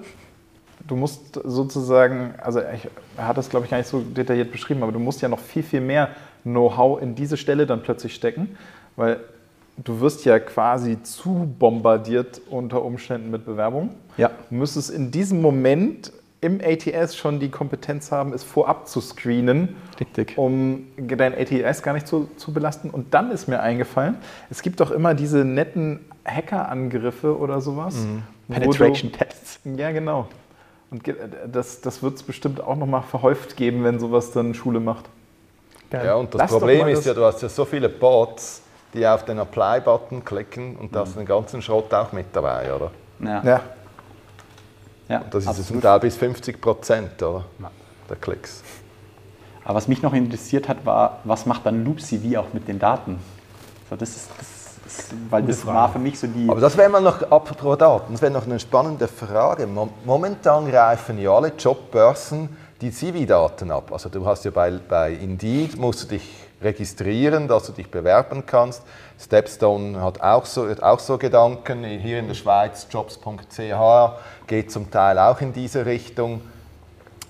du 0.88 0.96
musst 0.96 1.40
sozusagen, 1.44 2.34
also 2.42 2.60
ich, 2.60 2.90
er 3.18 3.28
hat 3.28 3.38
das 3.38 3.50
glaube 3.50 3.66
ich 3.66 3.72
gar 3.72 3.78
nicht 3.78 3.88
so 3.88 4.02
detailliert 4.02 4.52
beschrieben, 4.52 4.84
aber 4.84 4.92
du 4.92 5.00
musst 5.00 5.22
ja 5.22 5.30
noch 5.30 5.40
viel, 5.40 5.64
viel 5.64 5.82
mehr 5.82 6.10
Know-how 6.44 7.02
in 7.02 7.16
diese 7.16 7.38
Stelle 7.38 7.66
dann 7.66 7.82
plötzlich 7.84 8.14
stecken, 8.14 8.58
weil 8.96 9.22
du 9.78 10.00
wirst 10.02 10.26
ja 10.26 10.40
quasi 10.40 11.02
zu 11.04 11.54
bombardiert 11.60 12.42
unter 12.50 12.84
Umständen 12.84 13.32
mit 13.32 13.46
Bewerbungen. 13.46 13.92
Ja. 14.18 14.32
Du 14.50 14.56
müsstest 14.56 14.90
in 14.92 15.12
diesem 15.12 15.42
Moment 15.42 16.12
im 16.42 16.60
ATS 16.62 17.16
schon 17.16 17.40
die 17.40 17.50
Kompetenz 17.50 18.12
haben, 18.12 18.34
es 18.34 18.44
vorab 18.44 18.88
zu 18.90 19.00
screenen, 19.00 19.78
Richtig. 20.00 20.38
um 20.38 20.88
dein 20.98 21.34
ATS 21.34 21.82
gar 21.84 21.94
nicht 21.94 22.06
zu, 22.06 22.30
zu 22.36 22.52
belasten. 22.52 22.90
Und 22.90 23.14
dann 23.14 23.32
ist 23.32 23.48
mir 23.48 23.62
eingefallen, 23.62 24.18
es 24.50 24.62
gibt 24.62 24.82
doch 24.82 24.92
immer 24.92 25.14
diese 25.14 25.46
netten 25.46 26.02
Hackerangriffe 26.26 27.38
oder 27.38 27.62
sowas. 27.62 27.96
du- 28.48 28.54
Penetration 28.54 29.12
Tests. 29.14 29.60
ja, 29.64 29.92
genau. 29.92 30.28
Und 30.92 31.04
das, 31.52 31.80
das 31.82 32.04
wird 32.04 32.16
es 32.16 32.24
bestimmt 32.24 32.62
auch 32.62 32.76
nochmal 32.76 33.02
verhäuft 33.04 33.56
geben, 33.56 33.84
wenn 33.86 33.98
sowas 34.00 34.32
dann 34.32 34.54
Schule 34.54 34.80
macht. 34.82 35.06
Ja, 35.92 36.16
und 36.16 36.34
das 36.34 36.40
Lass 36.40 36.52
Problem 36.52 36.88
ist 36.88 37.06
ja, 37.06 37.14
du 37.14 37.24
hast 37.24 37.42
ja 37.42 37.50
so 37.50 37.66
viele 37.66 37.88
Bots, 37.88 38.63
die 38.94 39.06
auf 39.08 39.26
den 39.26 39.40
Apply-Button 39.40 40.24
klicken 40.24 40.76
und 40.76 40.96
da 40.96 41.02
hast 41.02 41.14
du 41.16 41.20
den 41.20 41.26
ganzen 41.28 41.62
Schrott 41.62 41.94
auch 41.94 42.12
mit 42.12 42.28
dabei, 42.34 42.74
oder? 42.74 42.92
Ja. 43.20 43.42
Ja. 43.44 43.62
Ja, 45.10 45.22
Das 45.30 45.44
ist 45.44 45.50
absolut. 45.50 45.68
zum 45.68 45.82
Teil 45.82 46.00
bis 46.00 46.16
50 46.16 46.62
Prozent, 46.62 47.22
oder? 47.22 47.44
Der 48.10 48.16
Klicks. 48.18 48.64
Aber 49.66 49.76
was 49.76 49.88
mich 49.88 50.02
noch 50.02 50.14
interessiert 50.14 50.68
hat, 50.68 50.86
war, 50.86 51.20
was 51.24 51.46
macht 51.46 51.66
dann 51.66 51.84
Loop 51.86 52.02
CV 52.02 52.38
auch 52.40 52.54
mit 52.54 52.68
den 52.68 52.80
Daten? 52.80 53.20
So, 53.90 53.96
das 53.96 54.10
ist, 54.10 54.30
das 54.38 54.48
ist, 55.04 55.14
weil 55.30 55.44
das 55.44 55.66
war 55.66 55.90
für 55.92 56.00
mich 56.00 56.20
so 56.20 56.28
die. 56.28 56.50
Aber 56.50 56.60
das 56.62 56.76
wäre 56.78 56.90
mal 56.90 57.02
noch, 57.02 57.22
apropos 57.32 57.78
Daten, 57.78 58.14
das 58.14 58.22
wäre 58.22 58.32
noch 58.32 58.46
eine 58.46 58.60
spannende 58.60 59.08
Frage. 59.08 59.68
Mo- 59.68 59.90
Momentan 60.06 60.70
greifen 60.70 61.18
ja 61.18 61.32
alle 61.36 61.52
Jobbörsen 61.58 62.50
die 62.82 62.92
CV-Daten 62.92 63.72
ab. 63.72 63.92
Also 63.92 64.10
du 64.10 64.26
hast 64.26 64.44
ja 64.46 64.52
bei, 64.52 64.72
bei 64.72 65.14
Indeed, 65.14 65.78
musst 65.78 66.04
du 66.04 66.08
dich 66.08 66.30
registrieren, 66.64 67.48
dass 67.48 67.66
du 67.68 67.72
dich 67.74 67.90
bewerben 67.92 68.46
kannst. 68.46 68.82
Stepstone 69.20 70.02
hat 70.02 70.22
auch 70.22 70.46
so, 70.46 70.70
hat 70.70 70.82
auch 70.82 71.00
so 71.00 71.18
Gedanken. 71.18 71.84
Hier 71.84 72.20
in 72.20 72.28
der 72.28 72.36
Schweiz, 72.36 72.88
jobs.ch, 72.90 74.48
geht 74.48 74.72
zum 74.72 74.90
Teil 74.90 75.20
auch 75.20 75.40
in 75.42 75.54
diese 75.54 75.86
Richtung. 75.86 76.42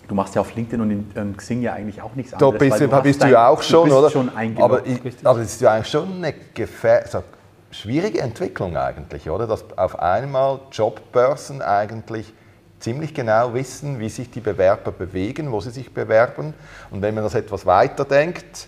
Du 0.07 0.15
machst 0.15 0.35
ja 0.35 0.41
auf 0.41 0.53
LinkedIn 0.53 0.81
und 0.81 0.91
in 0.91 1.11
ähm, 1.15 1.37
Xing 1.37 1.61
ja 1.61 1.73
eigentlich 1.73 2.01
auch 2.01 2.13
nichts 2.15 2.31
Da 2.31 2.37
anderes. 2.49 2.59
bist, 2.59 2.71
weil 2.81 2.87
du, 2.87 3.01
bist 3.03 3.19
du 3.21 3.25
dein- 3.25 3.33
ja 3.33 3.47
auch 3.47 3.61
schon, 3.61 3.85
bist 3.85 3.95
oder? 3.97 4.09
schon 4.09 4.29
aber, 4.57 4.85
ich, 4.85 4.99
aber 5.23 5.39
es 5.39 5.53
ist 5.53 5.61
ja 5.61 5.71
eigentlich 5.73 5.87
schon 5.89 6.11
eine 6.17 6.33
gefähr 6.53 7.05
so, 7.07 7.23
schwierige 7.71 8.19
Entwicklung 8.21 8.75
eigentlich, 8.75 9.29
oder? 9.29 9.47
Dass 9.47 9.63
auf 9.77 9.97
einmal 9.99 10.59
Jobbörsen 10.71 11.61
eigentlich 11.61 12.33
ziemlich 12.79 13.13
genau 13.13 13.53
wissen, 13.53 13.99
wie 13.99 14.09
sich 14.09 14.29
die 14.29 14.41
Bewerber 14.41 14.91
bewegen, 14.91 15.51
wo 15.53 15.61
sie 15.61 15.71
sich 15.71 15.93
bewerben. 15.93 16.53
Und 16.91 17.01
wenn 17.01 17.15
man 17.15 17.23
das 17.23 17.33
etwas 17.33 17.65
weiterdenkt, 17.65 18.67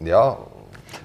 ja, 0.00 0.36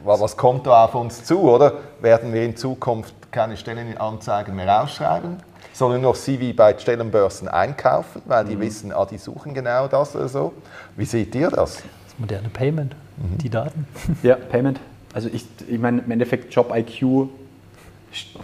wa- 0.03 0.19
was 0.19 0.35
kommt 0.37 0.67
da 0.67 0.85
auf 0.85 0.95
uns 0.95 1.23
zu, 1.23 1.39
oder? 1.41 1.73
Werden 2.01 2.33
wir 2.33 2.43
in 2.43 2.55
Zukunft 2.55 3.13
keine 3.31 3.57
Stellenanzeigen 3.57 4.55
mehr 4.55 4.83
ausschreiben? 4.83 5.37
Sollen 5.73 6.01
noch 6.01 6.15
CV 6.15 6.55
bei 6.55 6.77
Stellenbörsen 6.77 7.47
einkaufen, 7.47 8.21
weil 8.25 8.45
die 8.45 8.59
wissen, 8.59 8.91
ah, 8.91 9.05
die 9.05 9.17
suchen 9.17 9.53
genau 9.55 9.87
das 9.87 10.15
oder 10.15 10.27
so? 10.27 10.53
Wie 10.95 11.05
seht 11.05 11.33
ihr 11.33 11.49
das? 11.49 11.75
Das 11.77 11.83
moderne 12.19 12.49
Payment, 12.49 12.95
die 13.41 13.49
Daten. 13.49 13.87
Ja, 14.23 14.35
Payment. 14.35 14.79
Also 15.15 15.29
ich, 15.33 15.45
ich 15.67 15.79
meine, 15.79 16.01
im 16.01 16.11
Endeffekt 16.11 16.53
Job 16.53 16.71
IQ 16.75 17.27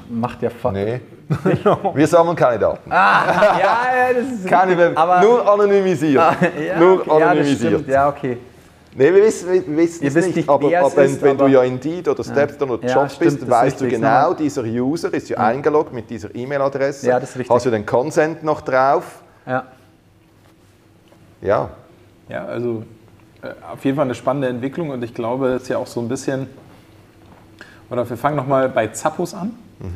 macht 0.09 0.41
ja 0.41 0.49
fa- 0.49 0.71
Nee. 0.71 1.01
Wir 1.93 2.07
sammeln 2.07 2.35
keine 2.35 2.57
Daten. 2.57 2.89
ja, 2.89 3.25
ja, 3.59 4.13
das 4.13 4.31
ist 4.39 4.47
Keine 4.47 4.75
Be 4.75 4.91
aber- 4.95 5.21
nur 5.21 5.47
anonymisiert. 5.51 6.23
ja, 6.41 6.79
nur 6.79 7.01
okay, 7.01 7.09
ja, 7.11 7.19
das 7.19 7.23
anonymisiert. 7.29 7.73
stimmt. 7.73 7.87
Ja, 7.89 8.09
okay. 8.09 8.37
Nee, 8.95 9.13
wir 9.13 9.23
wissen, 9.23 9.47
wir 9.51 9.77
wissen 9.77 10.05
es 10.07 10.15
nicht, 10.15 10.35
nicht, 10.35 10.49
aber, 10.49 10.65
aber 10.79 10.95
wenn, 10.97 11.05
ist, 11.05 11.21
wenn 11.21 11.37
du 11.37 11.43
aber- 11.45 11.53
ja 11.53 11.63
Indeed 11.63 12.07
oder 12.07 12.23
Stepstone 12.23 12.73
oder 12.73 12.87
Ja, 12.87 12.95
Jobs 13.01 13.15
stimmt, 13.15 13.39
bist, 13.41 13.49
weißt 13.49 13.81
du 13.81 13.87
genau, 13.87 14.33
dieser 14.33 14.63
User 14.63 15.13
ist 15.13 15.29
ja 15.29 15.37
eingeloggt 15.37 15.93
mit 15.93 16.09
dieser 16.09 16.33
E-Mail-Adresse. 16.33 17.07
Ja, 17.07 17.19
das 17.19 17.29
ist 17.31 17.37
richtig. 17.37 17.55
Hast 17.55 17.65
du 17.67 17.69
den 17.69 17.85
Consent 17.85 18.43
noch 18.43 18.61
drauf? 18.61 19.21
Ja. 19.45 19.65
Ja. 21.41 21.69
Ja, 22.27 22.45
also 22.45 22.83
äh, 23.41 23.47
auf 23.71 23.83
jeden 23.85 23.95
Fall 23.95 24.05
eine 24.05 24.15
spannende 24.15 24.47
Entwicklung 24.49 24.89
und 24.89 25.03
ich 25.03 25.13
glaube, 25.13 25.49
es 25.49 25.63
ist 25.63 25.67
ja 25.69 25.77
auch 25.77 25.87
so 25.87 25.99
ein 26.01 26.07
bisschen, 26.09 26.47
oder 27.89 28.07
wir 28.09 28.17
fangen 28.17 28.35
nochmal 28.35 28.69
bei 28.69 28.87
Zappos 28.87 29.33
an, 29.33 29.51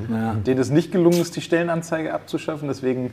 Ja. 0.10 0.34
denen 0.36 0.60
es 0.62 0.70
nicht 0.70 0.92
gelungen 0.92 1.20
ist, 1.20 1.36
die 1.36 1.42
Stellenanzeige 1.42 2.14
abzuschaffen. 2.14 2.68
Deswegen, 2.68 3.12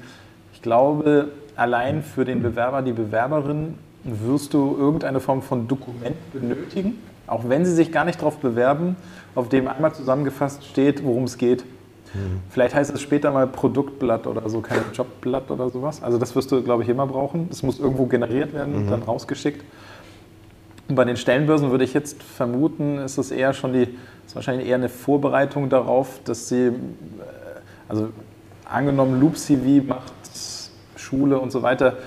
ich 0.52 0.62
glaube, 0.62 1.28
allein 1.56 2.02
für 2.02 2.24
den 2.24 2.42
Bewerber, 2.42 2.82
die 2.82 2.92
Bewerberin 2.92 3.76
wirst 4.04 4.54
du 4.54 4.76
irgendeine 4.78 5.20
Form 5.20 5.42
von 5.42 5.68
Dokument 5.68 6.16
benötigen, 6.32 6.98
auch 7.26 7.48
wenn 7.48 7.64
sie 7.64 7.72
sich 7.72 7.92
gar 7.92 8.04
nicht 8.04 8.20
darauf 8.20 8.38
bewerben, 8.38 8.96
auf 9.34 9.48
dem 9.48 9.68
einmal 9.68 9.92
zusammengefasst 9.94 10.64
steht, 10.64 11.04
worum 11.04 11.24
es 11.24 11.38
geht. 11.38 11.64
Vielleicht 12.50 12.74
heißt 12.74 12.92
es 12.92 13.00
später 13.00 13.30
mal 13.30 13.46
Produktblatt 13.46 14.26
oder 14.26 14.48
so, 14.48 14.60
kein 14.60 14.80
Jobblatt 14.92 15.48
oder 15.50 15.70
sowas. 15.70 16.02
Also 16.02 16.18
das 16.18 16.34
wirst 16.34 16.50
du, 16.50 16.60
glaube 16.62 16.82
ich, 16.82 16.88
immer 16.88 17.06
brauchen. 17.06 17.48
Das 17.48 17.62
muss 17.62 17.78
irgendwo 17.78 18.06
generiert 18.06 18.52
werden 18.52 18.74
und 18.74 18.90
dann 18.90 19.02
rausgeschickt. 19.02 19.64
Und 20.88 20.96
bei 20.96 21.04
den 21.04 21.16
Stellenbörsen 21.16 21.70
würde 21.70 21.84
ich 21.84 21.94
jetzt 21.94 22.20
vermuten, 22.20 22.98
ist 22.98 23.16
es 23.16 23.30
eher 23.30 23.52
schon 23.52 23.72
die, 23.72 23.86
ist 24.26 24.34
wahrscheinlich 24.34 24.66
eher 24.66 24.74
eine 24.74 24.88
Vorbereitung 24.88 25.68
darauf, 25.68 26.18
dass 26.24 26.48
sie, 26.48 26.66
äh, 26.66 26.72
also 27.88 28.08
angenommen 28.64 29.20
Loop 29.20 29.38
CV 29.38 29.86
macht 29.86 30.12
Schule 30.96 31.38
und 31.38 31.52
so 31.52 31.62
weiter, 31.62 31.98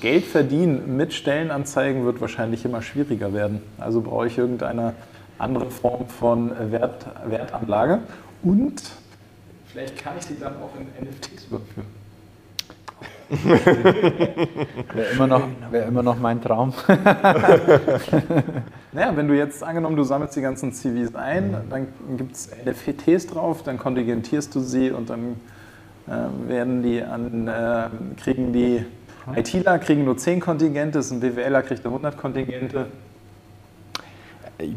Geld 0.00 0.24
verdienen 0.24 0.96
mit 0.96 1.14
Stellenanzeigen 1.14 2.04
wird 2.04 2.20
wahrscheinlich 2.20 2.64
immer 2.64 2.82
schwieriger 2.82 3.32
werden. 3.32 3.62
Also 3.78 4.00
brauche 4.02 4.26
ich 4.26 4.36
irgendeine 4.36 4.94
andere 5.38 5.70
Form 5.70 6.08
von 6.08 6.50
Wert, 6.70 7.06
Wertanlage 7.26 8.00
und 8.42 8.82
vielleicht 9.66 9.96
kann 10.02 10.14
ich 10.18 10.26
die 10.26 10.38
dann 10.38 10.54
auch 10.56 10.70
in 10.78 10.86
NFTs 11.08 11.46
überführen. 11.46 11.86
Wäre 14.94 15.06
immer, 15.12 15.26
noch- 15.26 15.48
wär 15.70 15.86
immer 15.86 16.02
noch 16.02 16.18
mein 16.18 16.40
Traum. 16.42 16.72
Naja, 18.90 19.14
wenn 19.14 19.28
du 19.28 19.36
jetzt 19.36 19.62
angenommen, 19.62 19.96
du 19.96 20.02
sammelst 20.02 20.34
die 20.34 20.40
ganzen 20.40 20.72
CVs 20.72 21.14
ein, 21.14 21.54
dann 21.68 21.88
gibt 22.16 22.34
es 22.34 22.48
NFTs 22.64 23.26
drauf, 23.26 23.62
dann 23.62 23.76
kontingentierst 23.78 24.54
du 24.54 24.60
sie 24.60 24.90
und 24.90 25.10
dann 25.10 25.36
äh, 26.06 26.48
werden 26.48 26.82
die 26.82 27.02
an, 27.02 27.46
äh, 27.48 27.88
kriegen 28.20 28.54
die 28.54 28.86
ITler 29.36 29.78
kriegen 29.78 30.04
nur 30.04 30.16
10 30.16 30.40
Kontingente, 30.40 30.98
ein 30.98 31.20
BWLer 31.20 31.62
kriegt 31.62 31.84
100 31.84 32.16
Kontingente. 32.16 32.86
ich, 34.58 34.74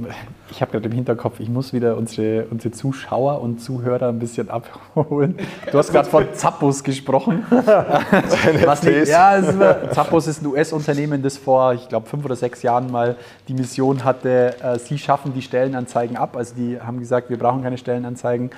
ich 0.51 0.61
habe 0.61 0.71
gerade 0.71 0.85
im 0.87 0.91
Hinterkopf, 0.91 1.39
ich 1.39 1.49
muss 1.49 1.73
wieder 1.73 1.97
unsere, 1.97 2.45
unsere 2.45 2.71
Zuschauer 2.71 3.41
und 3.41 3.59
Zuhörer 3.59 4.09
ein 4.09 4.19
bisschen 4.19 4.49
abholen. 4.49 5.35
Du 5.71 5.77
hast 5.77 5.91
gerade 5.91 6.09
von 6.09 6.25
Zappos 6.33 6.83
gesprochen. 6.83 7.45
Was 7.49 8.83
nicht, 8.83 9.07
ja, 9.07 9.37
es 9.37 9.57
war, 9.57 9.89
Zappos 9.91 10.27
ist 10.27 10.43
ein 10.43 10.47
US-Unternehmen, 10.47 11.23
das 11.23 11.37
vor, 11.37 11.73
ich 11.73 11.89
glaube, 11.89 12.07
fünf 12.07 12.25
oder 12.25 12.35
sechs 12.35 12.61
Jahren 12.61 12.91
mal 12.91 13.15
die 13.47 13.53
Mission 13.53 14.03
hatte, 14.03 14.55
äh, 14.61 14.77
sie 14.77 14.97
schaffen 14.97 15.33
die 15.33 15.41
Stellenanzeigen 15.41 16.17
ab. 16.17 16.37
Also 16.37 16.53
die 16.55 16.79
haben 16.79 16.99
gesagt, 16.99 17.29
wir 17.29 17.37
brauchen 17.37 17.63
keine 17.63 17.77
Stellenanzeigen. 17.77 18.51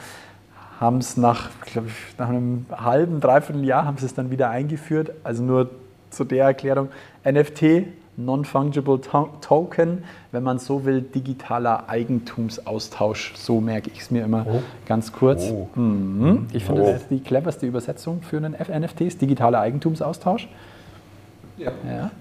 Haben 0.79 0.97
es 0.97 1.15
nach, 1.15 1.49
glaube 1.71 1.87
ich, 1.87 2.17
nach 2.17 2.27
einem 2.27 2.65
halben, 2.69 3.21
dreiviertel 3.21 3.63
Jahr 3.63 3.85
haben 3.85 3.97
sie 3.97 4.07
es 4.07 4.13
dann 4.13 4.31
wieder 4.31 4.49
eingeführt. 4.49 5.11
Also 5.23 5.41
nur 5.43 5.69
zu 6.13 6.23
der 6.23 6.45
Erklärung. 6.45 6.89
NFT, 7.25 7.85
Non-Fungible 8.15 9.01
to 9.01 9.29
Token, 9.41 10.03
wenn 10.31 10.43
man 10.43 10.59
so 10.59 10.85
will, 10.85 11.01
digitaler 11.01 11.89
Eigentumsaustausch. 11.89 13.33
So 13.35 13.59
merke 13.59 13.89
ich 13.91 14.01
es 14.01 14.11
mir 14.11 14.23
immer 14.23 14.45
ganz 14.85 15.11
kurz. 15.11 15.51
Mhm. 15.75 16.47
Ich 16.53 16.63
finde, 16.63 16.83
das 16.83 17.01
ist 17.01 17.11
die 17.11 17.21
cleverste 17.21 17.65
Übersetzung 17.65 18.21
für 18.21 18.37
einen 18.37 18.53
NFTs, 18.53 19.17
digitaler 19.17 19.59
Eigentumsaustausch. 19.61 20.47
Ja, 21.57 21.71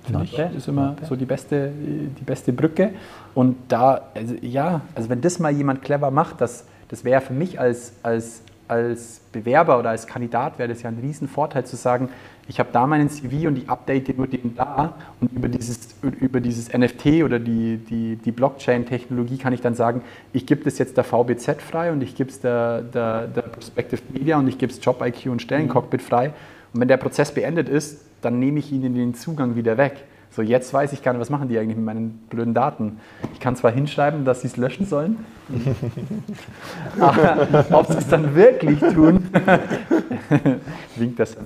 finde 0.05 0.25
ich. 0.25 0.35
Das 0.35 0.55
ist 0.55 0.69
immer 0.69 0.97
so 1.09 1.17
die 1.17 1.25
beste, 1.25 1.71
die 1.71 2.25
beste 2.25 2.53
Brücke. 2.53 2.91
Und 3.35 3.57
da, 3.69 4.03
also, 4.15 4.35
ja, 4.41 4.83
also 4.95 5.09
wenn 5.09 5.21
das 5.21 5.39
mal 5.39 5.53
jemand 5.53 5.83
clever 5.83 6.11
macht, 6.11 6.41
das, 6.41 6.65
das 6.89 7.05
wäre 7.05 7.21
für 7.21 7.33
mich 7.33 7.59
als, 7.59 7.95
als, 8.03 8.43
als 8.69 9.21
Bewerber 9.33 9.79
oder 9.79 9.91
als 9.91 10.07
Kandidat, 10.07 10.59
wäre 10.59 10.69
das 10.69 10.83
ja 10.83 10.91
ein 10.91 10.99
Riesenvorteil 10.99 11.65
zu 11.65 11.77
sagen, 11.77 12.11
ich 12.49 12.59
habe 12.59 12.71
da 12.73 12.87
meinen 12.87 13.09
CV 13.09 13.49
und 13.49 13.57
ich 13.57 13.69
update 13.69 14.17
nur 14.17 14.27
den 14.27 14.55
da 14.57 14.95
und 15.21 15.33
über 15.33 15.49
dieses, 15.49 15.95
über 16.03 16.41
dieses 16.41 16.73
NFT 16.73 17.23
oder 17.25 17.39
die, 17.39 17.79
die, 17.79 18.17
die 18.17 18.33
Blockchain-Technologie 18.33 19.39
kann 19.39 19.53
ich 19.53 19.61
dann 19.61 19.75
sagen, 19.75 20.03
ich 20.33 20.47
gebe 20.47 20.65
das 20.65 20.79
jetzt 20.79 20.97
der 20.97 21.05
VBZ 21.05 21.63
frei 21.63 21.93
und 21.93 22.03
ich 22.03 22.17
gebe 22.17 22.31
es 22.31 22.41
der, 22.41 22.83
der, 22.83 23.29
der 23.29 23.43
Prospective 23.43 24.03
Media 24.13 24.39
und 24.39 24.49
ich 24.49 24.59
gebe 24.59 24.73
es 24.73 24.85
JobIQ 24.85 25.27
und 25.27 25.41
Stellencockpit 25.41 26.03
frei. 26.03 26.33
Und 26.75 26.81
wenn 26.81 26.89
der 26.89 26.97
Prozess 26.97 27.33
beendet 27.33 27.69
ist, 27.69 28.05
dann 28.23 28.39
nehme 28.39 28.59
ich 28.59 28.73
ihnen 28.73 28.95
den 28.95 29.15
Zugang 29.15 29.57
wieder 29.57 29.79
weg. 29.79 30.05
So, 30.35 30.41
jetzt 30.41 30.73
weiß 30.73 30.95
ich 30.95 31.03
gar 31.03 31.13
nicht, 31.13 31.21
was 31.21 31.29
machen 31.29 31.49
die 31.49 31.59
eigentlich 31.59 31.77
mit 31.77 31.85
meinen 31.85 32.11
blöden 32.31 32.55
Daten. 32.55 32.99
Ich 33.35 33.41
kann 33.41 33.55
zwar 33.55 33.71
hinschreiben, 33.71 34.25
dass 34.25 34.41
sie 34.41 34.47
es 34.47 34.57
löschen 34.57 34.87
sollen, 34.87 35.19
aber 36.99 37.67
ob 37.71 37.87
sie 37.87 37.99
es 37.99 38.09
dann 38.09 38.35
wirklich 38.35 38.81
tun, 38.81 39.29
winkt 40.97 41.19
das. 41.21 41.37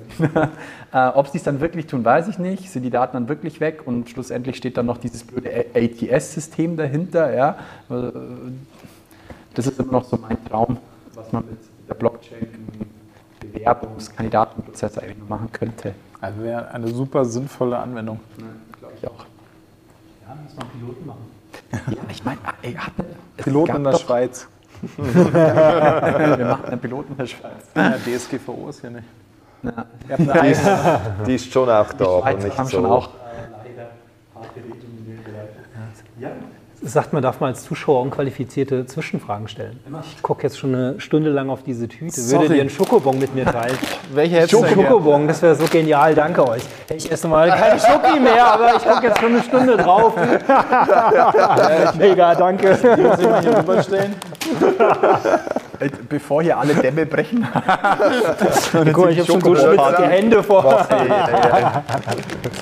ob 0.93 1.27
sie 1.29 1.39
es 1.39 1.45
dann 1.45 1.61
wirklich 1.61 1.87
tun, 1.87 2.05
weiß 2.05 2.29
ich 2.29 2.39
nicht. 2.39 2.71
Sind 2.71 2.85
die 2.85 2.91
Daten 2.91 3.15
dann 3.17 3.29
wirklich 3.29 3.59
weg 3.61 3.83
und 3.87 4.09
schlussendlich 4.09 4.57
steht 4.57 4.77
dann 4.77 4.87
noch 4.87 4.99
dieses 4.99 5.25
blöde 5.25 5.51
ATS-System 5.75 6.77
dahinter. 6.77 7.35
Ja? 7.35 7.57
Äh, 7.91 8.13
Das 9.55 9.67
ist 9.67 9.81
immer 9.81 9.93
noch 9.93 10.05
so 10.05 10.17
mein 10.17 10.37
Traum, 10.45 10.77
was 11.15 11.33
man 11.33 11.45
mit 11.47 11.59
der 11.89 11.95
Blockchain 11.95 12.47
im 13.43 13.51
Bewerbungskandidatenprozess 13.53 14.99
eigentlich 14.99 15.19
noch 15.19 15.29
machen 15.29 15.51
könnte. 15.53 15.95
Also 16.21 16.43
wäre 16.43 16.71
eine 16.71 16.89
super 16.89 17.25
sinnvolle 17.25 17.79
Anwendung. 17.79 18.21
Glaube 18.37 18.51
ich 18.99 19.07
auch. 19.09 19.25
Ja, 20.29 20.35
müssen 20.43 20.57
wir 20.57 20.63
einen 20.63 20.71
Piloten 20.81 21.07
machen. 21.07 21.27
Ja, 21.91 22.03
ich 22.11 22.25
meine, 22.25 22.39
ey, 22.63 22.77
Piloten 23.37 23.77
in 23.77 23.85
der 23.85 23.93
doch- 23.93 24.01
Schweiz. 24.01 24.49
Wir 24.97 26.47
machen 26.47 26.65
einen 26.67 26.81
Piloten 26.81 27.13
in 27.13 27.19
der 27.19 27.27
Schweiz. 27.27 27.53
Ja, 27.75 27.95
DSGVO 27.99 28.69
ist 28.69 28.81
hier 28.81 28.91
nicht. 28.91 29.05
Ja. 29.63 29.87
Die 31.27 31.35
ist 31.35 31.51
schon 31.53 31.69
auch 31.69 31.93
da, 31.95 32.05
aber 32.05 32.21
Schweizer 32.23 32.45
nicht 32.47 32.59
haben 32.59 32.67
so. 32.69 32.77
schon 32.77 32.87
auch 32.87 33.09
Sagt 36.87 37.13
man, 37.13 37.21
darf 37.21 37.41
man 37.41 37.51
als 37.51 37.65
Zuschauer 37.65 38.01
unqualifizierte 38.03 38.87
Zwischenfragen 38.87 39.49
stellen? 39.49 39.81
Ich 40.15 40.23
gucke 40.23 40.45
jetzt 40.45 40.57
schon 40.57 40.73
eine 40.73 41.01
Stunde 41.01 41.31
lang 41.31 41.51
auf 41.51 41.65
diese 41.65 41.89
Tüte. 41.89 42.21
Sorry. 42.21 42.43
Würdet 42.43 42.57
ihr 42.57 42.61
einen 42.61 42.71
Schokobon 42.71 43.19
mit 43.19 43.35
mir 43.35 43.45
teilen? 43.45 43.77
Welche 44.15 44.37
hättest 44.37 44.63
gern? 44.63 44.73
Schokobon, 44.73 45.27
das 45.27 45.43
wäre 45.43 45.57
so 45.57 45.65
genial, 45.65 46.15
danke 46.15 46.49
euch. 46.49 46.63
Ich 46.95 47.11
esse 47.11 47.27
mal 47.27 47.49
keine 47.49 47.81
Schoki 47.81 48.21
mehr, 48.21 48.47
aber 48.47 48.77
ich 48.77 48.85
gucke 48.85 49.07
jetzt 49.09 49.19
schon 49.19 49.33
eine 49.33 49.43
Stunde 49.43 49.77
drauf. 49.77 50.15
Mega, 51.99 52.37
danke. 52.37 52.69
Muss 52.71 53.19
ich 53.19 53.29
mal 53.29 53.41
hier 53.41 53.59
rüberstellen? 53.59 54.15
Bevor 56.09 56.43
hier 56.45 56.57
alle 56.57 56.73
Dämme 56.73 57.05
brechen. 57.05 57.49
Guck 58.73 58.97
mal, 58.97 59.11
ich 59.11 59.19
habe 59.19 59.27
schon 59.27 59.41
so 59.41 59.57
schwitzige 59.57 60.09
Hände 60.09 60.41
vor. 60.41 60.87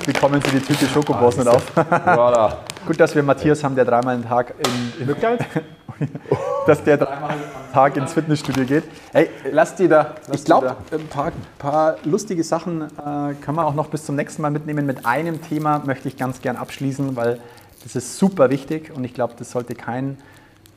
bekommen 0.03 0.41
Sie 0.41 0.49
die 0.49 0.65
Tüte 0.65 0.87
Schokobos 0.87 1.37
nicht 1.37 1.47
auf. 1.47 1.63
Voilà. 1.75 2.53
Gut, 2.85 2.99
dass 2.99 3.15
wir 3.15 3.23
Matthias 3.23 3.63
haben, 3.63 3.75
der 3.75 3.83
dreimal 3.85 4.15
am 4.15 4.23
Tag 4.23 4.53
in, 4.99 5.07
in 5.07 5.15
dass 6.67 6.83
der 6.83 6.97
dreimal 6.97 7.31
am 7.31 7.73
Tag 7.73 7.97
ins 7.97 8.13
Fitnessstudio 8.13 8.63
geht. 8.63 8.83
Hey, 9.11 9.29
Lass 9.51 9.75
die 9.75 9.87
da. 9.87 10.15
Lass 10.27 10.37
ich 10.37 10.45
glaube, 10.45 10.75
da. 10.91 10.95
ein 10.95 11.07
paar, 11.07 11.31
paar 11.57 11.95
lustige 12.03 12.43
Sachen 12.43 12.81
äh, 12.81 13.33
können 13.41 13.57
wir 13.57 13.65
auch 13.65 13.73
noch 13.73 13.87
bis 13.87 14.05
zum 14.05 14.15
nächsten 14.15 14.43
Mal 14.43 14.51
mitnehmen. 14.51 14.85
Mit 14.85 15.03
einem 15.03 15.41
Thema 15.41 15.81
möchte 15.83 16.07
ich 16.07 16.15
ganz 16.15 16.41
gern 16.41 16.57
abschließen, 16.57 17.15
weil 17.15 17.39
das 17.83 17.95
ist 17.95 18.17
super 18.19 18.51
wichtig 18.51 18.91
und 18.95 19.03
ich 19.03 19.15
glaube, 19.15 19.33
das 19.37 19.49
sollte 19.49 19.73
kein 19.73 20.17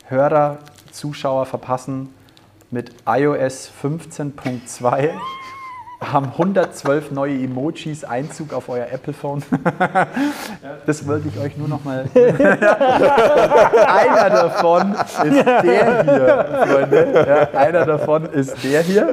Hörer, 0.07 0.57
Zuschauer 0.91 1.45
verpassen. 1.45 2.09
Mit 2.71 2.91
iOS 3.05 3.71
15.2 3.83 5.11
haben 5.99 6.27
112 6.27 7.11
neue 7.11 7.43
Emojis 7.43 8.05
Einzug 8.05 8.53
auf 8.53 8.69
euer 8.69 8.87
Apple-Phone. 8.91 9.43
Das 10.85 11.07
wollte 11.07 11.27
ich 11.27 11.39
euch 11.39 11.57
nur 11.57 11.67
noch 11.67 11.83
mal. 11.83 12.05
einer 12.15 12.55
davon 14.29 14.95
ist 15.23 15.45
der 15.45 15.61
hier, 15.61 16.65
Freunde. 16.67 17.25
Ja, 17.27 17.49
einer 17.59 17.85
davon 17.85 18.25
ist 18.25 18.63
der 18.63 18.81
hier. 18.81 19.09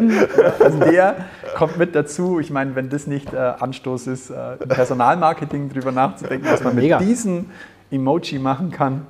Also 0.58 0.78
der 0.78 1.16
kommt 1.56 1.76
mit 1.76 1.94
dazu. 1.94 2.40
Ich 2.40 2.50
meine, 2.50 2.74
wenn 2.76 2.88
das 2.88 3.06
nicht 3.06 3.32
äh, 3.32 3.36
Anstoß 3.36 4.06
ist, 4.06 4.30
äh, 4.30 4.54
im 4.60 4.68
Personalmarketing 4.68 5.70
drüber 5.70 5.92
nachzudenken, 5.92 6.48
was 6.50 6.62
man 6.62 6.76
Mega. 6.76 6.98
mit 6.98 7.08
diesem 7.08 7.46
Emoji 7.90 8.38
machen 8.38 8.70
kann. 8.70 9.06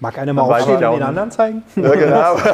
Mag 0.00 0.18
einer 0.18 0.32
mal 0.32 0.42
aufstehen 0.42 0.76
und 0.76 0.94
den 0.94 1.02
anderen 1.02 1.30
zeigen? 1.30 1.62
Ja, 1.76 1.90
genau. 1.94 2.36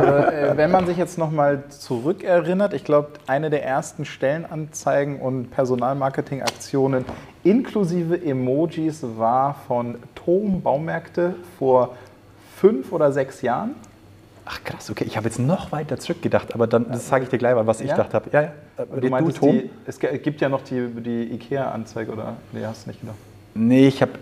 Äh, 0.00 0.56
wenn 0.56 0.70
man 0.70 0.86
sich 0.86 0.96
jetzt 0.96 1.18
nochmal 1.18 1.64
zurückerinnert, 1.68 2.72
ich 2.72 2.84
glaube, 2.84 3.10
eine 3.26 3.50
der 3.50 3.64
ersten 3.64 4.04
Stellenanzeigen 4.04 5.20
und 5.20 5.50
Personalmarketingaktionen 5.50 7.04
inklusive 7.44 8.22
Emojis 8.22 9.04
war 9.16 9.56
von 9.66 9.96
Tom 10.14 10.62
Baumärkte 10.62 11.34
vor 11.58 11.96
fünf 12.56 12.92
oder 12.92 13.12
sechs 13.12 13.42
Jahren. 13.42 13.74
Ach 14.46 14.62
krass, 14.64 14.90
okay. 14.90 15.04
Ich 15.04 15.16
habe 15.16 15.26
jetzt 15.28 15.38
noch 15.38 15.70
weiter 15.72 15.98
zurückgedacht, 15.98 16.54
aber 16.54 16.66
dann 16.66 16.90
das 16.90 17.08
sage 17.08 17.24
ich 17.24 17.30
dir 17.30 17.38
gleich 17.38 17.54
mal, 17.54 17.66
was 17.66 17.80
ich 17.80 17.88
Ja? 17.88 17.96
gedacht 17.96 18.14
habe. 18.14 18.30
Ja, 18.32 18.42
ja. 18.42 18.50
Du 19.00 19.08
meintest, 19.08 19.42
die, 19.42 19.70
es 19.86 19.98
gibt 19.98 20.40
ja 20.40 20.48
noch 20.48 20.62
die, 20.62 20.86
die 20.88 21.34
IKEA-Anzeige, 21.34 22.12
oder? 22.12 22.36
Nee, 22.52 22.64
hast 22.64 22.86
du 22.86 22.90
nicht 22.90 23.00
gedacht. 23.00 23.16
Nee, 23.54 23.88
ich 23.88 24.00
habe. 24.02 24.12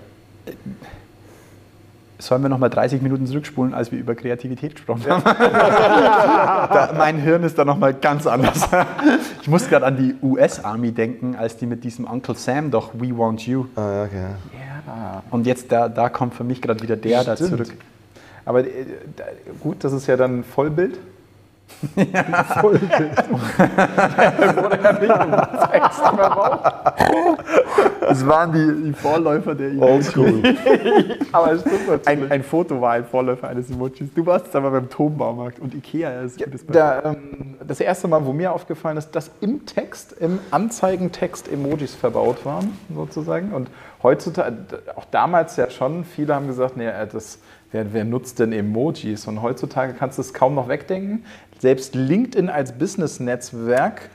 Sollen 2.20 2.42
wir 2.42 2.48
noch 2.48 2.58
mal 2.58 2.68
30 2.68 3.00
Minuten 3.00 3.26
zurückspulen, 3.26 3.74
als 3.74 3.92
wir 3.92 3.98
über 3.98 4.16
Kreativität 4.16 4.74
gesprochen 4.74 5.04
haben? 5.08 5.22
da, 5.24 6.92
mein 6.96 7.18
Hirn 7.18 7.44
ist 7.44 7.56
da 7.58 7.64
noch 7.64 7.78
mal 7.78 7.94
ganz 7.94 8.26
anders. 8.26 8.68
ich 9.42 9.48
muss 9.48 9.68
gerade 9.68 9.86
an 9.86 9.96
die 9.96 10.16
US-Army 10.20 10.90
denken, 10.90 11.36
als 11.36 11.56
die 11.58 11.66
mit 11.66 11.84
diesem 11.84 12.06
Uncle 12.06 12.34
Sam 12.34 12.72
doch 12.72 12.90
We 12.94 13.16
Want 13.16 13.46
You. 13.46 13.66
Ah, 13.76 13.80
ja, 13.80 14.06
genau. 14.06 15.22
Und 15.30 15.46
jetzt 15.46 15.70
da, 15.70 15.88
da 15.88 16.08
kommt 16.08 16.34
für 16.34 16.44
mich 16.44 16.60
gerade 16.60 16.82
wieder 16.82 16.96
der 16.96 17.22
da 17.22 17.36
Stimmt. 17.36 17.50
zurück. 17.50 17.74
Aber 18.44 18.60
äh, 18.64 18.84
da- 19.14 19.24
gut, 19.60 19.84
das 19.84 19.92
ist 19.92 20.08
ja 20.08 20.16
dann 20.16 20.42
Vollbild. 20.42 20.98
Das 28.00 28.26
waren 28.26 28.52
die, 28.52 28.84
die 28.84 28.92
Vorläufer 28.92 29.54
der 29.54 29.78
Oldschool. 29.80 30.42
Aber 31.32 31.52
es 31.52 31.60
stimmt 31.60 31.88
natürlich. 31.88 32.08
Ein, 32.08 32.32
ein 32.32 32.42
Foto 32.42 32.80
war 32.80 32.92
ein 32.92 33.04
Vorläufer 33.04 33.48
eines 33.48 33.70
Emojis. 33.70 34.12
Du 34.14 34.24
warst 34.24 34.46
jetzt 34.46 34.56
aber 34.56 34.70
beim 34.70 34.88
Turmbaumarkt 34.88 35.60
und 35.60 35.74
Ikea 35.74 36.22
ist 36.22 36.38
Beispiel. 36.38 36.60
Da, 36.72 37.12
ähm, 37.12 37.56
das 37.66 37.80
erste 37.80 38.08
Mal, 38.08 38.24
wo 38.24 38.32
mir 38.32 38.52
aufgefallen 38.52 38.96
ist, 38.96 39.10
dass 39.12 39.30
im 39.40 39.66
Text, 39.66 40.12
im 40.12 40.38
Anzeigentext 40.50 41.50
Emojis 41.50 41.94
verbaut 41.94 42.44
waren, 42.44 42.76
sozusagen. 42.94 43.52
Und 43.52 43.70
heutzutage, 44.02 44.56
auch 44.96 45.04
damals 45.10 45.56
ja 45.56 45.70
schon, 45.70 46.04
viele 46.04 46.34
haben 46.34 46.46
gesagt, 46.46 46.76
nee, 46.76 46.86
äh, 46.86 47.06
das, 47.06 47.38
wer, 47.72 47.92
wer 47.92 48.04
nutzt 48.04 48.38
denn 48.38 48.52
Emojis? 48.52 49.26
Und 49.26 49.42
heutzutage 49.42 49.94
kannst 49.94 50.18
du 50.18 50.22
es 50.22 50.34
kaum 50.34 50.54
noch 50.54 50.68
wegdenken. 50.68 51.24
Selbst 51.58 51.94
LinkedIn 51.94 52.48
als 52.48 52.72
Business-Netzwerk, 52.72 54.10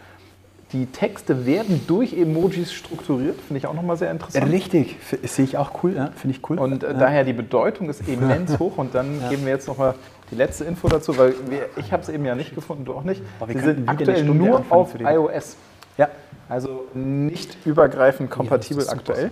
die 0.71 0.87
Texte 0.87 1.45
werden 1.45 1.81
durch 1.87 2.13
Emojis 2.13 2.73
strukturiert, 2.73 3.39
finde 3.39 3.59
ich 3.59 3.67
auch 3.67 3.75
nochmal 3.75 3.95
sehr 3.97 4.09
interessant. 4.09 4.51
Richtig, 4.51 4.97
sehe 5.21 5.45
ich 5.45 5.57
auch 5.57 5.83
cool, 5.83 5.95
ja, 5.95 6.09
finde 6.15 6.35
ich 6.35 6.49
cool. 6.49 6.57
Und 6.57 6.83
äh, 6.83 6.87
ja. 6.87 6.93
daher 6.93 7.23
die 7.23 7.33
Bedeutung 7.33 7.89
ist 7.89 8.07
immens 8.07 8.57
hoch. 8.59 8.77
Und 8.77 8.95
dann 8.95 9.21
geben 9.29 9.45
wir 9.45 9.53
jetzt 9.53 9.67
nochmal 9.67 9.93
die 10.31 10.35
letzte 10.35 10.63
Info 10.63 10.87
dazu, 10.87 11.15
weil 11.17 11.35
wir, 11.49 11.69
ich 11.75 11.91
habe 11.91 12.01
es 12.01 12.09
eben 12.09 12.25
ja 12.25 12.33
nicht 12.33 12.55
gefunden, 12.55 12.85
du 12.85 12.93
auch 12.93 13.03
nicht. 13.03 13.21
Aber 13.39 13.51
könnten 13.51 13.75
sind 13.75 13.89
aktuell 13.89 14.23
nur 14.23 14.65
auf 14.69 14.99
iOS. 14.99 15.57
Ja. 15.97 16.09
Also 16.49 16.85
nicht 16.93 17.55
übergreifend 17.65 18.31
kompatibel 18.31 18.87
aktuell. 18.89 19.31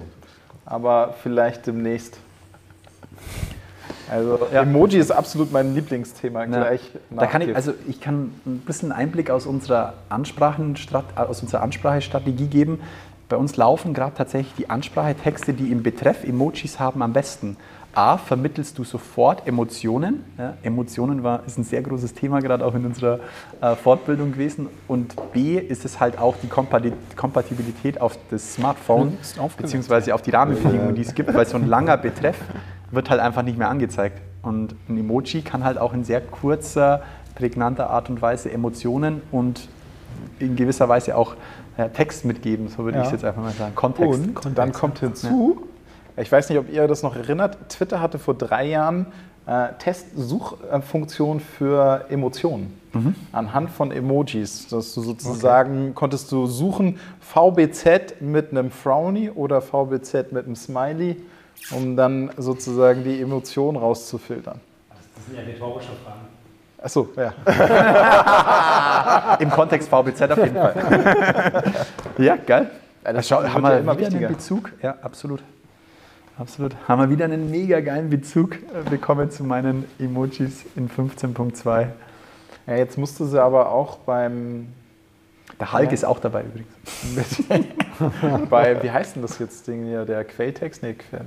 Aber 0.66 1.16
vielleicht 1.24 1.66
demnächst. 1.66 2.20
Also 4.12 4.40
Ja. 4.54 4.62
Emoji 4.64 5.00
ist 5.00 5.10
absolut 5.12 5.52
mein 5.52 5.74
Lieblingsthema 5.74 6.42
Ja. 6.42 6.46
gleich. 6.46 6.92
Da 7.10 7.26
kann 7.28 7.42
ich, 7.42 7.56
also 7.56 7.74
ich 7.88 8.00
kann 8.02 8.32
ein 8.46 8.60
bisschen 8.66 8.92
Einblick 8.92 9.30
aus 9.32 9.46
unserer, 9.46 9.94
aus 10.10 11.42
unserer 11.42 11.62
Ansprachestrategie 11.64 12.48
geben. 12.48 12.80
Bei 13.30 13.38
uns 13.38 13.56
laufen 13.56 13.94
gerade 13.94 14.14
tatsächlich 14.16 14.54
die 14.58 14.70
Ansprachetexte, 14.70 15.54
die 15.54 15.72
im 15.72 15.82
Betreff 15.84 16.24
Emojis 16.26 16.80
haben, 16.80 17.02
am 17.02 17.14
besten. 17.14 17.56
A, 17.94 18.18
vermittelst 18.18 18.78
du 18.78 18.84
sofort 18.86 19.46
Emotionen. 19.48 20.24
Ja, 20.38 20.54
Emotionen 20.64 21.24
war, 21.24 21.42
ist 21.46 21.58
ein 21.58 21.64
sehr 21.66 21.82
großes 21.82 22.14
Thema, 22.14 22.40
gerade 22.42 22.66
auch 22.66 22.74
in 22.76 22.86
unserer 22.86 23.20
äh, 23.62 23.76
Fortbildung 23.76 24.32
gewesen. 24.32 24.68
Und 24.88 25.14
B, 25.34 25.58
ist 25.58 25.84
es 25.84 26.00
halt 26.00 26.18
auch 26.18 26.36
die 26.42 26.48
Kompati- 26.48 26.94
Kompatibilität 27.18 28.00
auf 28.00 28.18
das 28.30 28.54
Smartphone, 28.54 29.18
aufgeweckt. 29.38 29.58
beziehungsweise 29.58 30.14
auf 30.16 30.22
die 30.22 30.32
Rahmenbedingungen, 30.32 30.96
die 30.96 31.02
es 31.02 31.14
gibt, 31.14 31.34
weil 31.34 31.46
so 31.46 31.58
ein 31.58 31.68
langer 31.68 31.98
Betreff 31.98 32.38
wird 32.92 33.10
halt 33.10 33.20
einfach 33.22 33.44
nicht 33.44 33.58
mehr 33.58 33.70
angezeigt. 33.70 34.22
Und 34.42 34.76
ein 34.90 34.98
Emoji 34.98 35.42
kann 35.42 35.64
halt 35.64 35.78
auch 35.78 35.94
in 35.94 36.04
sehr 36.04 36.22
kurzer, 36.22 37.02
prägnanter 37.36 37.90
Art 37.90 38.10
und 38.10 38.22
Weise 38.22 38.52
Emotionen 38.52 39.22
und 39.32 39.68
in 40.40 40.56
gewisser 40.56 40.90
Weise 40.90 41.16
auch 41.16 41.36
äh, 41.78 41.90
Text 41.90 42.26
mitgeben, 42.26 42.68
so 42.68 42.84
würde 42.84 42.98
Ja. 42.98 43.04
ich 43.04 43.08
es 43.08 43.14
jetzt 43.14 43.26
einfach 43.26 43.42
mal 43.42 43.52
sagen. 43.54 43.76
Kontext. 43.76 44.46
Und 44.46 44.58
dann 44.58 44.72
kommt 44.74 45.00
hinzu, 45.00 45.62
ich 46.18 46.32
weiß 46.32 46.50
nicht, 46.50 46.60
ob 46.60 46.72
ihr 46.72 46.88
das 46.88 47.04
noch 47.04 47.16
erinnert, 47.16 47.58
Twitter 47.70 48.02
hatte 48.02 48.20
vor 48.20 48.34
drei 48.34 48.66
Jahren 48.68 49.06
äh, 49.46 49.70
Testsuchfunktion 49.80 51.40
für 51.40 52.06
Emotionen 52.10 52.78
anhand 53.32 53.70
von 53.70 53.90
Emojis. 53.92 54.68
Dass 54.68 54.94
du 54.94 55.02
sozusagen 55.02 55.96
konntest 55.96 56.30
du 56.32 56.46
suchen 56.46 57.00
VBZ 57.22 58.20
mit 58.22 58.52
einem 58.52 58.70
Frowny 58.70 59.30
oder 59.30 59.62
VBZ 59.62 60.34
mit 60.34 60.46
einem 60.46 60.56
Smiley, 60.58 61.16
um 61.72 61.96
dann 61.96 62.32
sozusagen 62.38 63.04
die 63.04 63.22
Emotion 63.22 63.76
rauszufiltern. 63.76 64.60
Das 64.90 65.26
sind 65.26 65.38
ja 65.38 65.44
rhetorische 65.44 65.92
Fragen. 66.04 66.22
Achso, 66.82 67.10
ja. 67.16 67.34
Im 69.40 69.52
Kontext 69.52 69.88
VBZ 69.88 70.22
auf 70.32 70.38
jeden 70.38 70.56
Fall. 70.56 71.64
ja, 72.18 72.36
geil. 72.38 72.72
das 73.04 73.28
Schau, 73.28 73.44
wird 73.44 73.54
haben 73.54 73.64
ja 73.64 73.70
wir 73.70 73.80
immer 73.80 73.94
wieder 73.98 74.08
wichtiger. 74.08 74.28
einen 74.28 74.36
Bezug? 74.36 74.72
Ja, 74.82 74.96
absolut. 75.02 75.44
Absolut. 76.40 76.76
Haben 76.88 77.02
wir 77.02 77.10
wieder 77.12 77.26
einen 77.26 77.52
mega 77.52 77.82
geilen 77.82 78.10
Bezug 78.10 78.56
äh, 78.56 78.90
bekommen 78.90 79.30
zu 79.30 79.44
meinen 79.44 79.86
Emojis 80.00 80.66
in 80.76 80.90
15.2. 80.90 81.88
ja. 82.66 82.76
Jetzt 82.76 82.98
musste 82.98 83.26
sie 83.26 83.40
aber 83.42 83.72
auch 83.72 83.98
beim 83.98 84.70
Der 85.60 85.74
Hulk 85.74 85.88
Ja. 85.88 85.92
ist 85.92 86.06
auch 86.06 86.20
dabei 86.20 86.44
übrigens. 86.44 87.44
bei, 88.50 88.82
wie 88.84 88.92
heißt 88.92 89.16
denn 89.16 89.22
das 89.22 89.40
jetzt 89.40 89.68
Ding 89.68 89.86
hier, 89.86 90.06
der 90.06 90.24
Quelltext? 90.24 90.82
Nee, 90.84 90.94
Quell, 90.94 91.22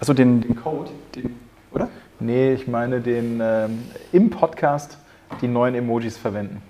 Also 0.00 0.12
den, 0.14 0.40
den 0.40 0.56
Code, 0.56 0.90
den, 1.14 1.38
oder? 1.72 1.88
nee 2.18 2.52
ich 2.52 2.66
meine 2.66 3.00
den 3.00 3.40
ähm, 3.42 3.84
im 4.12 4.30
Podcast 4.30 4.98
die 5.40 5.48
neuen 5.48 5.74
Emojis 5.74 6.16
verwenden. 6.16 6.62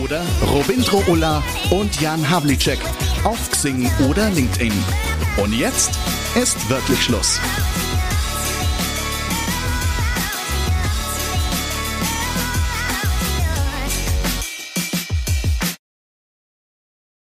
oder 0.05 0.21
Robindro 0.53 1.03
Ulla 1.09 1.43
und 1.71 1.99
Jan 2.01 2.29
Havlicek 2.29 2.79
auf 3.25 3.51
Xing 3.51 3.91
oder 4.09 4.29
LinkedIn. 4.31 4.73
Und 5.39 5.55
jetzt 5.55 5.93
ist 6.35 6.69
wirklich 6.69 7.03
Schluss. 7.03 7.41